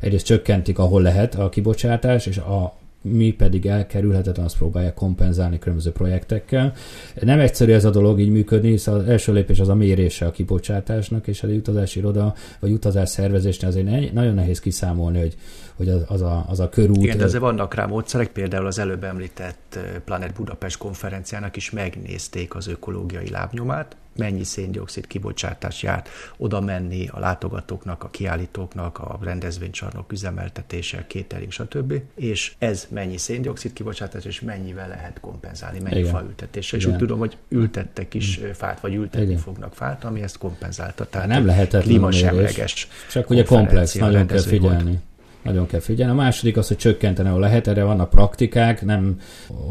egyrészt 0.00 0.26
csökkentik, 0.26 0.78
ahol 0.78 1.02
lehet 1.02 1.34
a 1.34 1.48
kibocsátás, 1.48 2.26
és 2.26 2.36
a 2.36 2.76
mi 3.02 3.32
pedig 3.32 3.66
elkerülhetetlen 3.66 4.44
azt 4.44 4.56
próbálják 4.56 4.94
kompenzálni 4.94 5.58
különböző 5.58 5.90
projektekkel. 5.90 6.72
Nem 7.20 7.40
egyszerű 7.40 7.72
ez 7.72 7.84
a 7.84 7.90
dolog 7.90 8.20
így 8.20 8.30
működni, 8.30 8.70
hiszen 8.70 8.94
az 8.94 9.04
első 9.04 9.32
lépés 9.32 9.60
az 9.60 9.68
a 9.68 9.74
mérése 9.74 10.26
a 10.26 10.30
kibocsátásnak, 10.30 11.26
és 11.26 11.42
egy 11.42 11.56
utazási 11.56 11.98
iroda 11.98 12.34
vagy 12.60 12.72
utazás 12.72 13.08
szervezésnél 13.08 13.68
azért 13.68 14.12
nagyon 14.12 14.34
nehéz 14.34 14.60
kiszámolni, 14.60 15.18
hogy, 15.18 15.36
hogy 15.76 15.88
az, 15.88 16.02
az, 16.06 16.22
a, 16.22 16.44
az 16.48 16.60
a 16.60 16.68
körút. 16.68 17.02
Igen, 17.02 17.18
de 17.18 17.24
azért 17.24 17.42
vannak 17.42 17.74
rá 17.74 17.86
módszerek, 17.86 18.28
például 18.28 18.66
az 18.66 18.78
előbb 18.78 19.04
említett 19.04 19.78
Planet 20.04 20.32
Budapest 20.32 20.78
konferenciának 20.78 21.56
is 21.56 21.70
megnézték 21.70 22.54
az 22.54 22.68
ökológiai 22.68 23.30
lábnyomát, 23.30 23.96
mennyi 24.18 24.44
széndiokszid 24.44 25.06
kibocsátás 25.06 25.82
járt 25.82 26.08
oda 26.36 26.60
menni 26.60 27.08
a 27.08 27.18
látogatóknak, 27.18 28.04
a 28.04 28.08
kiállítóknak, 28.10 28.98
a 28.98 29.18
rendezvénycsarnok 29.22 30.12
üzemeltetése, 30.12 31.04
catering, 31.08 31.52
stb. 31.52 31.94
És 32.14 32.54
ez 32.58 32.86
mennyi 32.90 33.16
széndiokszid 33.16 33.72
kibocsátás, 33.72 34.24
és 34.24 34.40
mennyivel 34.40 34.88
lehet 34.88 35.20
kompenzálni, 35.20 35.80
mennyi 35.80 35.98
Igen. 35.98 36.12
faültetéssel. 36.12 36.78
És 36.78 36.84
Igen. 36.84 36.94
úgy 36.94 37.00
tudom, 37.00 37.18
hogy 37.18 37.36
ültettek 37.48 38.14
is 38.14 38.40
mm. 38.40 38.50
fát, 38.50 38.80
vagy 38.80 38.94
ültetni 38.94 39.26
Igen. 39.26 39.38
fognak 39.38 39.74
fát, 39.74 40.04
ami 40.04 40.22
ezt 40.22 40.38
kompenzálta. 40.38 41.06
Tehát 41.06 41.28
nem 41.28 41.46
lehetetlen 41.46 41.82
klímasemleges. 41.82 42.88
Csak 43.10 43.30
ugye 43.30 43.44
komplex, 43.44 43.94
nagyon 43.94 44.26
kell 44.26 44.40
figyelni. 44.40 44.82
Volt 44.82 44.98
nagyon 45.42 45.66
kell 45.66 45.80
figyelni. 45.80 46.12
A 46.12 46.16
második 46.16 46.56
az, 46.56 46.68
hogy 46.68 46.76
csökkenteni, 46.76 47.28
ahol 47.28 47.40
lehet, 47.40 47.66
erre 47.66 47.84
vannak 47.84 48.10
praktikák, 48.10 48.84
nem 48.84 49.20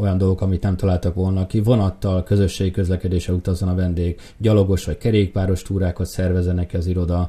olyan 0.00 0.18
dolgok, 0.18 0.40
amit 0.40 0.62
nem 0.62 0.76
találtak 0.76 1.14
volna 1.14 1.46
ki. 1.46 1.60
Vonattal, 1.60 2.22
közösségi 2.22 2.70
közlekedése 2.70 3.32
utazzon 3.32 3.68
a 3.68 3.74
vendég, 3.74 4.20
gyalogos 4.36 4.84
vagy 4.84 4.98
kerékpáros 4.98 5.62
túrákat 5.62 6.06
szervezenek 6.06 6.74
az 6.74 6.86
iroda, 6.86 7.28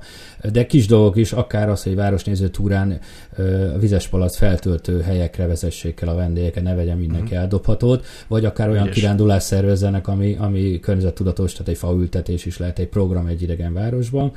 de 0.52 0.66
kis 0.66 0.88
dolgok 0.88 1.16
is, 1.16 1.32
akár 1.32 1.70
az, 1.70 1.84
hogy 1.84 1.96
városnéző 1.96 2.48
túrán 2.48 3.00
a 3.76 3.80
vizes 3.80 4.08
palac 4.08 4.36
feltöltő 4.36 5.02
helyekre 5.02 5.48
vezessék 5.48 6.02
el 6.02 6.10
a 6.10 6.16
vendégeket, 6.16 6.64
ne 6.64 6.76
vegyen 6.76 6.98
mindenki 6.98 7.34
mm. 7.34 7.38
eldobhatót, 7.38 8.06
vagy 8.28 8.46
akár 8.46 8.70
olyan 8.70 8.84
Ügyes. 8.84 8.96
kirándulás 8.96 9.44
szervezzenek, 9.44 10.08
ami, 10.08 10.36
ami 10.40 10.80
környezettudatos, 10.80 11.52
tehát 11.52 11.68
egy 11.68 11.78
faültetés 11.78 12.46
is 12.46 12.58
lehet 12.58 12.80
egy 12.80 12.88
program 12.88 13.28
egy 13.28 13.42
idegen 13.42 13.74
városban 13.74 14.32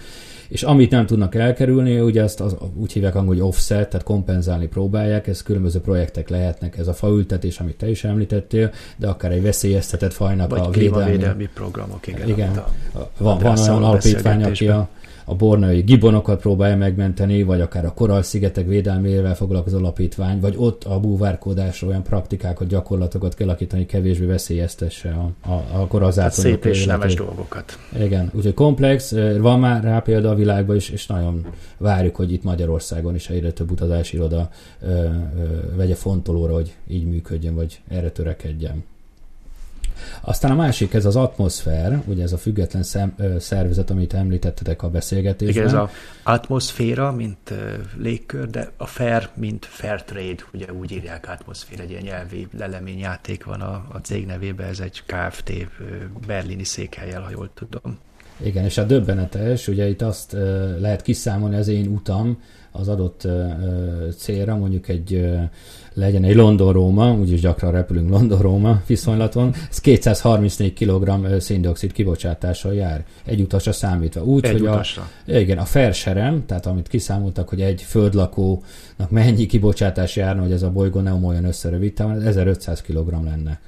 és 0.53 0.63
amit 0.63 0.91
nem 0.91 1.07
tudnak 1.07 1.35
elkerülni, 1.35 2.01
ugye 2.01 2.23
azt 2.23 2.41
az, 2.41 2.57
úgy 2.75 2.93
hívják 2.93 3.15
angol, 3.15 3.35
hogy 3.35 3.43
offset, 3.43 3.89
tehát 3.89 4.07
kompenzálni 4.07 4.67
próbálják, 4.67 5.27
ez 5.27 5.43
különböző 5.43 5.81
projektek 5.81 6.29
lehetnek, 6.29 6.79
ez 6.79 6.89
a 6.89 6.93
faültetés, 6.93 7.61
amit 7.61 7.77
te 7.77 7.91
is 7.91 8.05
említettél, 8.05 8.73
de 8.97 9.09
akár 9.09 9.33
egy 9.33 9.43
veszélyeztetett 9.43 10.13
fajnak 10.13 10.51
Vagy 10.51 10.61
a 10.61 10.71
védelmi. 10.71 11.49
programok, 11.55 12.07
igen. 12.07 12.29
igen. 12.29 12.57
A, 12.95 12.99
van, 13.19 13.39
van 13.39 13.59
olyan 13.59 13.83
alapítvány, 13.83 14.45
aki 14.45 14.69
a, 14.69 14.89
a 15.25 15.35
bornai 15.35 15.81
gibonokat 15.81 16.41
próbálja 16.41 16.77
megmenteni, 16.77 17.43
vagy 17.43 17.61
akár 17.61 17.85
a 17.85 17.95
koralszigetek 17.95 18.67
védelmével 18.67 19.35
foglalkozó 19.35 19.79
alapítvány, 19.79 20.41
vagy 20.41 20.55
ott 20.57 20.85
a 20.85 21.01
búvárkodásra 21.01 21.89
olyan 21.89 22.03
praktikákat, 22.03 22.69
gyakorlatokat 22.69 23.35
kialakítani, 23.35 23.87
kevésbé 23.87 24.25
veszélyeztesse 24.25 25.11
a, 25.11 25.51
a, 25.51 25.81
a 25.81 25.87
korallzátorok. 25.87 26.53
Szép 26.53 26.65
és 26.65 26.87
nemes 26.87 27.15
dolgokat. 27.15 27.79
Igen, 27.99 28.31
úgyhogy 28.35 28.55
komplex, 28.55 29.15
van 29.39 29.61
már 29.61 29.83
rá 29.83 29.99
példa 29.99 30.31
a 30.31 30.35
világban 30.35 30.77
is, 30.77 30.89
és 30.89 31.07
nagyon 31.07 31.47
várjuk, 31.79 32.17
hogy 32.17 32.33
itt 32.33 32.43
Magyarországon 32.43 33.15
is 33.15 33.29
egyre 33.29 33.53
több 33.53 33.71
utazási 33.71 34.17
iroda 34.17 34.51
ö, 34.81 34.89
ö, 34.89 35.09
vegye 35.77 35.95
fontolóra, 35.95 36.55
hogy 36.55 36.75
így 36.89 37.07
működjön, 37.07 37.55
vagy 37.55 37.81
erre 37.89 38.11
törekedjen. 38.11 38.85
Aztán 40.21 40.51
a 40.51 40.55
másik, 40.55 40.95
ez 40.95 41.05
az 41.05 41.17
atmoszfér, 41.17 41.99
ugye 42.05 42.23
ez 42.23 42.33
a 42.33 42.39
független 42.39 42.83
szem, 42.83 43.15
ö, 43.17 43.39
szervezet, 43.39 43.91
amit 43.91 44.15
említettetek 44.15 44.83
a 44.83 44.91
beszélgetésben. 44.91 45.65
Igen, 45.65 45.77
ez 45.77 45.83
az 45.83 45.89
atmoszféra, 46.23 47.13
mint 47.13 47.51
uh, 47.51 47.59
légkör, 47.99 48.51
de 48.51 48.71
a 48.77 48.87
fair, 48.87 49.29
mint 49.35 49.65
fair 49.65 50.03
trade, 50.03 50.43
ugye 50.53 50.73
úgy 50.73 50.93
írják 50.93 51.29
atmoszfér, 51.29 51.81
egy 51.81 51.91
ilyen 51.91 52.03
nyelvi 52.03 52.49
leleményjáték 52.59 53.45
van 53.45 53.61
a, 53.61 53.87
a 53.93 53.99
cég 54.03 54.27
nevében, 54.27 54.69
ez 54.69 54.81
egy 54.81 55.03
KFT 55.07 55.51
uh, 55.51 55.67
berlini 56.27 56.65
székhelyel, 56.65 57.21
ha 57.21 57.31
jól 57.31 57.51
tudom. 57.55 57.99
Igen, 58.37 58.65
és 58.65 58.79
a 58.79 58.85
döbbenetes, 58.85 59.69
ugye 59.69 59.89
itt 59.89 60.03
azt 60.03 60.33
lehet 60.79 61.03
kiszámolni 61.03 61.57
az 61.57 61.69
én 61.69 61.87
utam 61.87 62.43
az 62.73 62.89
adott 62.89 63.29
célra, 64.17 64.57
mondjuk 64.57 64.89
egy 64.89 65.31
legyen 65.95 66.25
egy 66.25 66.35
London-Róma, 66.35 67.15
úgyis 67.15 67.41
gyakran 67.41 67.73
repülünk 67.73 68.11
London-Róma 68.11 68.83
viszonylaton, 68.87 69.55
ez 69.71 69.81
234 69.81 70.73
kg 70.73 71.11
széndiokszid 71.41 71.93
kibocsátással 71.93 72.75
jár, 72.75 73.05
egy 73.25 73.41
utasra 73.41 73.73
számítva. 73.73 74.25
Úgy, 74.25 74.45
egy 74.45 74.53
hogy 74.53 74.61
utasra. 74.61 75.09
A, 75.27 75.33
igen, 75.33 75.59
a 75.59 75.65
ferserem, 75.65 76.47
tehát 76.47 76.67
amit 76.67 76.89
kiszámoltak, 76.89 77.49
hogy 77.49 77.61
egy 77.61 77.83
földlakónak 77.83 79.11
mennyi 79.11 79.47
kibocsátás 79.47 80.17
járna, 80.17 80.43
hogy 80.43 80.53
ez 80.53 80.63
a 80.63 80.71
bolygó 80.71 81.01
ne 81.01 81.13
omoljon 81.13 81.45
össze 81.45 81.69
rövid 81.69 81.93
távon, 81.95 82.21
1500 82.21 82.83
kg 82.83 83.11
lenne. 83.25 83.61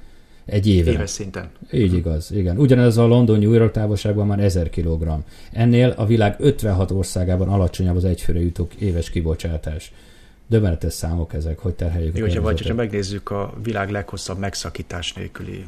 Egy 0.45 0.67
éve. 0.67 0.91
Éves 0.91 1.09
szinten. 1.09 1.49
Így 1.71 1.93
igaz, 1.93 2.31
igen. 2.31 2.57
Ugyanez 2.57 2.97
a 2.97 3.05
London 3.05 3.39
New 3.39 3.53
York 3.53 3.71
távolságban 3.71 4.27
már 4.27 4.39
1000 4.39 4.69
kg. 4.69 5.07
Ennél 5.51 5.93
a 5.97 6.05
világ 6.05 6.35
56 6.39 6.91
országában 6.91 7.49
alacsonyabb 7.49 7.95
az 7.95 8.05
egyfőre 8.05 8.39
jutók 8.39 8.73
éves 8.73 9.09
kibocsátás. 9.09 9.91
Döbbenetes 10.47 10.93
számok 10.93 11.33
ezek, 11.33 11.59
hogy 11.59 11.73
terheljük 11.73 12.17
Jó, 12.17 12.23
hogyha 12.23 12.41
vagy, 12.41 12.57
hogyha 12.57 12.73
megnézzük 12.73 13.29
a 13.29 13.53
világ 13.63 13.89
leghosszabb 13.89 14.37
megszakítás 14.37 15.13
nélküli 15.13 15.65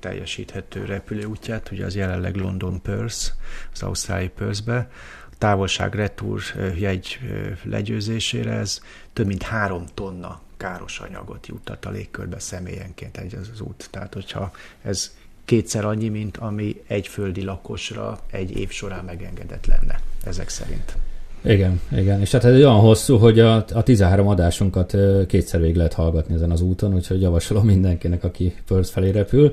teljesíthető 0.00 0.84
repülőútját, 0.84 1.70
ugye 1.72 1.84
az 1.84 1.96
jelenleg 1.96 2.36
London 2.36 2.82
Perth, 2.82 3.26
az 3.72 3.82
ausztráli 3.82 4.28
Perthbe, 4.28 4.90
a 5.30 5.34
távolság 5.38 5.94
retúr 5.94 6.40
jegy 6.78 7.18
legyőzésére 7.62 8.52
ez 8.52 8.80
több 9.12 9.26
mint 9.26 9.42
három 9.42 9.84
tonna 9.94 10.40
káros 10.62 11.00
anyagot 11.00 11.46
juttat 11.46 11.84
a 11.84 11.90
légkörbe 11.90 12.38
személyenként 12.38 13.16
egy 13.16 13.34
az, 13.34 13.50
az 13.52 13.60
út. 13.60 13.88
Tehát, 13.90 14.14
hogyha 14.14 14.50
ez 14.82 15.14
kétszer 15.44 15.84
annyi, 15.84 16.08
mint 16.08 16.36
ami 16.36 16.82
egy 16.86 17.06
földi 17.06 17.42
lakosra 17.42 18.18
egy 18.30 18.56
év 18.56 18.70
során 18.70 19.04
megengedett 19.04 19.66
lenne, 19.66 20.00
ezek 20.24 20.48
szerint. 20.48 20.96
Igen, 21.40 21.80
igen. 21.90 22.20
És 22.20 22.30
hát 22.30 22.44
ez 22.44 22.54
olyan 22.54 22.80
hosszú, 22.80 23.16
hogy 23.16 23.40
a, 23.40 23.64
a 23.72 23.82
13 23.82 24.28
adásunkat 24.28 24.96
kétszer 25.26 25.60
végig 25.60 25.76
lehet 25.76 25.92
hallgatni 25.92 26.34
ezen 26.34 26.50
az 26.50 26.60
úton, 26.60 26.94
úgyhogy 26.94 27.20
javasolom 27.20 27.64
mindenkinek, 27.66 28.24
aki 28.24 28.54
Perth 28.66 28.90
felé 28.90 29.10
repül. 29.10 29.52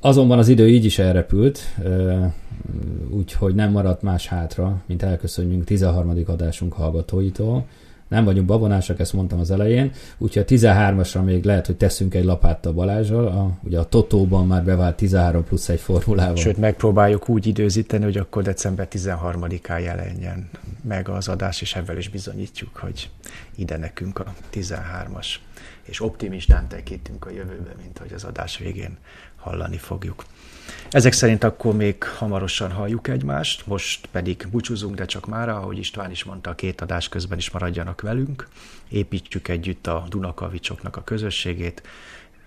Azonban 0.00 0.38
az 0.38 0.48
idő 0.48 0.68
így 0.68 0.84
is 0.84 0.98
elrepült, 0.98 1.60
úgyhogy 3.10 3.54
nem 3.54 3.70
maradt 3.70 4.02
más 4.02 4.26
hátra, 4.26 4.82
mint 4.86 5.02
elköszönjünk 5.02 5.64
13. 5.64 6.22
adásunk 6.26 6.72
hallgatóitól. 6.72 7.66
Nem 8.10 8.24
vagyunk 8.24 8.46
babonásak, 8.46 9.00
ezt 9.00 9.12
mondtam 9.12 9.40
az 9.40 9.50
elején, 9.50 9.92
úgyhogy 10.18 10.42
a 10.42 10.44
13-asra 10.44 11.24
még 11.24 11.44
lehet, 11.44 11.66
hogy 11.66 11.76
teszünk 11.76 12.14
egy 12.14 12.24
lapáttal 12.24 12.72
Balázsral, 12.72 13.26
a, 13.26 13.58
ugye 13.62 13.78
a 13.78 13.84
Totóban 13.84 14.46
már 14.46 14.64
bevált 14.64 14.96
13 14.96 15.44
plusz 15.44 15.68
egy 15.68 15.80
formulával. 15.80 16.36
Sőt, 16.36 16.56
megpróbáljuk 16.56 17.28
úgy 17.28 17.46
időzíteni, 17.46 18.04
hogy 18.04 18.16
akkor 18.16 18.42
december 18.42 18.88
13-án 18.90 19.82
jelenjen 19.82 20.48
meg 20.82 21.08
az 21.08 21.28
adás, 21.28 21.60
és 21.60 21.74
ebben 21.74 21.96
is 21.96 22.08
bizonyítjuk, 22.08 22.76
hogy 22.76 23.10
ide 23.54 23.76
nekünk 23.76 24.18
a 24.18 24.34
13-as. 24.52 25.34
És 25.82 26.00
optimistán 26.00 26.68
tekintünk 26.68 27.24
a 27.24 27.30
jövőbe, 27.30 27.74
mint 27.82 27.98
hogy 27.98 28.12
az 28.12 28.24
adás 28.24 28.58
végén 28.58 28.96
hallani 29.36 29.76
fogjuk. 29.76 30.24
Ezek 30.90 31.12
szerint 31.12 31.44
akkor 31.44 31.74
még 31.74 32.02
hamarosan 32.02 32.72
halljuk 32.72 33.08
egymást, 33.08 33.66
most 33.66 34.06
pedig 34.06 34.46
búcsúzunk, 34.50 34.94
de 34.94 35.04
csak 35.04 35.26
mára, 35.26 35.56
ahogy 35.56 35.78
István 35.78 36.10
is 36.10 36.24
mondta, 36.24 36.50
a 36.50 36.54
két 36.54 36.80
adás 36.80 37.08
közben 37.08 37.38
is 37.38 37.50
maradjanak 37.50 38.00
velünk, 38.00 38.48
építjük 38.88 39.48
együtt 39.48 39.86
a 39.86 40.06
Dunakavicsoknak 40.08 40.96
a 40.96 41.04
közösségét, 41.04 41.82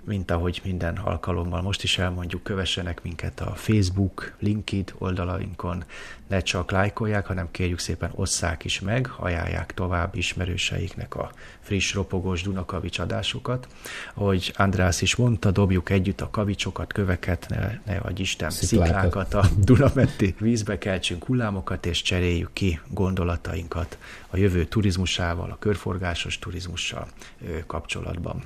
mint 0.05 0.31
ahogy 0.31 0.61
minden 0.63 0.97
alkalommal 0.97 1.61
most 1.61 1.83
is 1.83 1.97
elmondjuk, 1.97 2.43
kövessenek 2.43 3.03
minket 3.03 3.39
a 3.39 3.53
Facebook, 3.55 4.35
LinkedIn 4.39 4.85
oldalainkon, 4.97 5.83
ne 6.27 6.39
csak 6.39 6.71
lájkolják, 6.71 7.25
hanem 7.25 7.51
kérjük 7.51 7.79
szépen 7.79 8.11
osszák 8.15 8.63
is 8.63 8.79
meg, 8.79 9.09
ajánlják 9.17 9.73
tovább 9.73 10.15
ismerőseiknek 10.15 11.15
a 11.15 11.31
friss, 11.59 11.93
ropogós 11.93 12.41
Dunakavics 12.41 12.99
adásokat. 12.99 13.67
Ahogy 14.13 14.53
András 14.55 15.01
is 15.01 15.15
mondta, 15.15 15.51
dobjuk 15.51 15.89
együtt 15.89 16.21
a 16.21 16.29
kavicsokat, 16.29 16.93
köveket, 16.93 17.45
ne, 17.49 17.79
ne 17.85 17.99
vagy 17.99 18.19
Isten, 18.19 18.49
sziklákat, 18.49 18.93
sziklákat 18.95 19.33
a 19.33 19.45
Dunamenti 19.57 20.35
vízbe 20.39 20.77
keltsünk 20.77 21.25
hullámokat, 21.25 21.85
és 21.85 22.01
cseréljük 22.01 22.53
ki 22.53 22.79
gondolatainkat 22.87 23.97
a 24.29 24.37
jövő 24.37 24.65
turizmusával, 24.65 25.51
a 25.51 25.57
körforgásos 25.59 26.39
turizmussal 26.39 27.07
kapcsolatban. 27.67 28.43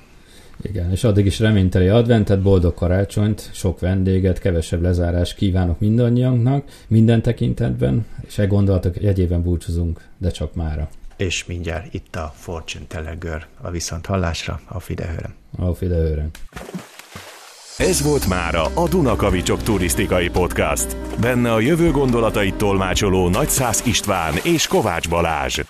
Igen, 0.62 0.90
és 0.90 1.04
addig 1.04 1.26
is 1.26 1.38
reményteli 1.38 1.88
adventet, 1.88 2.42
boldog 2.42 2.74
karácsonyt, 2.74 3.50
sok 3.52 3.80
vendéget, 3.80 4.38
kevesebb 4.38 4.82
lezárás 4.82 5.34
kívánok 5.34 5.80
mindannyiunknak, 5.80 6.64
minden 6.88 7.22
tekintetben, 7.22 8.06
és 8.26 8.38
egy 8.38 8.48
gondolatok 8.48 9.02
jegyében 9.02 9.42
búcsúzunk, 9.42 10.00
de 10.18 10.30
csak 10.30 10.54
mára. 10.54 10.88
És 11.16 11.44
mindjárt 11.46 11.94
itt 11.94 12.16
a 12.16 12.32
Fortune 12.36 12.84
Teller 12.88 13.46
a 13.60 13.70
viszont 13.70 14.06
hallásra, 14.06 14.60
a 14.66 14.80
Fidehőre. 14.80 15.34
A 15.56 15.74
Fidehőre. 15.74 16.28
Ez 17.78 18.02
volt 18.02 18.28
mára 18.28 18.64
a 18.64 18.88
Dunakavicsok 18.88 19.62
turisztikai 19.62 20.28
podcast. 20.28 20.96
Benne 21.20 21.52
a 21.52 21.60
jövő 21.60 21.90
gondolatait 21.90 22.54
tolmácsoló 22.54 23.28
Nagyszász 23.28 23.86
István 23.86 24.34
és 24.44 24.66
Kovács 24.66 25.08
Balázs. 25.08 25.60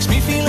Teller 0.00 0.20
girl 0.20 0.47